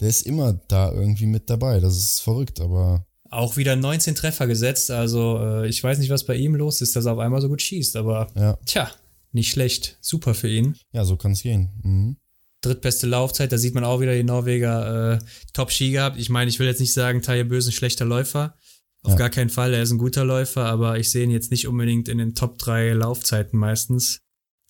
der 0.01 0.09
ist 0.09 0.23
immer 0.23 0.55
da 0.69 0.91
irgendwie 0.91 1.27
mit 1.27 1.49
dabei. 1.49 1.79
Das 1.79 1.97
ist 1.97 2.21
verrückt, 2.21 2.61
aber. 2.61 3.07
Auch 3.31 3.57
wieder 3.57 3.77
19 3.77 4.15
Treffer 4.15 4.47
gesetzt. 4.47 4.91
Also, 4.91 5.39
äh, 5.39 5.69
ich 5.69 5.83
weiß 5.83 5.99
nicht, 5.99 6.11
was 6.11 6.25
bei 6.25 6.35
ihm 6.35 6.57
los 6.57 6.81
ist, 6.81 6.97
dass 6.97 7.05
er 7.05 7.13
auf 7.13 7.19
einmal 7.19 7.41
so 7.41 7.49
gut 7.49 7.63
schießt, 7.63 7.97
aber 7.97 8.29
ja. 8.35 8.59
tja, 8.67 8.91
nicht 9.31 9.51
schlecht. 9.53 9.99
Super 10.01 10.35
für 10.35 10.49
ihn. 10.49 10.77
Ja, 10.93 11.05
so 11.05 11.17
kann 11.17 11.33
es 11.33 11.43
gehen. 11.43 11.69
Mhm 11.83 12.17
drittbeste 12.63 13.07
Laufzeit. 13.07 13.53
Da 13.53 13.59
sieht 13.59 13.75
man 13.75 13.85
auch 13.85 14.01
wieder 14.01 14.15
die 14.15 14.25
Norweger 14.25 15.15
äh, 15.15 15.19
Top-Ski 15.53 15.91
gehabt. 15.91 16.19
Ich 16.19 16.31
meine, 16.31 16.49
ich 16.49 16.59
will 16.59 16.67
jetzt 16.67 16.81
nicht 16.81 16.95
sagen, 16.95 17.23
Taje 17.23 17.45
Böse 17.45 17.71
ein 17.71 17.73
schlechter 17.73 18.05
Läufer. 18.05 18.57
Auf 19.03 19.13
ja. 19.13 19.19
gar 19.19 19.31
keinen 19.31 19.51
Fall, 19.51 19.75
er 19.75 19.83
ist 19.83 19.91
ein 19.91 19.99
guter 19.99 20.25
Läufer, 20.25 20.65
aber 20.65 20.97
ich 20.97 21.11
sehe 21.11 21.25
ihn 21.25 21.31
jetzt 21.31 21.51
nicht 21.51 21.67
unbedingt 21.67 22.09
in 22.09 22.19
den 22.19 22.35
Top 22.37 22.59
3 22.59 22.93
Laufzeiten 22.93 23.59
meistens. 23.59 24.21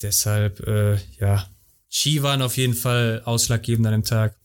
Deshalb, 0.01 0.67
äh, 0.67 0.97
ja, 1.21 1.49
Ski 1.91 2.23
waren 2.23 2.41
auf 2.41 2.57
jeden 2.57 2.75
Fall 2.75 3.21
ausschlaggebend 3.27 3.87
an 3.87 3.93
dem 3.93 4.05
Tag. 4.05 4.37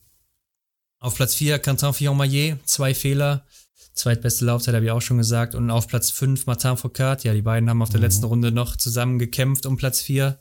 Auf 1.00 1.16
Platz 1.16 1.36
4 1.36 1.60
Quentin 1.60 1.94
Fillon-Maillet, 1.94 2.58
zwei 2.66 2.94
Fehler. 2.94 3.46
Zweitbeste 3.94 4.46
Laufzeit 4.46 4.76
habe 4.76 4.86
ich 4.86 4.92
auch 4.92 5.02
schon 5.02 5.18
gesagt. 5.18 5.56
Und 5.56 5.72
auf 5.72 5.88
Platz 5.88 6.12
5 6.12 6.46
Martin 6.46 6.78
Foucault. 6.78 7.24
Ja, 7.24 7.34
die 7.34 7.42
beiden 7.42 7.70
haben 7.70 7.82
auf 7.82 7.90
der 7.90 8.00
mhm. 8.00 8.06
letzten 8.06 8.26
Runde 8.26 8.52
noch 8.52 8.76
zusammen 8.76 9.18
gekämpft 9.18 9.66
um 9.66 9.78
Platz 9.78 10.02
4. 10.02 10.40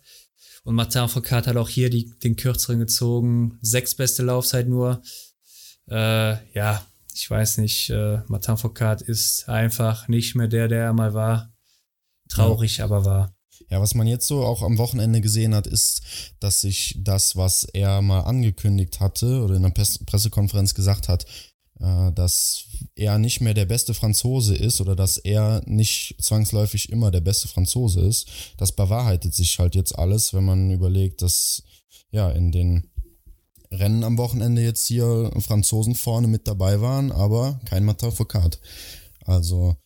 Und 0.66 0.74
Martin 0.74 1.08
Foucault 1.08 1.46
hat 1.46 1.56
auch 1.56 1.68
hier 1.68 1.90
die, 1.90 2.12
den 2.24 2.34
kürzeren 2.34 2.80
gezogen. 2.80 3.56
Sechs 3.62 3.94
beste 3.94 4.24
Laufzeit 4.24 4.66
nur. 4.66 5.00
Äh, 5.88 6.38
ja, 6.54 6.84
ich 7.14 7.30
weiß 7.30 7.58
nicht. 7.58 7.88
Äh, 7.90 8.22
Martin 8.26 8.56
Foucault 8.56 9.00
ist 9.00 9.48
einfach 9.48 10.08
nicht 10.08 10.34
mehr 10.34 10.48
der, 10.48 10.66
der 10.66 10.82
er 10.86 10.92
mal 10.92 11.14
war. 11.14 11.54
Traurig, 12.28 12.78
ja. 12.78 12.84
aber 12.84 13.04
wahr. 13.04 13.32
Ja, 13.70 13.80
was 13.80 13.94
man 13.94 14.08
jetzt 14.08 14.26
so 14.26 14.44
auch 14.44 14.64
am 14.64 14.76
Wochenende 14.76 15.20
gesehen 15.20 15.54
hat, 15.54 15.68
ist, 15.68 16.02
dass 16.40 16.62
sich 16.62 16.98
das, 16.98 17.36
was 17.36 17.62
er 17.62 18.02
mal 18.02 18.22
angekündigt 18.22 18.98
hatte 18.98 19.42
oder 19.44 19.54
in 19.54 19.64
einer 19.64 19.72
Pressekonferenz 19.72 20.74
gesagt 20.74 21.08
hat, 21.08 21.26
dass 21.78 22.64
er 22.94 23.18
nicht 23.18 23.40
mehr 23.40 23.54
der 23.54 23.66
beste 23.66 23.92
Franzose 23.92 24.54
ist 24.54 24.80
oder 24.80 24.96
dass 24.96 25.18
er 25.18 25.62
nicht 25.66 26.16
zwangsläufig 26.20 26.90
immer 26.90 27.10
der 27.10 27.20
beste 27.20 27.48
Franzose 27.48 28.00
ist. 28.00 28.28
Das 28.56 28.72
bewahrheitet 28.72 29.34
sich 29.34 29.58
halt 29.58 29.74
jetzt 29.74 29.98
alles, 29.98 30.32
wenn 30.32 30.44
man 30.44 30.70
überlegt, 30.70 31.20
dass 31.22 31.62
ja 32.10 32.30
in 32.30 32.50
den 32.50 32.90
Rennen 33.70 34.04
am 34.04 34.16
Wochenende 34.16 34.62
jetzt 34.62 34.86
hier 34.86 35.30
Franzosen 35.40 35.94
vorne 35.94 36.28
mit 36.28 36.46
dabei 36.46 36.80
waren, 36.80 37.12
aber 37.12 37.60
kein 37.66 37.84
Martin 37.84 38.12
Foucault. 38.12 38.58
Also. 39.24 39.76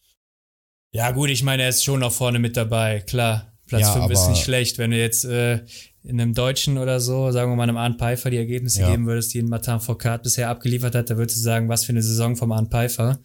Ja, 0.93 1.11
gut, 1.13 1.31
ich 1.31 1.43
meine, 1.43 1.65
er 1.65 1.71
ist 1.71 1.85
schon 1.85 2.01
noch 2.01 2.13
vorne 2.13 2.39
mit 2.39 2.57
dabei, 2.57 3.01
klar. 3.01 3.53
Platz 3.67 3.83
ja, 3.83 3.93
5 3.93 4.11
ist 4.11 4.29
nicht 4.29 4.43
schlecht. 4.43 4.79
Wenn 4.79 4.91
du 4.91 4.99
jetzt 4.99 5.25
äh, 5.25 5.61
in 6.03 6.21
einem 6.21 6.35
Deutschen 6.35 6.79
oder 6.79 7.01
so, 7.01 7.31
sagen 7.31 7.51
wir 7.51 7.57
mal 7.57 7.65
einem 7.65 7.77
Arndt 7.77 7.99
Pfeiffer, 7.99 8.31
die 8.31 8.39
Ergebnisse 8.39 8.83
ja. 8.83 8.91
geben 8.91 9.07
würdest, 9.07 9.35
die 9.35 9.41
ein 9.41 9.49
Martin 9.49 9.81
Foucault 9.81 10.23
bisher 10.23 10.49
abgeliefert 10.49 10.95
hat, 10.95 11.11
da 11.11 11.17
würdest 11.17 11.39
du 11.39 11.43
sagen, 11.43 11.69
was 11.69 11.85
für 11.85 11.93
eine 11.93 12.03
Saison 12.03 12.37
vom 12.37 12.53
Arndt 12.53 12.71
Pfeiffer. 12.71 13.21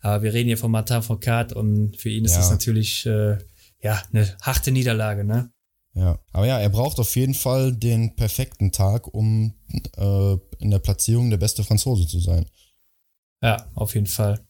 Aber 0.00 0.22
wir 0.22 0.32
reden 0.32 0.48
hier 0.48 0.58
von 0.58 0.70
Martin 0.70 1.02
Foucault 1.02 1.52
und 1.52 1.96
für 1.96 2.10
ihn 2.10 2.24
ist 2.24 2.32
ja. 2.32 2.38
das 2.38 2.50
natürlich 2.50 3.06
äh, 3.06 3.38
ja 3.82 4.02
eine 4.12 4.36
harte 4.42 4.70
Niederlage, 4.70 5.24
ne? 5.24 5.50
Ja, 5.94 6.18
aber 6.32 6.46
ja, 6.46 6.58
er 6.58 6.70
braucht 6.70 6.98
auf 6.98 7.14
jeden 7.14 7.34
Fall 7.34 7.72
den 7.72 8.16
perfekten 8.16 8.72
Tag, 8.72 9.14
um 9.14 9.54
äh, 9.96 10.36
in 10.58 10.70
der 10.70 10.80
Platzierung 10.80 11.30
der 11.30 11.36
beste 11.36 11.62
Franzose 11.62 12.08
zu 12.08 12.18
sein. 12.18 12.46
Ja, 13.40 13.70
auf 13.74 13.94
jeden 13.94 14.08
Fall. 14.08 14.44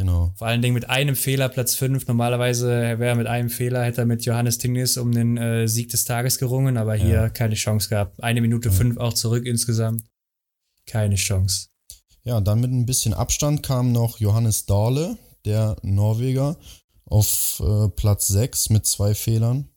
Genau. 0.00 0.32
Vor 0.34 0.46
allen 0.46 0.62
Dingen 0.62 0.72
mit 0.72 0.88
einem 0.88 1.14
Fehler 1.14 1.50
Platz 1.50 1.74
5. 1.74 2.06
Normalerweise 2.06 2.70
wäre 2.70 3.04
er 3.04 3.16
mit 3.16 3.26
einem 3.26 3.50
Fehler, 3.50 3.84
hätte 3.84 4.00
er 4.00 4.06
mit 4.06 4.24
Johannes 4.24 4.56
Tingnis 4.56 4.96
um 4.96 5.12
den 5.12 5.36
äh, 5.36 5.68
Sieg 5.68 5.90
des 5.90 6.06
Tages 6.06 6.38
gerungen, 6.38 6.78
aber 6.78 6.94
hier 6.94 7.14
ja. 7.14 7.28
keine 7.28 7.54
Chance 7.54 7.90
gehabt. 7.90 8.22
Eine 8.22 8.40
Minute 8.40 8.72
fünf 8.72 8.96
auch 8.96 9.12
zurück 9.12 9.44
insgesamt. 9.44 10.02
Keine 10.86 11.16
Chance. 11.16 11.66
Ja, 12.24 12.40
dann 12.40 12.62
mit 12.62 12.70
ein 12.70 12.86
bisschen 12.86 13.12
Abstand 13.12 13.62
kam 13.62 13.92
noch 13.92 14.18
Johannes 14.18 14.64
Dahle, 14.64 15.18
der 15.44 15.76
Norweger, 15.82 16.56
auf 17.04 17.62
äh, 17.62 17.88
Platz 17.90 18.28
6 18.28 18.70
mit 18.70 18.86
zwei 18.86 19.14
Fehlern. 19.14 19.68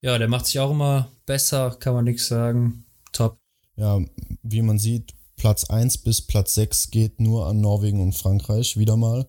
Ja, 0.00 0.16
der 0.16 0.28
macht 0.28 0.46
sich 0.46 0.60
auch 0.60 0.70
immer 0.70 1.10
besser, 1.26 1.76
kann 1.80 1.94
man 1.94 2.04
nichts 2.04 2.28
sagen. 2.28 2.84
Top. 3.10 3.36
Ja, 3.74 3.98
wie 4.44 4.62
man 4.62 4.78
sieht, 4.78 5.12
Platz 5.34 5.64
1 5.64 5.98
bis 5.98 6.22
Platz 6.22 6.54
6 6.54 6.92
geht 6.92 7.18
nur 7.18 7.48
an 7.48 7.60
Norwegen 7.60 8.00
und 8.00 8.12
Frankreich, 8.12 8.76
wieder 8.76 8.96
mal. 8.96 9.26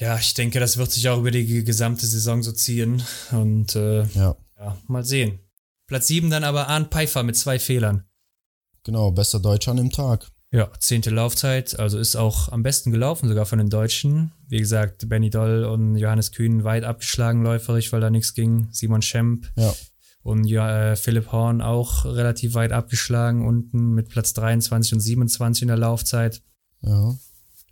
Ja, 0.00 0.16
ich 0.16 0.32
denke, 0.32 0.60
das 0.60 0.78
wird 0.78 0.90
sich 0.90 1.06
auch 1.10 1.18
über 1.18 1.30
die 1.30 1.62
gesamte 1.62 2.06
Saison 2.06 2.42
so 2.42 2.52
ziehen. 2.52 3.02
Und 3.32 3.76
äh, 3.76 4.04
ja. 4.04 4.34
ja, 4.58 4.78
mal 4.88 5.04
sehen. 5.04 5.40
Platz 5.86 6.06
7 6.06 6.30
dann 6.30 6.42
aber 6.42 6.68
Arndt 6.68 6.90
Pfeiffer 6.90 7.22
mit 7.22 7.36
zwei 7.36 7.58
Fehlern. 7.58 8.04
Genau, 8.82 9.10
bester 9.10 9.40
Deutscher 9.40 9.72
an 9.72 9.76
dem 9.76 9.90
Tag. 9.90 10.26
Ja, 10.52 10.70
zehnte 10.80 11.10
Laufzeit, 11.10 11.78
also 11.78 11.98
ist 11.98 12.16
auch 12.16 12.48
am 12.48 12.64
besten 12.64 12.90
gelaufen, 12.90 13.28
sogar 13.28 13.46
von 13.46 13.58
den 13.58 13.68
Deutschen. 13.68 14.32
Wie 14.48 14.58
gesagt, 14.58 15.08
Benny 15.08 15.30
Doll 15.30 15.64
und 15.64 15.96
Johannes 15.96 16.32
Kühn 16.32 16.64
weit 16.64 16.82
abgeschlagen 16.82 17.44
läuferig, 17.44 17.92
weil 17.92 18.00
da 18.00 18.10
nichts 18.10 18.34
ging. 18.34 18.68
Simon 18.72 19.02
Schemp 19.02 19.52
ja. 19.54 19.72
und 20.22 20.46
ja, 20.46 20.92
äh, 20.92 20.96
Philipp 20.96 21.30
Horn 21.30 21.60
auch 21.60 22.04
relativ 22.04 22.54
weit 22.54 22.72
abgeschlagen, 22.72 23.46
unten 23.46 23.92
mit 23.92 24.08
Platz 24.08 24.32
23 24.32 24.94
und 24.94 25.00
27 25.00 25.62
in 25.62 25.68
der 25.68 25.76
Laufzeit. 25.76 26.42
Ja. 26.80 27.14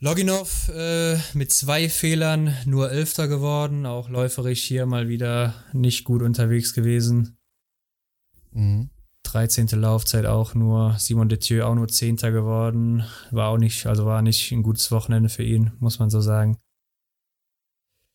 Loginov 0.01 0.68
äh, 0.68 1.16
mit 1.34 1.53
zwei 1.53 1.88
Fehlern 1.88 2.57
nur 2.66 2.92
Elfter 2.92 3.26
geworden, 3.26 3.84
auch 3.84 4.09
läuferisch 4.09 4.62
hier 4.62 4.86
mal 4.86 5.09
wieder 5.09 5.55
nicht 5.72 6.05
gut 6.05 6.22
unterwegs 6.22 6.72
gewesen. 6.72 7.36
Mhm. 8.53 8.90
13. 9.24 9.66
Laufzeit 9.72 10.24
auch 10.24 10.55
nur, 10.55 10.96
Simon 10.99 11.28
Detieu 11.28 11.64
auch 11.64 11.74
nur 11.74 11.88
Zehnter 11.88 12.30
geworden, 12.30 13.05
war 13.30 13.49
auch 13.49 13.59
nicht, 13.59 13.86
also 13.86 14.07
war 14.07 14.22
nicht 14.22 14.53
ein 14.53 14.62
gutes 14.62 14.90
Wochenende 14.90 15.28
für 15.28 15.42
ihn, 15.42 15.72
muss 15.80 15.99
man 15.99 16.11
so 16.11 16.20
sagen. 16.20 16.59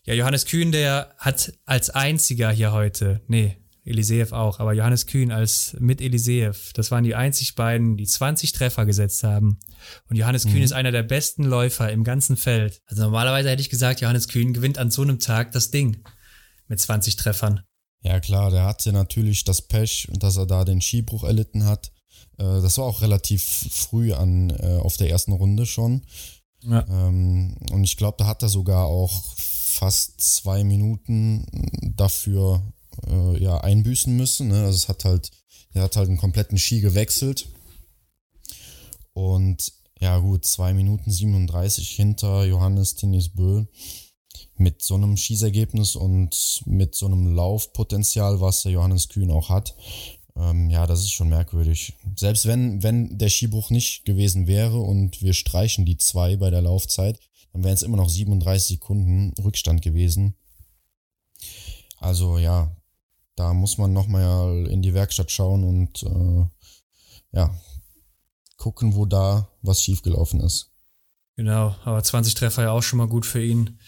Ja, 0.05 0.13
Johannes 0.13 0.45
Kühn, 0.45 0.71
der 0.71 1.13
hat 1.17 1.53
als 1.65 1.89
einziger 1.89 2.49
hier 2.51 2.71
heute, 2.71 3.21
nee, 3.27 3.62
Eliseev 3.85 4.31
auch, 4.31 4.59
aber 4.59 4.73
Johannes 4.73 5.07
Kühn 5.07 5.31
als 5.31 5.75
mit 5.79 5.99
Eliseev, 5.99 6.71
das 6.73 6.89
waren 6.91 7.03
die 7.03 7.15
einzig 7.15 7.55
beiden, 7.55 7.97
die 7.97 8.05
20 8.05 8.53
Treffer 8.53 8.85
gesetzt 8.85 9.23
haben. 9.23 9.59
Und 10.09 10.15
Johannes 10.15 10.45
mhm. 10.45 10.51
Kühn 10.51 10.63
ist 10.63 10.71
einer 10.71 10.91
der 10.91 11.03
besten 11.03 11.43
Läufer 11.43 11.91
im 11.91 12.03
ganzen 12.03 12.37
Feld. 12.37 12.81
Also 12.85 13.03
normalerweise 13.03 13.49
hätte 13.49 13.61
ich 13.61 13.69
gesagt, 13.69 14.01
Johannes 14.01 14.29
Kühn 14.29 14.53
gewinnt 14.53 14.77
an 14.77 14.91
so 14.91 15.01
einem 15.01 15.19
Tag 15.19 15.51
das 15.51 15.71
Ding. 15.71 16.03
mit 16.67 16.79
20 16.79 17.17
Treffern. 17.17 17.61
Ja, 18.03 18.19
klar, 18.19 18.51
der 18.51 18.63
hatte 18.63 18.91
natürlich 18.91 19.43
das 19.43 19.61
Pech, 19.61 20.09
dass 20.13 20.37
er 20.37 20.45
da 20.45 20.65
den 20.65 20.81
Skibruch 20.81 21.23
erlitten 21.23 21.65
hat. 21.65 21.91
Äh, 22.37 22.61
das 22.61 22.77
war 22.77 22.85
auch 22.85 23.01
relativ 23.01 23.43
früh 23.43 24.13
an 24.13 24.49
äh, 24.49 24.77
auf 24.79 24.97
der 24.97 25.09
ersten 25.09 25.31
Runde 25.31 25.65
schon. 25.65 26.03
Ja. 26.61 26.85
Ähm, 26.89 27.55
und 27.71 27.83
ich 27.83 27.97
glaube, 27.97 28.17
da 28.17 28.27
hat 28.27 28.43
er 28.43 28.49
sogar 28.49 28.85
auch 28.85 29.35
fast 29.37 30.21
zwei 30.21 30.63
Minuten 30.63 31.45
dafür 31.95 32.61
äh, 33.07 33.41
ja, 33.41 33.57
einbüßen 33.59 34.15
müssen. 34.15 34.49
Ne? 34.49 34.63
Also 34.63 34.75
es 34.75 34.87
hat 34.87 35.05
halt, 35.05 35.31
er 35.73 35.83
hat 35.83 35.95
halt 35.95 36.09
einen 36.09 36.17
kompletten 36.17 36.57
Ski 36.57 36.81
gewechselt. 36.81 37.47
Und 39.13 39.71
ja, 39.99 40.17
gut, 40.17 40.45
zwei 40.45 40.73
Minuten 40.73 41.11
37 41.11 41.89
hinter 41.89 42.45
Johannes 42.45 42.95
Tinis 42.95 43.29
Bö 43.29 43.65
mit 44.57 44.83
so 44.83 44.95
einem 44.95 45.17
Schießergebnis 45.17 45.95
und 45.95 46.61
mit 46.65 46.95
so 46.95 47.05
einem 47.05 47.35
Laufpotenzial, 47.35 48.41
was 48.41 48.63
der 48.63 48.71
Johannes 48.71 49.09
Kühn 49.09 49.31
auch 49.31 49.49
hat. 49.49 49.75
Ähm, 50.35 50.69
ja, 50.69 50.87
das 50.87 51.01
ist 51.01 51.11
schon 51.11 51.29
merkwürdig. 51.29 51.93
Selbst 52.15 52.45
wenn, 52.45 52.81
wenn 52.81 53.17
der 53.17 53.29
Skibruch 53.29 53.69
nicht 53.69 54.05
gewesen 54.05 54.47
wäre 54.47 54.79
und 54.79 55.21
wir 55.21 55.33
streichen 55.33 55.85
die 55.85 55.97
zwei 55.97 56.37
bei 56.37 56.49
der 56.49 56.61
Laufzeit, 56.61 57.19
dann 57.51 57.63
wären 57.63 57.75
es 57.75 57.83
immer 57.83 57.97
noch 57.97 58.09
37 58.09 58.79
Sekunden 58.79 59.33
Rückstand 59.41 59.81
gewesen. 59.81 60.35
Also 61.97 62.37
ja, 62.37 62.75
da 63.35 63.53
muss 63.53 63.77
man 63.77 63.93
nochmal 63.93 64.67
in 64.67 64.81
die 64.81 64.93
Werkstatt 64.93 65.31
schauen 65.31 65.63
und 65.63 66.03
äh, 66.03 67.37
ja, 67.37 67.55
gucken, 68.57 68.95
wo 68.95 69.05
da 69.05 69.49
was 69.61 69.81
schiefgelaufen 69.81 70.39
ist. 70.41 70.71
Genau, 71.35 71.75
aber 71.83 72.03
20 72.03 72.35
Treffer 72.35 72.63
ja 72.63 72.71
auch 72.71 72.83
schon 72.83 72.97
mal 72.97 73.07
gut 73.07 73.25
für 73.25 73.43
ihn. 73.43 73.79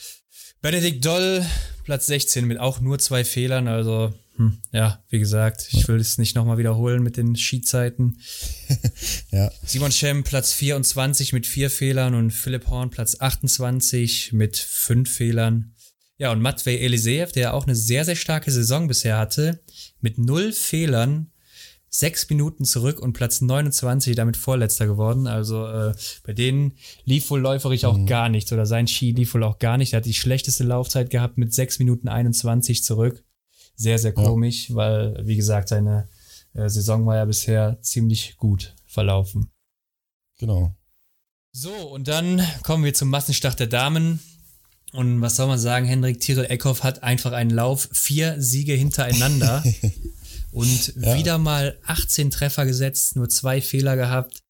Benedikt 0.62 1.06
Doll, 1.06 1.46
Platz 1.84 2.08
16 2.08 2.46
mit 2.46 2.60
auch 2.60 2.80
nur 2.80 2.98
zwei 2.98 3.24
Fehlern, 3.24 3.68
also 3.68 4.14
hm, 4.38 4.58
ja, 4.72 5.04
wie 5.10 5.20
gesagt, 5.20 5.70
ich 5.72 5.88
will 5.88 5.98
es 5.98 6.18
nicht 6.18 6.36
nochmal 6.36 6.58
wiederholen 6.58 7.02
mit 7.04 7.16
den 7.16 7.36
Skizeiten. 7.36 8.20
ja. 9.32 9.50
Simon 9.64 9.92
Schem 9.92 10.24
Platz 10.24 10.52
24 10.54 11.32
mit 11.32 11.48
vier 11.48 11.70
Fehlern 11.70 12.16
und 12.16 12.32
Philipp 12.32 12.68
Horn 12.68 12.90
Platz 12.90 13.18
28 13.20 14.34
mit 14.34 14.58
fünf 14.58 15.10
Fehlern. 15.10 15.75
Ja, 16.18 16.32
und 16.32 16.42
Matvey 16.42 16.78
Eliseev, 16.78 17.32
der 17.32 17.54
auch 17.54 17.66
eine 17.66 17.76
sehr, 17.76 18.06
sehr 18.06 18.16
starke 18.16 18.52
Saison 18.52 18.88
bisher 18.88 19.18
hatte, 19.18 19.60
mit 20.00 20.18
null 20.18 20.54
Fehlern, 20.54 21.32
sechs 21.90 22.30
Minuten 22.30 22.64
zurück 22.66 23.00
und 23.00 23.14
Platz 23.14 23.42
29 23.42 24.16
damit 24.16 24.38
Vorletzter 24.38 24.86
geworden. 24.86 25.28
Also 25.28 25.68
äh, 25.68 25.94
bei 26.24 26.34
denen 26.34 26.74
lief 27.04 27.30
wohl 27.30 27.42
läuferig 27.42 27.86
auch 27.86 27.98
mhm. 27.98 28.06
gar 28.06 28.30
nichts 28.30 28.52
oder 28.52 28.66
sein 28.66 28.88
Ski 28.88 29.12
lief 29.12 29.34
wohl 29.34 29.44
auch 29.44 29.60
gar 29.60 29.78
nicht. 29.78 29.94
Er 29.94 29.98
hat 29.98 30.06
die 30.06 30.14
schlechteste 30.14 30.64
Laufzeit 30.64 31.10
gehabt 31.10 31.38
mit 31.38 31.54
sechs 31.54 31.80
Minuten 31.80 32.08
21 32.08 32.84
zurück 32.84 33.24
sehr, 33.76 34.00
sehr 34.00 34.14
komisch, 34.14 34.70
ja. 34.70 34.76
weil, 34.76 35.28
wie 35.28 35.36
gesagt, 35.36 35.70
seine 35.70 36.10
äh, 36.54 36.70
Saison 36.70 37.06
war 37.06 37.18
ja 37.18 37.26
bisher 37.26 37.78
ziemlich 37.82 38.38
gut 38.38 38.76
verlaufen. 38.86 39.52
Genau. 40.40 40.74
So, 41.52 41.72
und 41.72 42.08
dann 42.08 42.42
kommen 42.64 42.84
wir 42.84 42.94
zum 42.94 43.10
Massenstart 43.10 43.60
der 43.60 43.68
Damen. 43.68 44.20
Und 44.96 45.22
was 45.22 45.36
soll 45.36 45.48
man 45.48 45.60
sagen, 45.60 45.86
Hendrik 45.86 46.20
Tirol 46.20 46.46
Eckhoff 46.46 46.84
hat 46.84 47.04
einfach 47.04 47.34
einen 47.34 47.50
Lauf, 47.50 47.90
vier 47.92 48.42
Siege 48.42 48.74
hintereinander 48.74 49.64
und 50.52 50.96
ja. 50.96 51.18
wieder 51.18 51.38
mal 51.38 51.78
18 51.86 52.32
Treffer 52.32 52.66
gesetzt, 52.66 53.16
nur 53.16 53.30
zwei 53.30 53.62
Fehler 53.62 53.96
gehabt. 53.96 54.42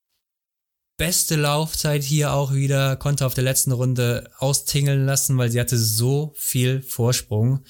Beste 0.97 1.35
Laufzeit 1.35 2.03
hier 2.03 2.31
auch 2.33 2.53
wieder, 2.53 2.95
konnte 2.95 3.25
auf 3.25 3.33
der 3.33 3.43
letzten 3.43 3.73
Runde 3.73 4.29
austingeln 4.37 5.05
lassen, 5.05 5.37
weil 5.37 5.51
sie 5.51 5.59
hatte 5.59 5.77
so 5.77 6.33
viel 6.37 6.81
Vorsprung. 6.81 7.65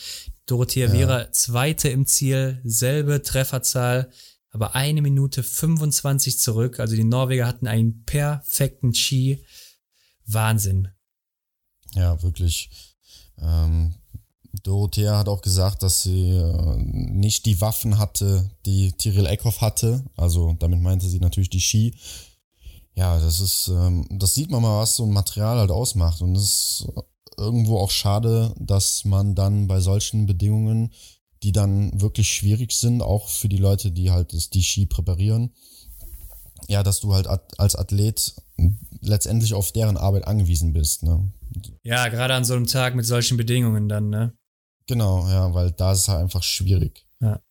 Dorothea 0.46 0.88
ja. 0.88 0.94
Viera 0.94 1.32
zweite 1.32 1.90
im 1.90 2.06
Ziel, 2.06 2.62
selbe 2.64 3.24
Trefferzahl, 3.24 4.12
aber 4.52 4.76
eine 4.76 5.02
Minute 5.02 5.42
25 5.42 6.40
zurück. 6.40 6.80
Also 6.80 6.96
die 6.96 7.04
Norweger 7.04 7.48
hatten 7.48 7.68
einen 7.68 8.04
perfekten 8.04 8.94
Ski. 8.94 9.44
Wahnsinn. 10.28 10.90
Ja, 11.96 12.22
wirklich. 12.22 12.70
Ähm, 13.40 13.94
Dorothea 14.64 15.18
hat 15.18 15.28
auch 15.28 15.42
gesagt, 15.42 15.84
dass 15.84 16.04
sie 16.04 16.30
äh, 16.30 16.78
nicht 16.78 17.46
die 17.46 17.60
Waffen 17.62 17.98
hatte, 17.98 18.50
die 18.66 18.92
Tyrell 18.94 19.26
Eckhoff 19.26 19.62
hatte. 19.62 20.04
Also 20.16 20.56
damit 20.60 20.82
meinte 20.82 21.08
sie 21.08 21.20
natürlich 21.20 21.50
die 21.50 21.62
Ski. 21.62 21.96
Ja, 22.96 23.20
das 23.20 23.42
ist, 23.42 23.68
ähm, 23.68 24.08
das 24.10 24.34
sieht 24.34 24.50
man 24.50 24.62
mal, 24.62 24.80
was 24.80 24.96
so 24.96 25.04
ein 25.04 25.12
Material 25.12 25.58
halt 25.58 25.72
ausmacht. 25.72 26.22
Und 26.22 26.34
das 26.34 26.44
ist 26.44 26.88
irgendwo 27.38 27.80
auch 27.80 27.92
schade, 27.92 28.54
dass 28.58 29.04
man 29.06 29.36
dann 29.36 29.68
bei 29.68 29.80
solchen 29.82 30.26
Bedingungen, 30.26 30.92
die 31.44 31.52
dann 31.52 32.00
wirklich 32.00 32.32
schwierig 32.32 32.72
sind, 32.72 33.02
auch 33.02 33.28
für 33.28 33.50
die 33.50 33.58
Leute, 33.58 33.92
die 33.92 34.12
halt 34.12 34.34
das, 34.34 34.50
die 34.50 34.64
Ski 34.64 34.86
präparieren, 34.86 35.52
ja, 36.68 36.82
dass 36.82 37.02
du 37.02 37.14
halt 37.14 37.28
als 37.28 37.76
Athlet 37.76 38.36
letztendlich 39.02 39.54
auf 39.54 39.72
deren 39.72 39.98
Arbeit 39.98 40.26
angewiesen 40.26 40.74
bist. 40.74 41.04
Ne? 41.04 41.32
Ja, 41.84 42.08
gerade 42.08 42.34
an 42.34 42.44
so 42.44 42.56
einem 42.56 42.68
Tag 42.68 42.96
mit 42.96 43.06
solchen 43.06 43.38
Bedingungen 43.38 43.90
dann, 43.90 44.10
ne? 44.10 44.34
Genau, 44.88 45.28
ja, 45.28 45.54
weil 45.54 45.72
da 45.72 45.94
ist 45.94 46.02
es 46.02 46.08
halt 46.08 46.22
einfach 46.22 46.44
schwierig. 46.44 47.06
Ja. 47.20 47.42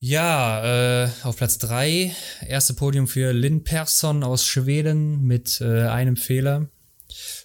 Ja, 0.00 1.04
äh, 1.04 1.10
auf 1.22 1.36
Platz 1.36 1.58
drei 1.58 2.14
erste 2.46 2.74
Podium 2.74 3.06
für 3.06 3.32
Lynn 3.32 3.62
Persson 3.62 4.24
aus 4.24 4.44
Schweden 4.44 5.22
mit 5.22 5.60
äh, 5.60 5.86
einem 5.86 6.16
Fehler. 6.16 6.68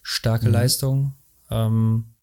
Starke 0.01 0.47
mhm. 0.47 0.53
Leistung. 0.53 1.13
Ähm, 1.51 2.15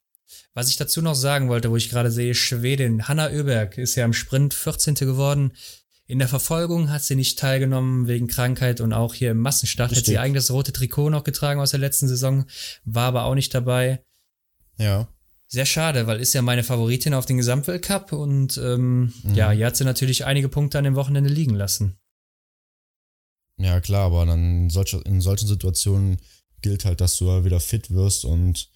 was 0.55 0.69
ich 0.69 0.77
dazu 0.77 1.03
noch 1.03 1.15
sagen 1.15 1.49
wollte, 1.49 1.71
wo 1.71 1.77
ich 1.77 1.91
gerade 1.91 2.11
sehe, 2.11 2.35
Schwedin, 2.35 3.07
Hanna 3.09 3.31
Öberg 3.31 3.77
ist 3.77 3.97
ja 3.97 4.05
im 4.05 4.13
Sprint 4.13 4.55
14. 4.55 4.95
geworden. 4.95 5.53
In 6.07 6.19
der 6.19 6.29
Verfolgung 6.29 6.91
hat 6.91 7.03
sie 7.03 7.17
nicht 7.17 7.39
teilgenommen 7.39 8.07
wegen 8.07 8.27
Krankheit 8.27 8.81
und 8.83 8.93
auch 8.93 9.15
hier 9.15 9.31
im 9.31 9.39
Massenstart 9.39 9.91
Richtig. 9.91 10.03
hat 10.03 10.07
sie 10.07 10.19
eigentlich 10.19 10.43
das 10.43 10.51
rote 10.51 10.73
Trikot 10.73 11.09
noch 11.09 11.25
getragen 11.25 11.61
aus 11.61 11.71
der 11.71 11.81
letzten 11.81 12.09
Saison, 12.09 12.45
war 12.85 13.09
aber 13.09 13.25
auch 13.25 13.35
nicht 13.35 13.55
dabei. 13.55 14.05
Ja. 14.77 15.09
Sehr 15.47 15.67
schade, 15.67 16.07
weil 16.07 16.21
ist 16.21 16.35
ja 16.35 16.43
meine 16.43 16.65
Favoritin 16.65 17.15
auf 17.15 17.27
den 17.27 17.37
Gesamtweltcup 17.39 18.13
und 18.13 18.59
ähm, 18.59 19.13
mhm. 19.23 19.35
ja, 19.35 19.51
hier 19.51 19.67
hat 19.67 19.77
sie 19.77 19.85
natürlich 19.85 20.27
einige 20.27 20.49
Punkte 20.49 20.79
an 20.79 20.85
dem 20.85 20.95
Wochenende 20.95 21.31
liegen 21.31 21.55
lassen. 21.55 21.97
Ja, 23.57 23.81
klar, 23.81 24.07
aber 24.07 24.27
dann 24.27 24.65
in, 24.65 24.71
solch, 24.71 24.95
in 25.05 25.21
solchen 25.21 25.47
Situationen 25.47 26.19
gilt 26.61 26.85
halt, 26.85 27.01
dass 27.01 27.17
du 27.17 27.45
wieder 27.45 27.61
fit 27.61 27.91
wirst 27.91 28.25
und 28.25 28.69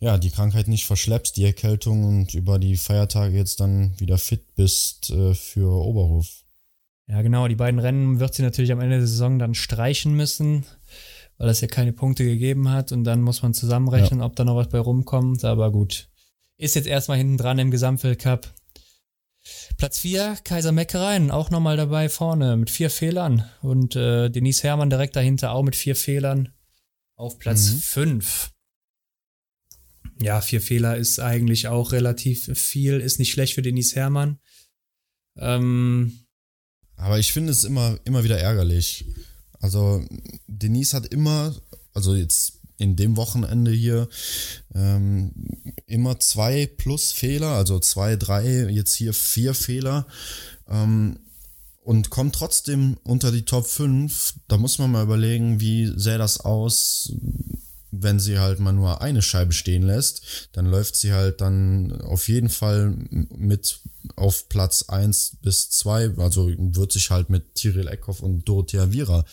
ja, 0.00 0.16
die 0.16 0.30
Krankheit 0.30 0.66
nicht 0.66 0.86
verschleppst, 0.86 1.36
die 1.36 1.44
Erkältung 1.44 2.04
und 2.04 2.34
über 2.34 2.58
die 2.58 2.76
Feiertage 2.76 3.36
jetzt 3.36 3.60
dann 3.60 3.98
wieder 4.00 4.16
fit 4.16 4.54
bist 4.54 5.10
äh, 5.10 5.34
für 5.34 5.70
Oberhof. 5.70 6.42
Ja, 7.06 7.20
genau, 7.22 7.48
die 7.48 7.56
beiden 7.56 7.78
Rennen 7.78 8.18
wird 8.18 8.34
sie 8.34 8.42
natürlich 8.42 8.72
am 8.72 8.80
Ende 8.80 8.98
der 8.98 9.06
Saison 9.06 9.38
dann 9.38 9.54
streichen 9.54 10.14
müssen, 10.14 10.64
weil 11.36 11.50
es 11.50 11.60
ja 11.60 11.68
keine 11.68 11.92
Punkte 11.92 12.24
gegeben 12.24 12.70
hat 12.70 12.92
und 12.92 13.04
dann 13.04 13.20
muss 13.20 13.42
man 13.42 13.52
zusammenrechnen, 13.52 14.20
ja. 14.20 14.26
ob 14.26 14.36
da 14.36 14.44
noch 14.44 14.56
was 14.56 14.68
bei 14.68 14.78
rumkommt, 14.78 15.44
aber 15.44 15.70
gut. 15.70 16.08
Ist 16.56 16.76
jetzt 16.76 16.88
erstmal 16.88 17.18
hinten 17.18 17.36
dran 17.36 17.58
im 17.58 17.70
Gesamtweltcup. 17.70 18.48
Platz 19.76 19.98
4, 19.98 20.38
Kaiser 20.44 20.72
Meckereien, 20.72 21.30
auch 21.30 21.50
nochmal 21.50 21.76
dabei 21.76 22.08
vorne 22.08 22.56
mit 22.56 22.70
vier 22.70 22.90
Fehlern 22.90 23.44
und 23.62 23.96
äh, 23.96 24.30
Denise 24.30 24.62
Herrmann 24.62 24.90
direkt 24.90 25.16
dahinter 25.16 25.52
auch 25.52 25.62
mit 25.62 25.76
vier 25.76 25.96
Fehlern 25.96 26.52
auf 27.16 27.38
Platz 27.38 27.70
5. 27.70 28.48
Mhm 28.48 28.59
ja, 30.20 30.40
vier 30.40 30.60
Fehler 30.60 30.96
ist 30.96 31.18
eigentlich 31.18 31.68
auch 31.68 31.92
relativ 31.92 32.56
viel, 32.58 33.00
ist 33.00 33.18
nicht 33.18 33.32
schlecht 33.32 33.54
für 33.54 33.62
Denise 33.62 33.96
Herrmann. 33.96 34.38
Ähm, 35.36 36.26
Aber 36.96 37.18
ich 37.18 37.32
finde 37.32 37.52
es 37.52 37.64
immer, 37.64 37.98
immer 38.04 38.24
wieder 38.24 38.38
ärgerlich. 38.38 39.06
Also, 39.60 40.04
Denise 40.46 40.94
hat 40.94 41.06
immer, 41.06 41.54
also 41.94 42.14
jetzt 42.14 42.60
in 42.78 42.96
dem 42.96 43.16
Wochenende 43.16 43.70
hier, 43.70 44.08
ähm, 44.74 45.32
immer 45.86 46.18
zwei 46.18 46.66
plus 46.66 47.12
Fehler, 47.12 47.48
also 47.48 47.78
zwei, 47.78 48.16
drei, 48.16 48.70
jetzt 48.70 48.94
hier 48.94 49.12
vier 49.12 49.54
Fehler. 49.54 50.06
Ähm, 50.68 51.18
und 51.82 52.10
kommt 52.10 52.34
trotzdem 52.34 52.98
unter 53.04 53.32
die 53.32 53.44
Top 53.44 53.66
5. 53.66 54.34
Da 54.48 54.58
muss 54.58 54.78
man 54.78 54.92
mal 54.92 55.02
überlegen, 55.02 55.60
wie 55.60 55.92
sähe 55.96 56.18
das 56.18 56.40
aus, 56.40 57.12
wenn 57.90 58.20
sie 58.20 58.38
halt 58.38 58.60
mal 58.60 58.72
nur 58.72 59.00
eine 59.00 59.22
Scheibe 59.22 59.52
stehen 59.52 59.82
lässt, 59.82 60.48
dann 60.52 60.66
läuft 60.66 60.96
sie 60.96 61.12
halt 61.12 61.40
dann 61.40 62.00
auf 62.02 62.28
jeden 62.28 62.48
Fall 62.48 62.94
mit 63.10 63.80
auf 64.16 64.48
Platz 64.48 64.84
1 64.88 65.38
bis 65.42 65.70
2, 65.70 66.18
also 66.18 66.50
wird 66.56 66.92
sich 66.92 67.10
halt 67.10 67.30
mit 67.30 67.54
Tyrell 67.54 67.88
Eckhoff 67.88 68.20
und 68.20 68.48
Dorothea 68.48 68.92
Viera 68.92 69.24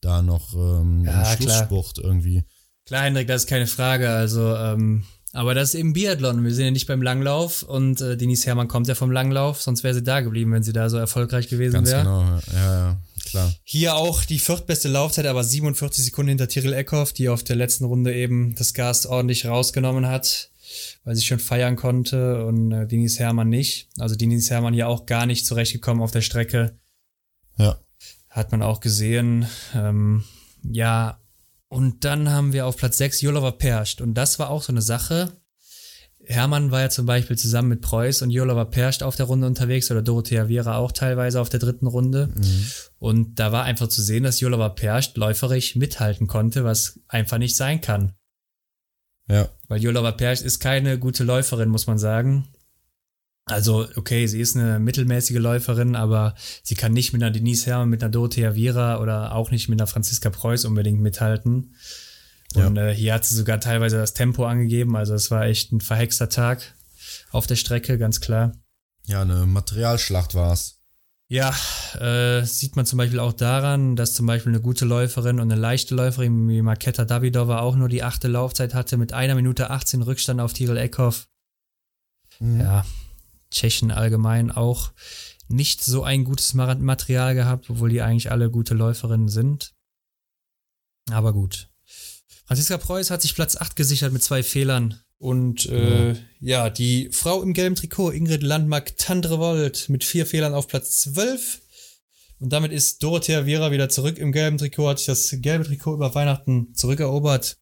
da 0.00 0.22
noch 0.22 0.54
ähm, 0.54 1.04
ja, 1.04 1.22
einen 1.22 1.42
Schlusssprucht 1.42 1.98
irgendwie. 1.98 2.44
Klar, 2.86 3.04
Hendrik, 3.04 3.26
das 3.26 3.42
ist 3.42 3.48
keine 3.48 3.66
Frage. 3.66 4.10
Also, 4.10 4.54
ähm, 4.54 5.04
aber 5.32 5.54
das 5.54 5.70
ist 5.70 5.80
eben 5.80 5.94
Biathlon. 5.94 6.44
Wir 6.44 6.54
sind 6.54 6.66
ja 6.66 6.70
nicht 6.70 6.86
beim 6.86 7.02
Langlauf 7.02 7.62
und 7.62 8.00
äh, 8.00 8.16
Denise 8.16 8.46
Herrmann 8.46 8.68
kommt 8.68 8.86
ja 8.86 8.94
vom 8.94 9.10
Langlauf, 9.10 9.62
sonst 9.62 9.82
wäre 9.82 9.94
sie 9.94 10.02
da 10.02 10.20
geblieben, 10.20 10.52
wenn 10.52 10.62
sie 10.62 10.72
da 10.72 10.90
so 10.90 10.98
erfolgreich 10.98 11.48
gewesen 11.48 11.86
wäre. 11.86 12.04
Ganz 12.04 12.44
genau, 12.44 12.58
ja, 12.58 12.74
ja 12.74 13.00
klar. 13.24 13.54
Hier 13.64 13.96
auch 13.96 14.24
die 14.24 14.38
viertbeste 14.38 14.88
Laufzeit, 14.88 15.26
aber 15.26 15.44
47 15.44 16.04
Sekunden 16.04 16.30
hinter 16.30 16.48
Tyrell 16.48 16.72
Eckhoff, 16.72 17.12
die 17.12 17.28
auf 17.28 17.42
der 17.44 17.56
letzten 17.56 17.84
Runde 17.84 18.14
eben 18.14 18.54
das 18.54 18.74
Gas 18.74 19.06
ordentlich 19.06 19.46
rausgenommen 19.46 20.06
hat. 20.06 20.50
weil 21.04 21.14
sie 21.14 21.24
schon 21.24 21.38
feiern 21.38 21.76
konnte 21.76 22.44
und 22.46 22.72
äh, 22.72 22.86
Denise 22.86 23.18
Hermann 23.18 23.48
nicht. 23.48 23.88
Also 23.98 24.16
Denise 24.16 24.50
Hermann 24.50 24.74
ja 24.74 24.86
auch 24.86 25.06
gar 25.06 25.26
nicht 25.26 25.46
zurechtgekommen 25.46 26.02
auf 26.02 26.10
der 26.10 26.22
Strecke. 26.22 26.78
Ja. 27.58 27.78
Hat 28.30 28.50
man 28.50 28.62
auch 28.62 28.80
gesehen. 28.80 29.46
Ähm, 29.74 30.24
ja, 30.62 31.20
und 31.68 32.04
dann 32.04 32.30
haben 32.30 32.52
wir 32.52 32.66
auf 32.66 32.76
Platz 32.76 32.98
6 32.98 33.20
Jolova 33.20 33.52
Perscht. 33.52 34.00
Und 34.00 34.14
das 34.14 34.38
war 34.38 34.50
auch 34.50 34.62
so 34.62 34.72
eine 34.72 34.82
Sache. 34.82 35.32
Hermann 36.26 36.70
war 36.70 36.80
ja 36.80 36.90
zum 36.90 37.06
Beispiel 37.06 37.36
zusammen 37.36 37.68
mit 37.68 37.80
Preuß 37.80 38.22
und 38.22 38.30
Jolova 38.30 38.64
Perscht 38.64 39.02
auf 39.02 39.16
der 39.16 39.26
Runde 39.26 39.46
unterwegs 39.46 39.90
oder 39.90 40.02
Dorothea 40.02 40.48
Viera 40.48 40.76
auch 40.76 40.92
teilweise 40.92 41.40
auf 41.40 41.48
der 41.48 41.60
dritten 41.60 41.86
Runde. 41.86 42.30
Mhm. 42.34 42.66
Und 42.98 43.38
da 43.38 43.52
war 43.52 43.64
einfach 43.64 43.88
zu 43.88 44.02
sehen, 44.02 44.24
dass 44.24 44.40
Jolova 44.40 44.70
Perscht 44.70 45.16
läuferisch 45.16 45.76
mithalten 45.76 46.26
konnte, 46.26 46.64
was 46.64 47.00
einfach 47.08 47.38
nicht 47.38 47.56
sein 47.56 47.80
kann. 47.80 48.12
Ja. 49.28 49.48
Weil 49.68 49.82
Jolova 49.82 50.12
Perscht 50.12 50.42
ist 50.42 50.60
keine 50.60 50.98
gute 50.98 51.24
Läuferin, 51.24 51.68
muss 51.68 51.86
man 51.86 51.98
sagen. 51.98 52.48
Also, 53.46 53.86
okay, 53.96 54.26
sie 54.26 54.40
ist 54.40 54.56
eine 54.56 54.78
mittelmäßige 54.78 55.36
Läuferin, 55.36 55.96
aber 55.96 56.34
sie 56.62 56.74
kann 56.74 56.94
nicht 56.94 57.12
mit 57.12 57.22
einer 57.22 57.30
Denise 57.30 57.66
Herrmann, 57.66 57.90
mit 57.90 58.02
einer 58.02 58.10
Dorothea 58.10 58.54
Viera 58.54 59.00
oder 59.00 59.34
auch 59.34 59.50
nicht 59.50 59.68
mit 59.68 59.78
einer 59.78 59.86
Franziska 59.86 60.30
Preuß 60.30 60.64
unbedingt 60.64 61.00
mithalten. 61.00 61.74
Und 62.54 62.76
ja. 62.76 62.88
äh, 62.88 62.94
hier 62.94 63.14
hat 63.14 63.24
sie 63.24 63.34
sogar 63.34 63.60
teilweise 63.60 63.96
das 63.96 64.14
Tempo 64.14 64.44
angegeben, 64.46 64.96
also 64.96 65.14
es 65.14 65.30
war 65.30 65.44
echt 65.44 65.72
ein 65.72 65.80
verhexter 65.80 66.28
Tag 66.28 66.74
auf 67.30 67.46
der 67.46 67.56
Strecke, 67.56 67.98
ganz 67.98 68.20
klar. 68.20 68.52
Ja, 69.06 69.22
eine 69.22 69.46
Materialschlacht 69.46 70.34
war 70.34 70.52
es. 70.52 70.80
Ja, 71.28 71.54
äh, 71.98 72.44
sieht 72.44 72.76
man 72.76 72.86
zum 72.86 72.98
Beispiel 72.98 73.18
auch 73.18 73.32
daran, 73.32 73.96
dass 73.96 74.14
zum 74.14 74.26
Beispiel 74.26 74.52
eine 74.52 74.60
gute 74.60 74.84
Läuferin 74.84 75.40
und 75.40 75.50
eine 75.50 75.60
leichte 75.60 75.94
Läuferin 75.94 76.48
wie 76.48 76.62
Marketa 76.62 77.04
Davidova 77.04 77.60
auch 77.60 77.76
nur 77.76 77.88
die 77.88 78.02
achte 78.02 78.28
Laufzeit 78.28 78.74
hatte 78.74 78.98
mit 78.98 79.12
einer 79.12 79.34
Minute 79.34 79.70
18 79.70 80.02
Rückstand 80.02 80.40
auf 80.40 80.52
Tirol 80.52 80.76
Eckhoff. 80.76 81.26
Mhm. 82.40 82.60
Ja, 82.60 82.84
Tschechen 83.50 83.90
allgemein 83.90 84.50
auch 84.50 84.92
nicht 85.48 85.82
so 85.82 86.04
ein 86.04 86.24
gutes 86.24 86.54
Material 86.54 87.34
gehabt, 87.34 87.70
obwohl 87.70 87.90
die 87.90 88.02
eigentlich 88.02 88.30
alle 88.30 88.50
gute 88.50 88.74
Läuferinnen 88.74 89.28
sind. 89.28 89.74
Aber 91.10 91.32
gut. 91.32 91.68
Franziska 92.46 92.76
Preuß 92.76 93.10
hat 93.10 93.22
sich 93.22 93.34
Platz 93.34 93.56
8 93.56 93.74
gesichert 93.76 94.12
mit 94.12 94.22
zwei 94.22 94.42
Fehlern. 94.42 95.00
Und 95.18 95.66
äh, 95.66 96.12
ja. 96.12 96.16
ja, 96.40 96.70
die 96.70 97.08
Frau 97.10 97.42
im 97.42 97.54
gelben 97.54 97.76
Trikot, 97.76 98.10
Ingrid 98.10 98.42
Landmark-Tandrevold, 98.42 99.88
mit 99.88 100.04
vier 100.04 100.26
Fehlern 100.26 100.54
auf 100.54 100.68
Platz 100.68 101.00
12. 101.02 101.62
Und 102.40 102.52
damit 102.52 102.72
ist 102.72 103.02
Dorothea 103.02 103.46
Viera 103.46 103.70
wieder 103.70 103.88
zurück 103.88 104.18
im 104.18 104.32
gelben 104.32 104.58
Trikot, 104.58 104.88
hat 104.88 104.98
sich 104.98 105.06
das 105.06 105.34
gelbe 105.38 105.64
Trikot 105.64 105.94
über 105.94 106.14
Weihnachten 106.14 106.74
zurückerobert. 106.74 107.56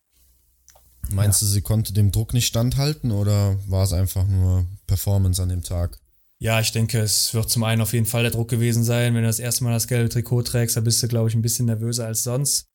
Meinst 1.10 1.42
ja. 1.42 1.46
du, 1.46 1.52
sie 1.52 1.62
konnte 1.62 1.92
dem 1.92 2.10
Druck 2.10 2.34
nicht 2.34 2.46
standhalten 2.46 3.12
oder 3.12 3.58
war 3.68 3.84
es 3.84 3.92
einfach 3.92 4.26
nur 4.26 4.66
Performance 4.86 5.40
an 5.40 5.50
dem 5.50 5.62
Tag? 5.62 5.98
Ja, 6.38 6.58
ich 6.58 6.72
denke, 6.72 6.98
es 6.98 7.34
wird 7.34 7.50
zum 7.50 7.62
einen 7.62 7.82
auf 7.82 7.92
jeden 7.92 8.06
Fall 8.06 8.22
der 8.22 8.32
Druck 8.32 8.48
gewesen 8.48 8.82
sein. 8.82 9.14
Wenn 9.14 9.22
du 9.22 9.28
das 9.28 9.38
erste 9.38 9.62
Mal 9.62 9.72
das 9.72 9.86
gelbe 9.86 10.08
Trikot 10.08 10.42
trägst, 10.42 10.76
da 10.76 10.80
bist 10.80 11.00
du, 11.00 11.06
glaube 11.06 11.28
ich, 11.28 11.36
ein 11.36 11.42
bisschen 11.42 11.66
nervöser 11.66 12.06
als 12.06 12.24
sonst. 12.24 12.66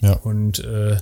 Ja. 0.00 0.14
Und 0.14 0.58
äh, 0.60 0.98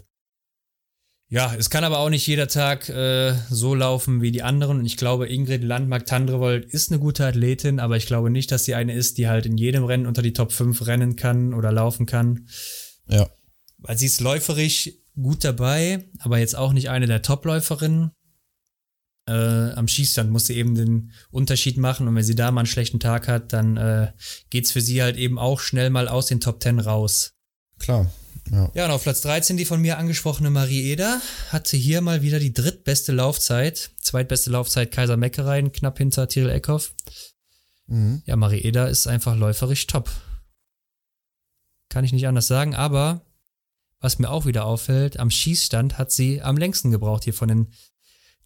ja, 1.32 1.54
es 1.54 1.70
kann 1.70 1.84
aber 1.84 2.00
auch 2.00 2.10
nicht 2.10 2.26
jeder 2.26 2.48
Tag 2.48 2.88
äh, 2.88 3.34
so 3.48 3.76
laufen 3.76 4.20
wie 4.20 4.32
die 4.32 4.42
anderen. 4.42 4.80
Und 4.80 4.84
ich 4.84 4.96
glaube, 4.96 5.28
Ingrid 5.28 5.62
Landmark-Tandrevold 5.62 6.64
ist 6.64 6.90
eine 6.90 6.98
gute 6.98 7.24
Athletin, 7.24 7.78
aber 7.78 7.96
ich 7.96 8.06
glaube 8.06 8.30
nicht, 8.30 8.50
dass 8.50 8.64
sie 8.64 8.74
eine 8.74 8.94
ist, 8.94 9.16
die 9.16 9.28
halt 9.28 9.46
in 9.46 9.56
jedem 9.56 9.84
Rennen 9.84 10.06
unter 10.06 10.22
die 10.22 10.32
Top 10.32 10.50
5 10.50 10.88
rennen 10.88 11.14
kann 11.14 11.54
oder 11.54 11.70
laufen 11.70 12.04
kann. 12.04 12.48
Ja. 13.08 13.30
Weil 13.78 13.96
sie 13.96 14.06
ist 14.06 14.20
läuferisch 14.20 14.90
gut 15.14 15.44
dabei, 15.44 16.08
aber 16.18 16.38
jetzt 16.38 16.56
auch 16.56 16.72
nicht 16.72 16.90
eine 16.90 17.06
der 17.06 17.22
Top-Läuferinnen. 17.22 18.10
Äh, 19.28 19.70
am 19.72 19.86
Schießstand 19.86 20.32
muss 20.32 20.46
sie 20.46 20.56
eben 20.56 20.74
den 20.74 21.12
Unterschied 21.30 21.76
machen 21.76 22.08
und 22.08 22.16
wenn 22.16 22.24
sie 22.24 22.34
da 22.34 22.50
mal 22.50 22.62
einen 22.62 22.66
schlechten 22.66 22.98
Tag 22.98 23.28
hat, 23.28 23.52
dann 23.52 23.76
äh, 23.76 24.12
geht's 24.50 24.72
für 24.72 24.80
sie 24.80 25.00
halt 25.00 25.16
eben 25.16 25.38
auch 25.38 25.60
schnell 25.60 25.90
mal 25.90 26.08
aus 26.08 26.26
den 26.26 26.40
Top 26.40 26.60
10 26.60 26.80
raus. 26.80 27.34
Klar. 27.78 28.10
Ja. 28.50 28.70
ja, 28.74 28.84
und 28.86 28.90
auf 28.90 29.02
Platz 29.02 29.20
13 29.20 29.56
die 29.56 29.64
von 29.64 29.80
mir 29.80 29.98
angesprochene 29.98 30.50
Marie 30.50 30.90
Eder 30.90 31.20
hatte 31.50 31.76
hier 31.76 32.00
mal 32.00 32.22
wieder 32.22 32.38
die 32.38 32.52
drittbeste 32.52 33.12
Laufzeit. 33.12 33.90
Zweitbeste 34.00 34.50
Laufzeit 34.50 34.90
Kaiser 34.90 35.16
Meckereien, 35.16 35.72
knapp 35.72 35.98
hinter 35.98 36.28
Tyrell 36.28 36.50
Eckhoff. 36.50 36.92
Mhm. 37.86 38.22
Ja, 38.24 38.36
Marie 38.36 38.60
Eder 38.60 38.88
ist 38.88 39.06
einfach 39.06 39.36
läuferisch 39.36 39.86
top. 39.86 40.10
Kann 41.88 42.04
ich 42.04 42.12
nicht 42.12 42.26
anders 42.26 42.46
sagen, 42.46 42.74
aber 42.74 43.22
was 44.00 44.18
mir 44.18 44.30
auch 44.30 44.46
wieder 44.46 44.64
auffällt, 44.64 45.18
am 45.18 45.30
Schießstand 45.30 45.98
hat 45.98 46.10
sie 46.10 46.40
am 46.40 46.56
längsten 46.56 46.90
gebraucht 46.90 47.24
hier 47.24 47.34
von 47.34 47.48
den 47.48 47.68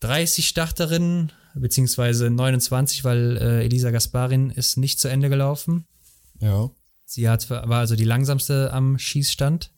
30 0.01 0.49
Starterinnen, 0.49 1.33
beziehungsweise 1.55 2.29
29, 2.29 3.05
weil 3.05 3.37
äh, 3.37 3.65
Elisa 3.65 3.91
Gasparin 3.91 4.51
ist 4.51 4.77
nicht 4.77 4.99
zu 4.99 5.09
Ende 5.09 5.29
gelaufen. 5.29 5.87
Ja. 6.41 6.71
Sie 7.15 7.29
hat, 7.29 7.49
war 7.49 7.79
also 7.79 7.95
die 7.95 8.05
langsamste 8.05 8.73
am 8.73 8.99
Schießstand 8.99 9.71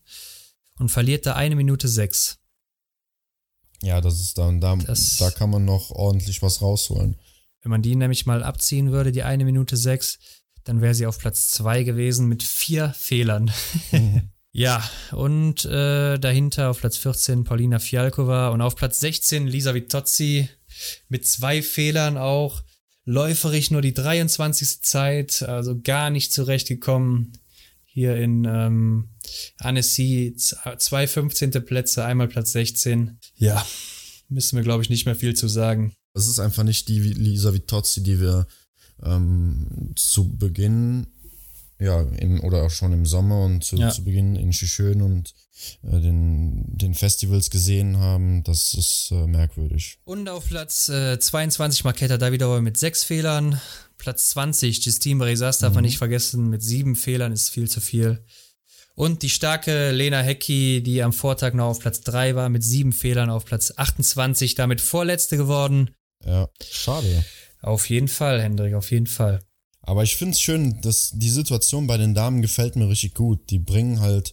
und 0.79 0.89
verliert 0.89 1.27
da 1.27 1.35
eine 1.35 1.55
Minute 1.55 1.87
sechs. 1.87 2.39
Ja, 3.83 4.01
das 4.01 4.21
ist 4.21 4.39
dann, 4.39 4.59
da, 4.59 4.75
das, 4.77 5.19
da 5.19 5.31
kann 5.31 5.51
man 5.51 5.67
noch 5.67 5.91
ordentlich 5.91 6.41
was 6.41 6.63
rausholen. 6.63 7.19
Wenn 7.61 7.71
man 7.71 7.83
die 7.83 7.95
nämlich 7.95 8.25
mal 8.25 8.43
abziehen 8.43 8.91
würde, 8.91 9.13
die 9.13 9.23
eine 9.23 9.45
Minute 9.45 9.77
sechs, 9.77 10.19
dann 10.65 10.81
wäre 10.81 10.95
sie 10.95 11.07
auf 11.07 11.19
Platz 11.19 11.51
zwei 11.51 11.83
gewesen 11.83 12.27
mit 12.27 12.43
vier 12.43 12.95
Fehlern. 12.97 13.51
Mhm. 13.93 14.31
Ja, 14.59 14.83
und 15.13 15.67
äh, 15.67 16.17
dahinter 16.19 16.71
auf 16.71 16.81
Platz 16.81 16.97
14 16.97 17.45
Paulina 17.45 17.79
Fialkova 17.79 18.49
und 18.49 18.63
auf 18.63 18.75
Platz 18.75 19.01
16 19.01 19.47
Lisa 19.47 19.75
Vitozzi 19.75 20.49
mit 21.11 21.27
zwei 21.27 21.61
Fehlern 21.61 22.17
auch. 22.17 22.63
Läuferig 23.07 23.71
nur 23.71 23.83
die 23.83 23.95
23. 23.95 24.83
Zeit, 24.83 25.43
also 25.43 25.81
gar 25.81 26.11
nicht 26.11 26.33
zurechtgekommen. 26.33 27.33
Hier 27.85 28.17
in 28.17 28.45
ähm, 28.45 29.09
Annecy 29.59 30.35
zwei 30.37 31.07
15. 31.07 31.53
Plätze, 31.65 32.05
einmal 32.05 32.29
Platz 32.29 32.53
16. 32.53 33.19
Ja, 33.37 33.65
müssen 34.29 34.57
wir, 34.57 34.65
glaube 34.65 34.83
ich, 34.83 34.91
nicht 34.91 35.07
mehr 35.07 35.15
viel 35.15 35.35
zu 35.35 35.47
sagen. 35.47 35.95
Es 36.15 36.27
ist 36.27 36.41
einfach 36.41 36.65
nicht 36.65 36.89
die 36.89 36.99
Lisa 36.99 37.55
Vitozzi, 37.55 38.03
die 38.03 38.21
wir 38.21 38.49
ähm, 39.03 39.93
zu 39.95 40.37
Beginn 40.37 41.07
ja, 41.79 42.01
im, 42.01 42.43
oder 42.43 42.63
auch 42.65 42.71
schon 42.71 42.93
im 42.93 43.05
Sommer 43.05 43.45
und 43.45 43.63
zu, 43.63 43.77
ja. 43.77 43.91
zu 43.91 44.05
Beginn 44.05 44.37
in 44.37 44.53
Schön 44.53 45.03
und 45.03 45.35
äh, 45.83 46.01
den, 46.01 46.65
den 46.67 46.95
Festivals 46.95 47.51
gesehen 47.51 47.99
haben, 47.99 48.43
das 48.45 48.75
ist 48.75 49.11
äh, 49.13 49.27
merkwürdig. 49.27 49.99
Und 50.05 50.29
auf 50.29 50.47
Platz 50.47 50.89
äh, 50.89 51.19
22 51.19 51.85
Marketa 51.85 52.17
Davidova 52.17 52.61
mit 52.61 52.77
sechs 52.77 53.05
Fehlern. 53.05 53.61
Platz 53.99 54.31
20 54.31 54.85
Justine 54.85 55.19
Bresas 55.19 55.59
darf 55.59 55.71
mhm. 55.71 55.77
man 55.77 55.85
nicht 55.85 55.99
vergessen, 55.99 56.49
mit 56.49 56.63
sieben 56.63 56.97
Fehlern 56.97 57.33
ist 57.33 57.51
viel 57.51 57.69
zu 57.69 57.81
viel. 57.81 58.25
Und 58.95 59.23
die 59.23 59.31
starke 59.31 59.91
Lena 59.91 60.21
Hecki, 60.21 60.83
die 60.83 61.03
am 61.03 61.13
Vortag 61.13 61.53
noch 61.53 61.67
auf 61.67 61.81
Platz 61.81 62.01
3 62.01 62.35
war, 62.35 62.49
mit 62.49 62.65
sieben 62.65 62.93
Fehlern 62.95 63.29
auf 63.29 63.45
Platz 63.45 63.75
28, 63.77 64.55
damit 64.55 64.81
Vorletzte 64.81 65.37
geworden. 65.37 65.91
Ja, 66.25 66.49
schade. 66.71 67.25
Auf 67.61 67.91
jeden 67.91 68.09
Fall, 68.09 68.41
Hendrik, 68.41 68.75
auf 68.75 68.91
jeden 68.91 69.07
Fall. 69.07 69.41
Aber 69.87 70.03
ich 70.03 70.17
finde 70.17 70.33
es 70.33 70.41
schön, 70.41 70.81
dass 70.81 71.13
die 71.15 71.31
Situation 71.31 71.87
bei 71.87 71.97
den 71.97 72.13
Damen 72.13 72.43
gefällt 72.43 72.75
mir 72.75 72.89
richtig 72.89 73.15
gut. 73.15 73.51
Die 73.51 73.61
bringen 73.61 74.01
halt, 74.01 74.33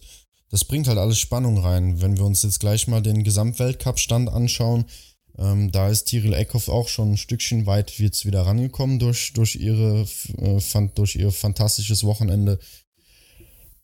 das 0.50 0.64
bringt 0.64 0.88
halt 0.88 0.98
alles 0.98 1.18
Spannung 1.18 1.58
rein. 1.58 2.02
Wenn 2.02 2.16
wir 2.16 2.24
uns 2.24 2.42
jetzt 2.42 2.58
gleich 2.58 2.88
mal 2.88 3.00
den 3.00 3.22
Gesamtweltcup-Stand 3.22 4.28
anschauen, 4.28 4.84
ähm, 5.38 5.70
da 5.70 5.88
ist 5.88 6.04
Tiril 6.06 6.34
Eckhoff 6.34 6.68
auch 6.68 6.88
schon 6.88 7.12
ein 7.12 7.16
Stückchen 7.16 7.66
weit 7.66 7.98
jetzt 7.98 8.26
wieder 8.26 8.42
rangekommen 8.42 8.98
durch, 8.98 9.32
durch, 9.32 9.54
ihre, 9.54 10.06
äh, 10.38 10.60
fand, 10.60 10.98
durch 10.98 11.14
ihr 11.14 11.30
fantastisches 11.30 12.02
Wochenende. 12.02 12.58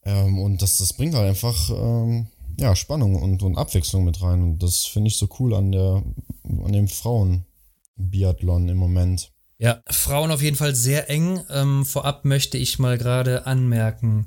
Ähm, 0.04 0.40
und 0.40 0.62
das, 0.62 0.78
das 0.78 0.92
bringt 0.92 1.14
halt 1.14 1.28
einfach 1.28 1.70
ähm, 1.70 2.26
ja, 2.58 2.74
Spannung 2.74 3.14
und, 3.14 3.44
und 3.44 3.56
Abwechslung 3.56 4.04
mit 4.04 4.20
rein. 4.22 4.42
Und 4.42 4.58
das 4.62 4.84
finde 4.84 5.08
ich 5.08 5.16
so 5.16 5.28
cool 5.38 5.54
an, 5.54 5.70
der, 5.70 6.02
an 6.64 6.72
dem 6.72 6.88
Frauen-Biathlon 6.88 8.68
im 8.68 8.76
Moment. 8.76 9.32
Ja, 9.60 9.82
Frauen 9.90 10.30
auf 10.30 10.40
jeden 10.40 10.56
Fall 10.56 10.74
sehr 10.74 11.10
eng. 11.10 11.44
Ähm, 11.50 11.84
vorab 11.84 12.24
möchte 12.24 12.56
ich 12.56 12.78
mal 12.78 12.96
gerade 12.96 13.46
anmerken, 13.46 14.26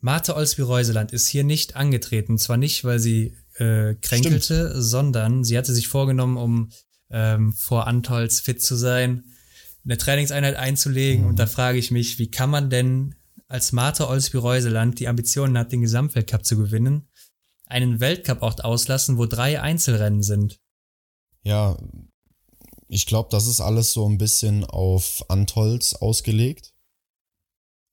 Marte 0.00 0.34
Olsby-Reuseland 0.34 1.12
ist 1.12 1.28
hier 1.28 1.44
nicht 1.44 1.76
angetreten. 1.76 2.38
Zwar 2.38 2.56
nicht, 2.56 2.82
weil 2.82 2.98
sie 2.98 3.36
äh, 3.54 3.94
kränkelte, 3.94 4.70
Stimmt. 4.70 4.84
sondern 4.84 5.44
sie 5.44 5.56
hatte 5.56 5.72
sich 5.72 5.86
vorgenommen, 5.86 6.36
um 6.36 6.70
ähm, 7.08 7.52
vor 7.52 7.86
Antolz 7.86 8.40
fit 8.40 8.60
zu 8.60 8.74
sein, 8.74 9.24
eine 9.84 9.96
Trainingseinheit 9.96 10.56
einzulegen. 10.56 11.22
Mhm. 11.22 11.30
Und 11.30 11.38
da 11.38 11.46
frage 11.46 11.78
ich 11.78 11.92
mich, 11.92 12.18
wie 12.18 12.30
kann 12.30 12.50
man 12.50 12.68
denn 12.68 13.14
als 13.46 13.70
Marte 13.70 14.08
Olsby-Reuseland 14.08 14.98
die 14.98 15.06
Ambitionen 15.06 15.56
hat, 15.56 15.70
den 15.70 15.82
Gesamtweltcup 15.82 16.44
zu 16.44 16.58
gewinnen, 16.58 17.08
einen 17.66 18.00
Weltcup-Ort 18.00 18.64
auslassen, 18.64 19.18
wo 19.18 19.26
drei 19.26 19.60
Einzelrennen 19.60 20.22
sind? 20.22 20.58
Ja, 21.44 21.78
ich 22.94 23.06
glaube, 23.06 23.28
das 23.32 23.48
ist 23.48 23.60
alles 23.60 23.92
so 23.92 24.08
ein 24.08 24.18
bisschen 24.18 24.64
auf 24.64 25.24
Antolz 25.28 25.94
ausgelegt. 25.94 26.74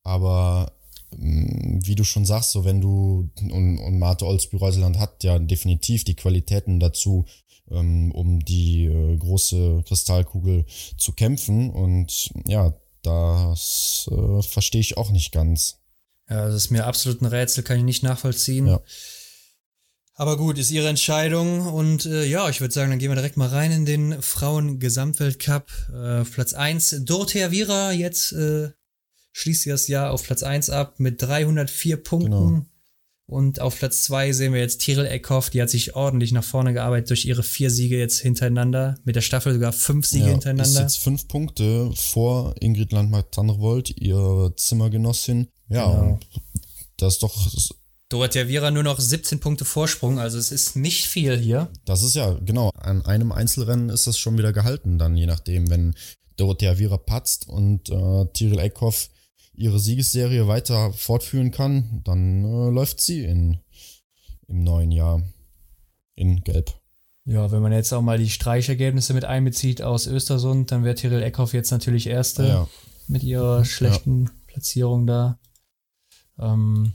Aber 0.03 0.73
mm, 1.17 1.79
wie 1.83 1.95
du 1.95 2.03
schon 2.03 2.23
sagst, 2.23 2.51
so 2.51 2.65
wenn 2.65 2.81
du, 2.81 3.27
und, 3.41 3.79
und 3.79 3.97
Marte 3.97 4.27
Olsby-Reuseland 4.27 4.99
hat 4.99 5.23
ja 5.23 5.39
definitiv 5.39 6.03
die 6.03 6.15
Qualitäten 6.15 6.79
dazu, 6.79 7.25
ähm, 7.71 8.11
um 8.11 8.45
die 8.45 8.85
äh, 8.85 9.17
große 9.17 9.83
Kristallkugel 9.87 10.65
zu 10.97 11.13
kämpfen. 11.13 11.71
Und 11.71 12.29
ja, 12.45 12.71
das 13.01 14.07
äh, 14.11 14.43
verstehe 14.43 14.81
ich 14.81 14.97
auch 14.97 15.09
nicht 15.09 15.31
ganz. 15.31 15.79
Ja, 16.29 16.45
das 16.45 16.55
ist 16.55 16.69
mir 16.69 16.85
absolut 16.85 17.21
ein 17.21 17.25
Rätsel, 17.25 17.63
kann 17.63 17.77
ich 17.77 17.83
nicht 17.83 18.03
nachvollziehen. 18.03 18.67
Ja. 18.67 18.81
Aber 20.15 20.37
gut, 20.37 20.57
ist 20.57 20.71
ihre 20.71 20.89
Entscheidung 20.89 21.67
und 21.67 22.05
äh, 22.05 22.25
ja, 22.25 22.49
ich 22.49 22.61
würde 22.61 22.73
sagen, 22.73 22.89
dann 22.89 22.99
gehen 22.99 23.09
wir 23.09 23.15
direkt 23.15 23.37
mal 23.37 23.47
rein 23.47 23.71
in 23.71 23.85
den 23.85 24.21
Frauen-Gesamtweltcup. 24.21 25.71
Äh, 25.93 26.23
Platz 26.25 26.53
1, 26.53 27.03
Dorothea 27.05 27.51
Viera, 27.51 27.91
jetzt 27.91 28.33
äh, 28.33 28.69
schließt 29.31 29.63
sie 29.63 29.69
das 29.69 29.87
Jahr 29.87 30.11
auf 30.11 30.23
Platz 30.23 30.43
1 30.43 30.69
ab 30.69 30.99
mit 30.99 31.21
304 31.21 31.97
Punkten. 31.97 32.29
Genau. 32.29 32.65
Und 33.31 33.61
auf 33.61 33.79
Platz 33.79 34.03
2 34.03 34.33
sehen 34.33 34.53
wir 34.53 34.59
jetzt 34.59 34.79
Tiril 34.79 35.05
Eckhoff, 35.05 35.49
die 35.49 35.61
hat 35.61 35.69
sich 35.69 35.95
ordentlich 35.95 36.33
nach 36.33 36.43
vorne 36.43 36.73
gearbeitet 36.73 37.11
durch 37.11 37.23
ihre 37.23 37.43
vier 37.43 37.71
Siege 37.71 37.97
jetzt 37.97 38.19
hintereinander. 38.19 38.99
Mit 39.05 39.15
der 39.15 39.21
Staffel 39.21 39.53
sogar 39.53 39.71
fünf 39.71 40.05
Siege 40.05 40.25
ja, 40.25 40.31
hintereinander. 40.31 40.69
Ist 40.69 40.77
jetzt 40.77 40.97
fünf 40.97 41.29
Punkte 41.29 41.93
vor 41.95 42.55
Ingrid 42.59 42.91
Landmark-Tandrevold, 42.91 43.95
ihre 43.97 44.53
Zimmergenossin. 44.57 45.47
Ja, 45.69 45.89
genau. 45.89 46.19
das 46.97 47.13
ist 47.13 47.23
doch 47.23 47.47
Dorothea 48.11 48.49
Viera 48.49 48.71
nur 48.71 48.83
noch 48.83 48.99
17 48.99 49.39
Punkte 49.39 49.63
Vorsprung, 49.63 50.19
also 50.19 50.37
es 50.37 50.51
ist 50.51 50.75
nicht 50.75 51.07
viel 51.07 51.37
hier. 51.37 51.69
Das 51.85 52.03
ist 52.03 52.13
ja, 52.13 52.37
genau, 52.43 52.69
an 52.77 53.05
einem 53.05 53.31
Einzelrennen 53.31 53.89
ist 53.89 54.05
das 54.05 54.17
schon 54.17 54.37
wieder 54.37 54.51
gehalten, 54.51 54.99
dann 54.99 55.15
je 55.15 55.27
nachdem, 55.27 55.69
wenn 55.69 55.95
Dorothea 56.35 56.77
Viera 56.77 56.97
patzt 56.97 57.47
und 57.47 57.89
äh, 57.89 58.25
Tyrell 58.33 58.59
Eckhoff 58.59 59.09
ihre 59.53 59.79
Siegesserie 59.79 60.47
weiter 60.47 60.91
fortführen 60.91 61.51
kann, 61.51 62.01
dann 62.03 62.43
äh, 62.43 62.69
läuft 62.69 62.99
sie 62.99 63.23
in, 63.23 63.59
im 64.47 64.63
neuen 64.63 64.91
Jahr 64.91 65.23
in 66.15 66.43
Gelb. 66.43 66.73
Ja, 67.23 67.49
wenn 67.51 67.61
man 67.61 67.71
jetzt 67.71 67.93
auch 67.93 68.01
mal 68.01 68.17
die 68.17 68.29
Streichergebnisse 68.29 69.13
mit 69.13 69.23
einbezieht 69.23 69.81
aus 69.81 70.05
Östersund, 70.05 70.71
dann 70.71 70.83
wäre 70.83 70.95
Tyrell 70.95 71.23
Eckhoff 71.23 71.53
jetzt 71.53 71.71
natürlich 71.71 72.07
Erste 72.07 72.45
ja. 72.45 72.67
mit 73.07 73.23
ihrer 73.23 73.63
schlechten 73.63 74.25
ja. 74.25 74.31
Platzierung 74.47 75.07
da. 75.07 75.39
Ähm, 76.37 76.93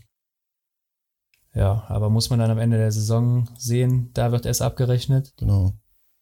ja, 1.57 1.87
aber 1.89 2.11
muss 2.11 2.29
man 2.29 2.39
dann 2.39 2.51
am 2.51 2.59
Ende 2.59 2.77
der 2.77 2.93
Saison 2.93 3.49
sehen, 3.57 4.11
da 4.13 4.31
wird 4.31 4.45
erst 4.45 4.61
abgerechnet. 4.61 5.33
Genau. 5.39 5.73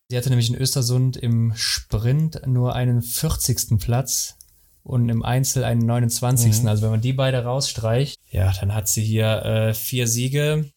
Sie 0.09 0.16
hatte 0.16 0.28
nämlich 0.28 0.49
in 0.49 0.55
Östersund 0.55 1.16
im 1.16 1.53
Sprint 1.57 2.43
nur 2.47 2.76
einen 2.76 3.03
40. 3.03 3.80
Platz 3.80 4.37
und 4.85 5.09
im 5.09 5.24
Einzel 5.24 5.64
einen 5.64 5.85
29. 5.85 6.62
Mhm. 6.62 6.68
Also 6.68 6.82
wenn 6.85 6.91
man 6.91 7.01
die 7.01 7.12
beide 7.12 7.43
rausstreicht, 7.43 8.16
ja, 8.30 8.53
dann 8.53 8.74
hat 8.74 8.87
sie 8.87 9.03
hier 9.03 9.45
äh, 9.45 9.74
vier 9.74 10.07
Siege 10.07 10.70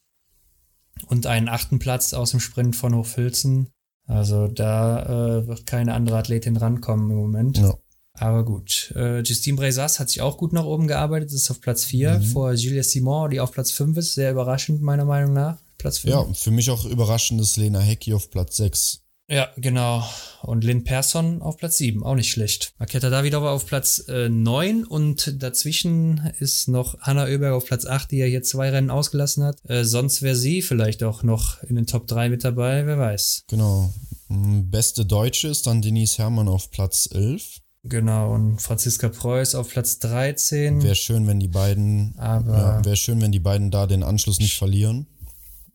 und 1.05 1.27
einen 1.27 1.49
achten 1.49 1.77
Platz 1.77 2.13
aus 2.13 2.31
dem 2.31 2.39
Sprint 2.39 2.75
von 2.75 2.95
Hochfilzen. 2.95 3.69
Also 4.07 4.47
da 4.47 5.03
äh, 5.03 5.47
wird 5.47 5.67
keine 5.67 5.93
andere 5.93 6.17
Athletin 6.17 6.57
rankommen 6.57 7.11
im 7.11 7.17
Moment. 7.17 7.59
Ja. 7.59 7.75
Aber 8.19 8.43
gut. 8.43 8.91
Äh, 8.95 9.21
Justine 9.21 9.57
Brezas 9.57 9.99
hat 9.99 10.09
sich 10.09 10.21
auch 10.21 10.37
gut 10.37 10.53
nach 10.53 10.65
oben 10.65 10.87
gearbeitet, 10.87 11.31
ist 11.31 11.49
auf 11.51 11.61
Platz 11.61 11.85
4 11.85 12.19
mhm. 12.19 12.23
vor 12.23 12.53
Julia 12.53 12.83
Simon, 12.83 13.29
die 13.29 13.39
auf 13.39 13.51
Platz 13.51 13.71
5 13.71 13.97
ist. 13.97 14.15
Sehr 14.15 14.31
überraschend, 14.31 14.81
meiner 14.81 15.05
Meinung 15.05 15.33
nach. 15.33 15.57
Platz 15.77 15.99
5. 15.99 16.11
Ja, 16.11 16.25
für 16.33 16.51
mich 16.51 16.69
auch 16.69 16.85
überraschend 16.85 17.39
ist 17.41 17.57
Lena 17.57 17.79
Hecki 17.79 18.13
auf 18.13 18.31
Platz 18.31 18.57
6. 18.57 19.01
Ja, 19.29 19.49
genau. 19.57 20.07
Und 20.41 20.63
Lynn 20.63 20.85
Persson 20.85 21.41
auf 21.41 21.57
Platz 21.57 21.77
7, 21.77 22.01
auch 22.01 22.15
nicht 22.15 22.31
schlecht. 22.31 22.73
Maketa 22.79 23.09
Davidova 23.09 23.51
auf 23.51 23.65
Platz 23.65 24.05
äh, 24.07 24.29
9 24.29 24.85
und 24.85 25.43
dazwischen 25.43 26.31
ist 26.39 26.69
noch 26.69 26.97
Hanna 27.01 27.25
Oeberg 27.25 27.53
auf 27.53 27.65
Platz 27.65 27.85
8, 27.85 28.09
die 28.11 28.17
ja 28.17 28.25
hier 28.25 28.43
zwei 28.43 28.69
Rennen 28.69 28.89
ausgelassen 28.89 29.43
hat. 29.43 29.57
Äh, 29.69 29.83
sonst 29.83 30.21
wäre 30.21 30.35
sie 30.35 30.61
vielleicht 30.61 31.03
auch 31.03 31.23
noch 31.23 31.61
in 31.63 31.75
den 31.75 31.87
Top 31.87 32.07
3 32.07 32.29
mit 32.29 32.45
dabei, 32.45 32.85
wer 32.85 32.97
weiß. 32.97 33.43
Genau. 33.49 33.93
Beste 34.29 35.05
Deutsche 35.05 35.49
ist 35.49 35.67
dann 35.67 35.81
Denise 35.81 36.17
Herrmann 36.19 36.47
auf 36.47 36.71
Platz 36.71 37.09
11. 37.11 37.59
Genau, 37.89 38.33
und 38.33 38.61
Franziska 38.61 39.09
Preuß 39.09 39.55
auf 39.55 39.69
Platz 39.69 39.99
13. 39.99 40.81
Wäre 40.81 40.95
schön, 40.95 41.27
wenn 41.27 41.39
die 41.39 41.47
beiden, 41.47 42.17
aber 42.17 42.57
ja, 42.57 42.85
wäre 42.85 42.95
schön, 42.95 43.21
wenn 43.21 43.31
die 43.31 43.39
beiden 43.39 43.71
da 43.71 43.87
den 43.87 44.03
Anschluss 44.03 44.39
nicht 44.39 44.57
verlieren. 44.57 45.07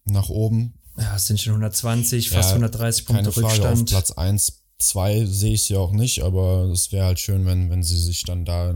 Nach 0.05 0.29
oben. 0.29 0.75
Ja, 0.99 1.17
es 1.17 1.27
sind 1.27 1.41
schon 1.41 1.53
120, 1.53 2.31
fast 2.31 2.51
ja, 2.51 2.55
130 2.57 3.07
Punkte 3.07 3.31
keine 3.31 3.33
Frage, 3.33 3.47
Rückstand. 3.47 3.81
Auf 3.81 3.87
Platz 3.87 4.11
1, 4.11 4.63
2 4.79 5.25
sehe 5.27 5.55
ich 5.55 5.65
sie 5.65 5.77
auch 5.77 5.93
nicht, 5.93 6.23
aber 6.23 6.65
es 6.73 6.93
wäre 6.93 7.07
halt 7.07 7.21
schön, 7.21 7.47
wenn, 7.47 7.71
wenn 7.71 7.83
sie 7.83 7.99
sich 7.99 8.25
dann 8.25 8.45
da 8.45 8.75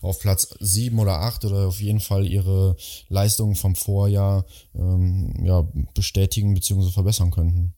auf 0.00 0.20
Platz 0.20 0.54
7 0.60 0.98
oder 0.98 1.20
8 1.20 1.44
oder 1.44 1.68
auf 1.68 1.80
jeden 1.80 2.00
Fall 2.00 2.26
ihre 2.26 2.76
Leistungen 3.08 3.54
vom 3.54 3.76
Vorjahr 3.76 4.46
ähm, 4.74 5.44
ja, 5.44 5.66
bestätigen 5.94 6.54
bzw. 6.54 6.90
verbessern 6.90 7.30
könnten. 7.30 7.74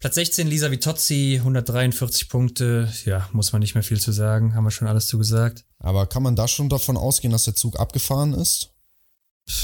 Platz 0.00 0.16
16 0.16 0.48
Lisa 0.48 0.70
Vitozzi, 0.70 1.36
143 1.38 2.28
Punkte. 2.28 2.92
Ja, 3.04 3.28
muss 3.32 3.52
man 3.52 3.60
nicht 3.60 3.74
mehr 3.74 3.84
viel 3.84 4.00
zu 4.00 4.12
sagen. 4.12 4.54
Haben 4.54 4.64
wir 4.64 4.70
schon 4.70 4.88
alles 4.88 5.06
zu 5.06 5.18
gesagt. 5.18 5.64
Aber 5.78 6.06
kann 6.06 6.22
man 6.22 6.34
da 6.34 6.48
schon 6.48 6.68
davon 6.68 6.96
ausgehen, 6.96 7.32
dass 7.32 7.44
der 7.44 7.54
Zug 7.54 7.78
abgefahren 7.78 8.32
ist? 8.32 8.70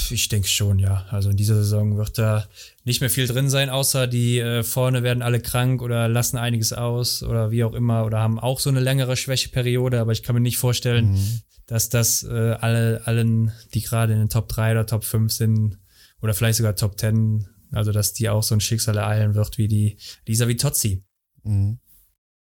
Ich 0.09 0.27
denke 0.27 0.47
schon, 0.47 0.77
ja. 0.79 1.05
Also 1.09 1.29
in 1.29 1.37
dieser 1.37 1.55
Saison 1.55 1.97
wird 1.97 2.17
da 2.17 2.47
nicht 2.83 3.01
mehr 3.01 3.09
viel 3.09 3.27
drin 3.27 3.49
sein, 3.49 3.69
außer 3.69 4.07
die 4.07 4.39
äh, 4.39 4.63
vorne 4.63 5.03
werden 5.03 5.23
alle 5.23 5.39
krank 5.39 5.81
oder 5.81 6.07
lassen 6.07 6.37
einiges 6.37 6.73
aus 6.73 7.23
oder 7.23 7.51
wie 7.51 7.63
auch 7.63 7.73
immer 7.73 8.05
oder 8.05 8.19
haben 8.19 8.39
auch 8.39 8.59
so 8.59 8.69
eine 8.69 8.81
längere 8.81 9.15
Schwächeperiode. 9.15 9.99
Aber 9.99 10.11
ich 10.11 10.23
kann 10.23 10.35
mir 10.35 10.41
nicht 10.41 10.57
vorstellen, 10.57 11.13
mhm. 11.13 11.41
dass 11.65 11.89
das 11.89 12.23
äh, 12.23 12.55
alle, 12.59 13.01
allen, 13.05 13.53
die 13.73 13.81
gerade 13.81 14.13
in 14.13 14.19
den 14.19 14.29
Top 14.29 14.49
3 14.49 14.71
oder 14.71 14.85
Top 14.85 15.05
5 15.05 15.31
sind 15.31 15.77
oder 16.21 16.33
vielleicht 16.33 16.57
sogar 16.57 16.75
Top 16.75 16.99
10 16.99 17.47
also, 17.71 17.91
dass 17.91 18.13
die 18.13 18.29
auch 18.29 18.43
so 18.43 18.55
ein 18.55 18.61
Schicksal 18.61 18.97
ereilen 18.97 19.35
wird 19.35 19.57
wie 19.57 19.67
die 19.67 19.97
Lisa 20.25 20.47
Vitozzi. 20.47 21.03
Mhm. 21.43 21.79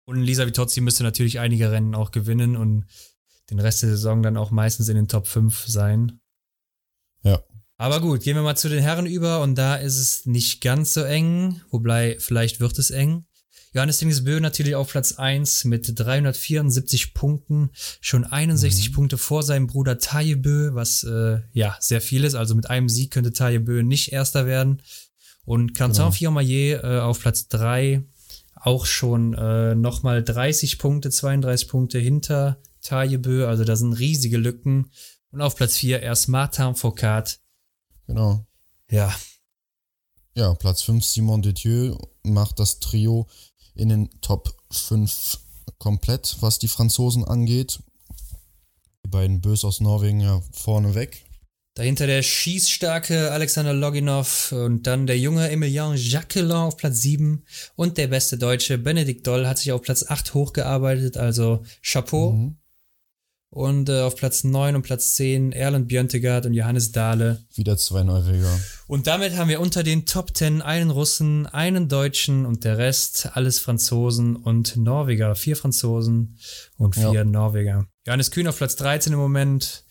Und 0.05 0.21
Lisa 0.21 0.45
Vitozzi 0.45 0.81
müsste 0.81 1.03
natürlich 1.03 1.39
einige 1.39 1.71
Rennen 1.71 1.95
auch 1.95 2.11
gewinnen 2.11 2.55
und 2.55 2.85
den 3.49 3.59
Rest 3.59 3.83
der 3.83 3.89
Saison 3.89 4.23
dann 4.23 4.37
auch 4.37 4.51
meistens 4.51 4.89
in 4.89 4.95
den 4.95 5.07
Top 5.07 5.27
5 5.27 5.65
sein. 5.67 6.19
Ja. 7.23 7.43
Aber 7.77 7.99
gut, 7.99 8.23
gehen 8.23 8.35
wir 8.35 8.43
mal 8.43 8.55
zu 8.55 8.69
den 8.69 8.81
Herren 8.81 9.05
über 9.05 9.41
und 9.41 9.55
da 9.55 9.75
ist 9.75 9.97
es 9.97 10.25
nicht 10.25 10.61
ganz 10.61 10.93
so 10.93 11.01
eng, 11.01 11.61
wobei 11.69 12.17
vielleicht 12.19 12.59
wird 12.59 12.77
es 12.79 12.89
eng. 12.91 13.25
Johannes 13.73 13.97
Dingesbö 13.97 14.39
natürlich 14.39 14.75
auf 14.75 14.91
Platz 14.91 15.13
1 15.17 15.65
mit 15.65 15.99
374 15.99 17.13
Punkten, 17.13 17.71
schon 17.99 18.23
61 18.23 18.89
mhm. 18.89 18.93
Punkte 18.93 19.17
vor 19.17 19.43
seinem 19.43 19.67
Bruder 19.67 19.97
Tajebö, 19.97 20.73
was 20.73 21.03
äh, 21.03 21.39
ja 21.51 21.75
sehr 21.81 21.99
viel 21.99 22.23
ist. 22.23 22.35
Also 22.35 22.55
mit 22.55 22.69
einem 22.69 22.87
Sieg 22.87 23.11
könnte 23.11 23.33
Tajebö 23.33 23.83
nicht 23.83 24.13
Erster 24.13 24.45
werden. 24.45 24.81
Und 25.45 25.75
Quentin 25.75 26.11
genau. 26.11 26.39
Äh, 26.41 26.99
auf 26.99 27.19
Platz 27.19 27.47
3 27.47 28.03
auch 28.55 28.85
schon 28.85 29.35
äh, 29.35 29.75
nochmal 29.75 30.23
30 30.23 30.79
Punkte, 30.79 31.11
32 31.11 31.67
Punkte 31.67 31.99
hinter 31.99 32.57
Tajebö. 32.81 33.47
Also 33.47 33.63
da 33.63 33.75
sind 33.75 33.93
riesige 33.93 34.37
Lücken. 34.37 34.91
Und 35.31 35.41
auf 35.41 35.55
Platz 35.55 35.75
4 35.77 36.01
erst 36.01 36.29
Martin 36.29 36.75
Foucault. 36.75 37.39
Genau. 38.07 38.45
Ja. 38.89 39.13
Ja, 40.33 40.53
Platz 40.55 40.81
5 40.81 41.03
Simon 41.03 41.41
Detieu 41.41 41.95
macht 42.23 42.59
das 42.59 42.79
Trio 42.79 43.27
in 43.75 43.89
den 43.89 44.09
Top 44.21 44.55
5 44.71 45.39
komplett, 45.77 46.37
was 46.39 46.59
die 46.59 46.67
Franzosen 46.67 47.23
angeht. 47.23 47.79
Die 49.05 49.09
beiden 49.09 49.41
Bös 49.41 49.63
aus 49.63 49.79
Norwegen 49.79 50.21
ja 50.21 50.41
vorne 50.51 50.95
weg. 50.95 51.24
Dahinter 51.75 52.07
der 52.07 52.23
schießstarke 52.23 53.31
Alexander 53.31 53.73
Loginov 53.73 54.53
und 54.53 54.87
dann 54.87 55.07
der 55.07 55.19
junge 55.19 55.49
Emilien 55.49 55.97
Jacquelin 55.97 56.51
auf 56.53 56.77
Platz 56.77 57.01
7 57.01 57.43
und 57.75 57.97
der 57.97 58.07
beste 58.07 58.37
Deutsche 58.37 58.77
Benedikt 58.77 59.27
Doll 59.27 59.45
hat 59.45 59.57
sich 59.57 59.73
auf 59.73 59.81
Platz 59.81 60.05
8 60.07 60.33
hochgearbeitet, 60.33 61.17
also 61.17 61.63
Chapeau. 61.83 62.31
Mhm. 62.31 62.55
Und 63.49 63.89
äh, 63.89 64.01
auf 64.01 64.15
Platz 64.15 64.43
9 64.43 64.75
und 64.75 64.81
Platz 64.81 65.15
10 65.15 65.51
Erland 65.51 65.87
Björntegard 65.87 66.45
und 66.45 66.53
Johannes 66.53 66.91
Dahle. 66.91 67.43
Wieder 67.55 67.77
zwei 67.77 68.03
Norweger. 68.03 68.59
Und 68.87 69.07
damit 69.07 69.37
haben 69.37 69.49
wir 69.49 69.61
unter 69.61 69.83
den 69.83 70.05
Top 70.05 70.35
10 70.35 70.61
einen 70.61 70.91
Russen, 70.91 71.45
einen 71.45 71.87
Deutschen 71.87 72.45
und 72.45 72.65
der 72.65 72.77
Rest 72.77 73.29
alles 73.33 73.59
Franzosen 73.59 74.35
und 74.35 74.75
Norweger. 74.75 75.35
Vier 75.35 75.55
Franzosen 75.55 76.37
und 76.77 76.95
vier 76.95 77.13
ja. 77.13 77.23
Norweger. 77.23 77.85
Johannes 78.05 78.31
Kühn 78.31 78.47
auf 78.47 78.57
Platz 78.57 78.75
13 78.75 79.13
im 79.13 79.19
Moment 79.19 79.85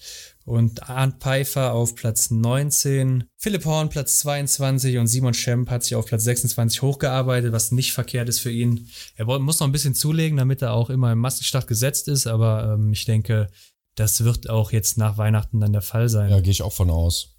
und 0.45 0.91
Arndt 0.91 1.23
Pfeiffer 1.23 1.73
auf 1.73 1.95
Platz 1.95 2.31
19, 2.31 3.25
Philipp 3.37 3.65
Horn 3.65 3.89
Platz 3.89 4.19
22 4.19 4.99
und 4.99 5.07
Simon 5.07 5.33
Schemp 5.33 5.71
hat 5.71 5.83
sich 5.83 5.95
auf 5.95 6.07
Platz 6.07 6.25
26 6.25 6.83
hochgearbeitet, 6.83 7.53
was 7.53 7.73
nicht 7.73 7.93
verkehrt 7.93 8.29
ist 8.29 8.41
für 8.41 8.51
ihn. 8.51 8.89
Er 9.17 9.25
muss 9.25 9.61
noch 9.61 9.67
ein 9.67 9.73
bisschen 9.73 9.95
zulegen, 9.95 10.37
damit 10.37 10.61
er 10.61 10.75
auch 10.75 10.91
immer 10.91 11.13
im 11.13 11.19
Massenstart 11.19 11.67
gesetzt 11.67 12.09
ist, 12.09 12.27
aber 12.27 12.75
ähm, 12.75 12.93
ich 12.93 13.07
denke, 13.07 13.49
das 13.95 14.25
wird 14.25 14.51
auch 14.51 14.71
jetzt 14.71 14.99
nach 14.99 15.17
Weihnachten 15.17 15.61
dann 15.61 15.73
der 15.73 15.83
Fall 15.83 16.09
sein. 16.09 16.31
Ja, 16.31 16.41
gehe 16.41 16.53
ich 16.53 16.63
auch 16.63 16.73
von 16.73 16.91
aus, 16.91 17.37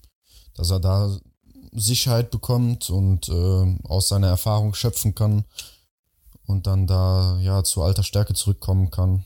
dass 0.56 0.72
er 0.72 0.80
da 0.80 1.20
Sicherheit 1.74 2.32
bekommt 2.32 2.90
und 2.90 3.30
äh, 3.30 3.78
aus 3.84 4.08
seiner 4.08 4.28
Erfahrung 4.28 4.74
schöpfen 4.74 5.14
kann 5.14 5.46
und 6.48 6.66
dann 6.66 6.88
da 6.88 7.38
ja 7.40 7.64
zu 7.64 7.84
alter 7.84 8.04
Stärke 8.04 8.34
zurückkommen 8.34 8.90
kann 8.90 9.26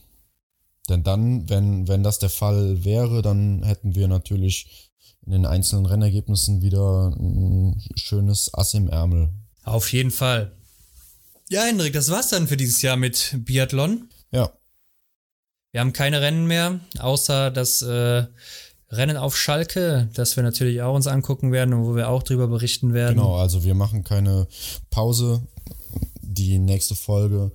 Denn 0.90 1.04
dann, 1.04 1.48
wenn, 1.48 1.86
wenn 1.88 2.02
das 2.02 2.18
der 2.18 2.30
Fall 2.30 2.84
wäre, 2.84 3.22
dann 3.22 3.62
hätten 3.62 3.94
wir 3.94 4.08
natürlich 4.08 4.90
in 5.24 5.32
den 5.32 5.46
einzelnen 5.46 5.86
Rennergebnissen 5.86 6.62
wieder 6.62 7.14
ein 7.16 7.80
schönes 7.94 8.52
Ass 8.52 8.74
im 8.74 8.88
Ärmel. 8.88 9.30
Auf 9.62 9.92
jeden 9.92 10.10
Fall. 10.10 10.52
Ja, 11.48 11.62
Hendrik, 11.62 11.92
das 11.92 12.10
war's 12.10 12.28
dann 12.28 12.48
für 12.48 12.56
dieses 12.56 12.82
Jahr 12.82 12.96
mit 12.96 13.36
Biathlon. 13.38 14.08
Ja. 14.32 14.52
Wir 15.72 15.80
haben 15.80 15.92
keine 15.92 16.20
Rennen 16.20 16.46
mehr, 16.46 16.80
außer 16.98 17.52
das 17.52 17.82
äh, 17.82 18.26
Rennen 18.90 19.16
auf 19.16 19.36
Schalke, 19.36 20.08
das 20.14 20.34
wir 20.34 20.42
natürlich 20.42 20.82
auch 20.82 20.94
uns 20.94 21.06
angucken 21.06 21.52
werden 21.52 21.74
und 21.74 21.84
wo 21.84 21.94
wir 21.94 22.08
auch 22.08 22.24
drüber 22.24 22.48
berichten 22.48 22.92
werden. 22.92 23.16
Genau, 23.16 23.36
also 23.36 23.62
wir 23.62 23.74
machen 23.74 24.02
keine 24.02 24.48
Pause. 24.90 25.46
Die 26.20 26.58
nächste 26.58 26.96
Folge 26.96 27.52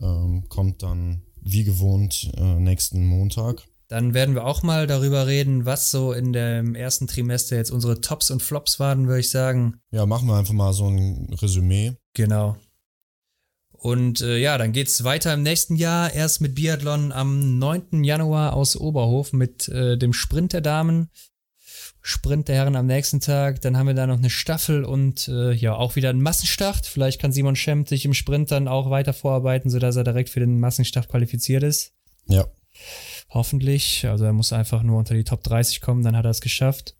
ähm, 0.00 0.46
kommt 0.48 0.82
dann 0.82 1.22
wie 1.44 1.64
gewohnt 1.64 2.32
äh, 2.36 2.56
nächsten 2.56 3.06
Montag. 3.06 3.62
Dann 3.88 4.14
werden 4.14 4.34
wir 4.34 4.44
auch 4.44 4.62
mal 4.62 4.86
darüber 4.86 5.26
reden, 5.26 5.66
was 5.66 5.90
so 5.90 6.12
in 6.12 6.32
dem 6.32 6.74
ersten 6.74 7.06
Trimester 7.06 7.56
jetzt 7.56 7.70
unsere 7.70 8.00
Tops 8.00 8.30
und 8.30 8.42
Flops 8.42 8.80
waren, 8.80 9.06
würde 9.06 9.20
ich 9.20 9.30
sagen. 9.30 9.78
Ja, 9.90 10.06
machen 10.06 10.26
wir 10.26 10.36
einfach 10.36 10.54
mal 10.54 10.72
so 10.72 10.88
ein 10.88 11.32
Resümee. 11.40 11.92
Genau. 12.14 12.56
Und 13.72 14.22
äh, 14.22 14.38
ja, 14.38 14.56
dann 14.56 14.72
geht's 14.72 15.04
weiter 15.04 15.34
im 15.34 15.42
nächsten 15.42 15.76
Jahr. 15.76 16.10
Erst 16.10 16.40
mit 16.40 16.54
Biathlon 16.54 17.12
am 17.12 17.58
9. 17.58 18.02
Januar 18.02 18.54
aus 18.54 18.76
Oberhof 18.76 19.34
mit 19.34 19.68
äh, 19.68 19.98
dem 19.98 20.14
Sprint 20.14 20.54
der 20.54 20.62
Damen. 20.62 21.10
Sprint 22.06 22.48
der 22.48 22.56
Herren 22.56 22.76
am 22.76 22.84
nächsten 22.84 23.20
Tag. 23.20 23.62
Dann 23.62 23.78
haben 23.78 23.86
wir 23.86 23.94
da 23.94 24.06
noch 24.06 24.18
eine 24.18 24.28
Staffel 24.28 24.84
und 24.84 25.26
äh, 25.28 25.52
ja, 25.52 25.74
auch 25.74 25.96
wieder 25.96 26.10
einen 26.10 26.20
Massenstart. 26.20 26.84
Vielleicht 26.84 27.18
kann 27.18 27.32
Simon 27.32 27.56
Schemmt 27.56 27.88
sich 27.88 28.04
im 28.04 28.12
Sprint 28.12 28.50
dann 28.50 28.68
auch 28.68 28.90
weiter 28.90 29.14
vorarbeiten, 29.14 29.70
sodass 29.70 29.96
er 29.96 30.04
direkt 30.04 30.28
für 30.28 30.40
den 30.40 30.60
Massenstart 30.60 31.08
qualifiziert 31.08 31.62
ist. 31.62 31.94
Ja. 32.26 32.46
Hoffentlich. 33.30 34.06
Also 34.06 34.26
er 34.26 34.34
muss 34.34 34.52
einfach 34.52 34.82
nur 34.82 34.98
unter 34.98 35.14
die 35.14 35.24
Top 35.24 35.42
30 35.44 35.80
kommen, 35.80 36.02
dann 36.02 36.14
hat 36.14 36.26
er 36.26 36.32
es 36.32 36.42
geschafft. 36.42 36.94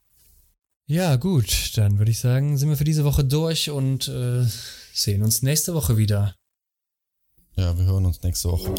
Ja, 0.87 1.17
gut, 1.17 1.77
dann 1.77 1.99
würde 1.99 2.11
ich 2.11 2.19
sagen, 2.19 2.57
sind 2.57 2.71
wir 2.71 2.77
für 2.79 2.85
diese 2.85 3.05
Woche 3.05 3.25
durch 3.25 3.69
und 3.69 4.09
äh, 4.09 4.47
sehen 4.95 5.23
uns 5.23 5.43
nächste 5.43 5.75
Woche 5.75 5.99
wieder. 5.99 6.35
Ja, 7.57 7.77
wir 7.77 7.85
hören 7.85 8.07
uns 8.07 8.23
nächste 8.23 8.51
Woche. 8.51 8.75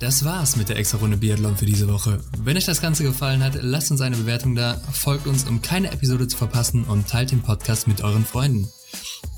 Das 0.00 0.24
war's 0.24 0.56
mit 0.56 0.70
der 0.70 0.78
extra 0.78 0.96
Runde 0.96 1.18
Biathlon 1.18 1.58
für 1.58 1.66
diese 1.66 1.86
Woche. 1.86 2.20
Wenn 2.38 2.56
euch 2.56 2.64
das 2.64 2.80
Ganze 2.80 3.02
gefallen 3.02 3.44
hat, 3.44 3.58
lasst 3.60 3.90
uns 3.90 4.00
eine 4.00 4.16
Bewertung 4.16 4.54
da, 4.54 4.80
folgt 4.92 5.26
uns, 5.26 5.44
um 5.44 5.60
keine 5.60 5.92
Episode 5.92 6.26
zu 6.26 6.38
verpassen 6.38 6.84
und 6.84 7.06
teilt 7.06 7.32
den 7.32 7.42
Podcast 7.42 7.86
mit 7.86 8.02
euren 8.02 8.24
Freunden. 8.24 8.66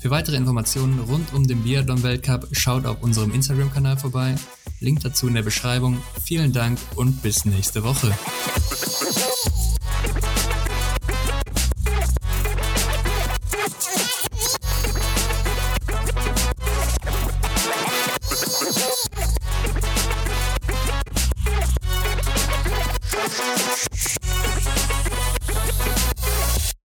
Für 0.01 0.09
weitere 0.09 0.37
Informationen 0.37 0.99
rund 1.01 1.33
um 1.33 1.45
den 1.45 1.63
Biathlon-Weltcup 1.63 2.47
schaut 2.53 2.85
auf 2.85 3.03
unserem 3.03 3.33
Instagram-Kanal 3.33 3.97
vorbei. 3.97 4.35
Link 4.79 5.01
dazu 5.01 5.27
in 5.27 5.33
der 5.33 5.43
Beschreibung. 5.43 6.01
Vielen 6.23 6.53
Dank 6.53 6.79
und 6.95 7.21
bis 7.21 7.43
nächste 7.43 7.83
Woche. 7.83 8.13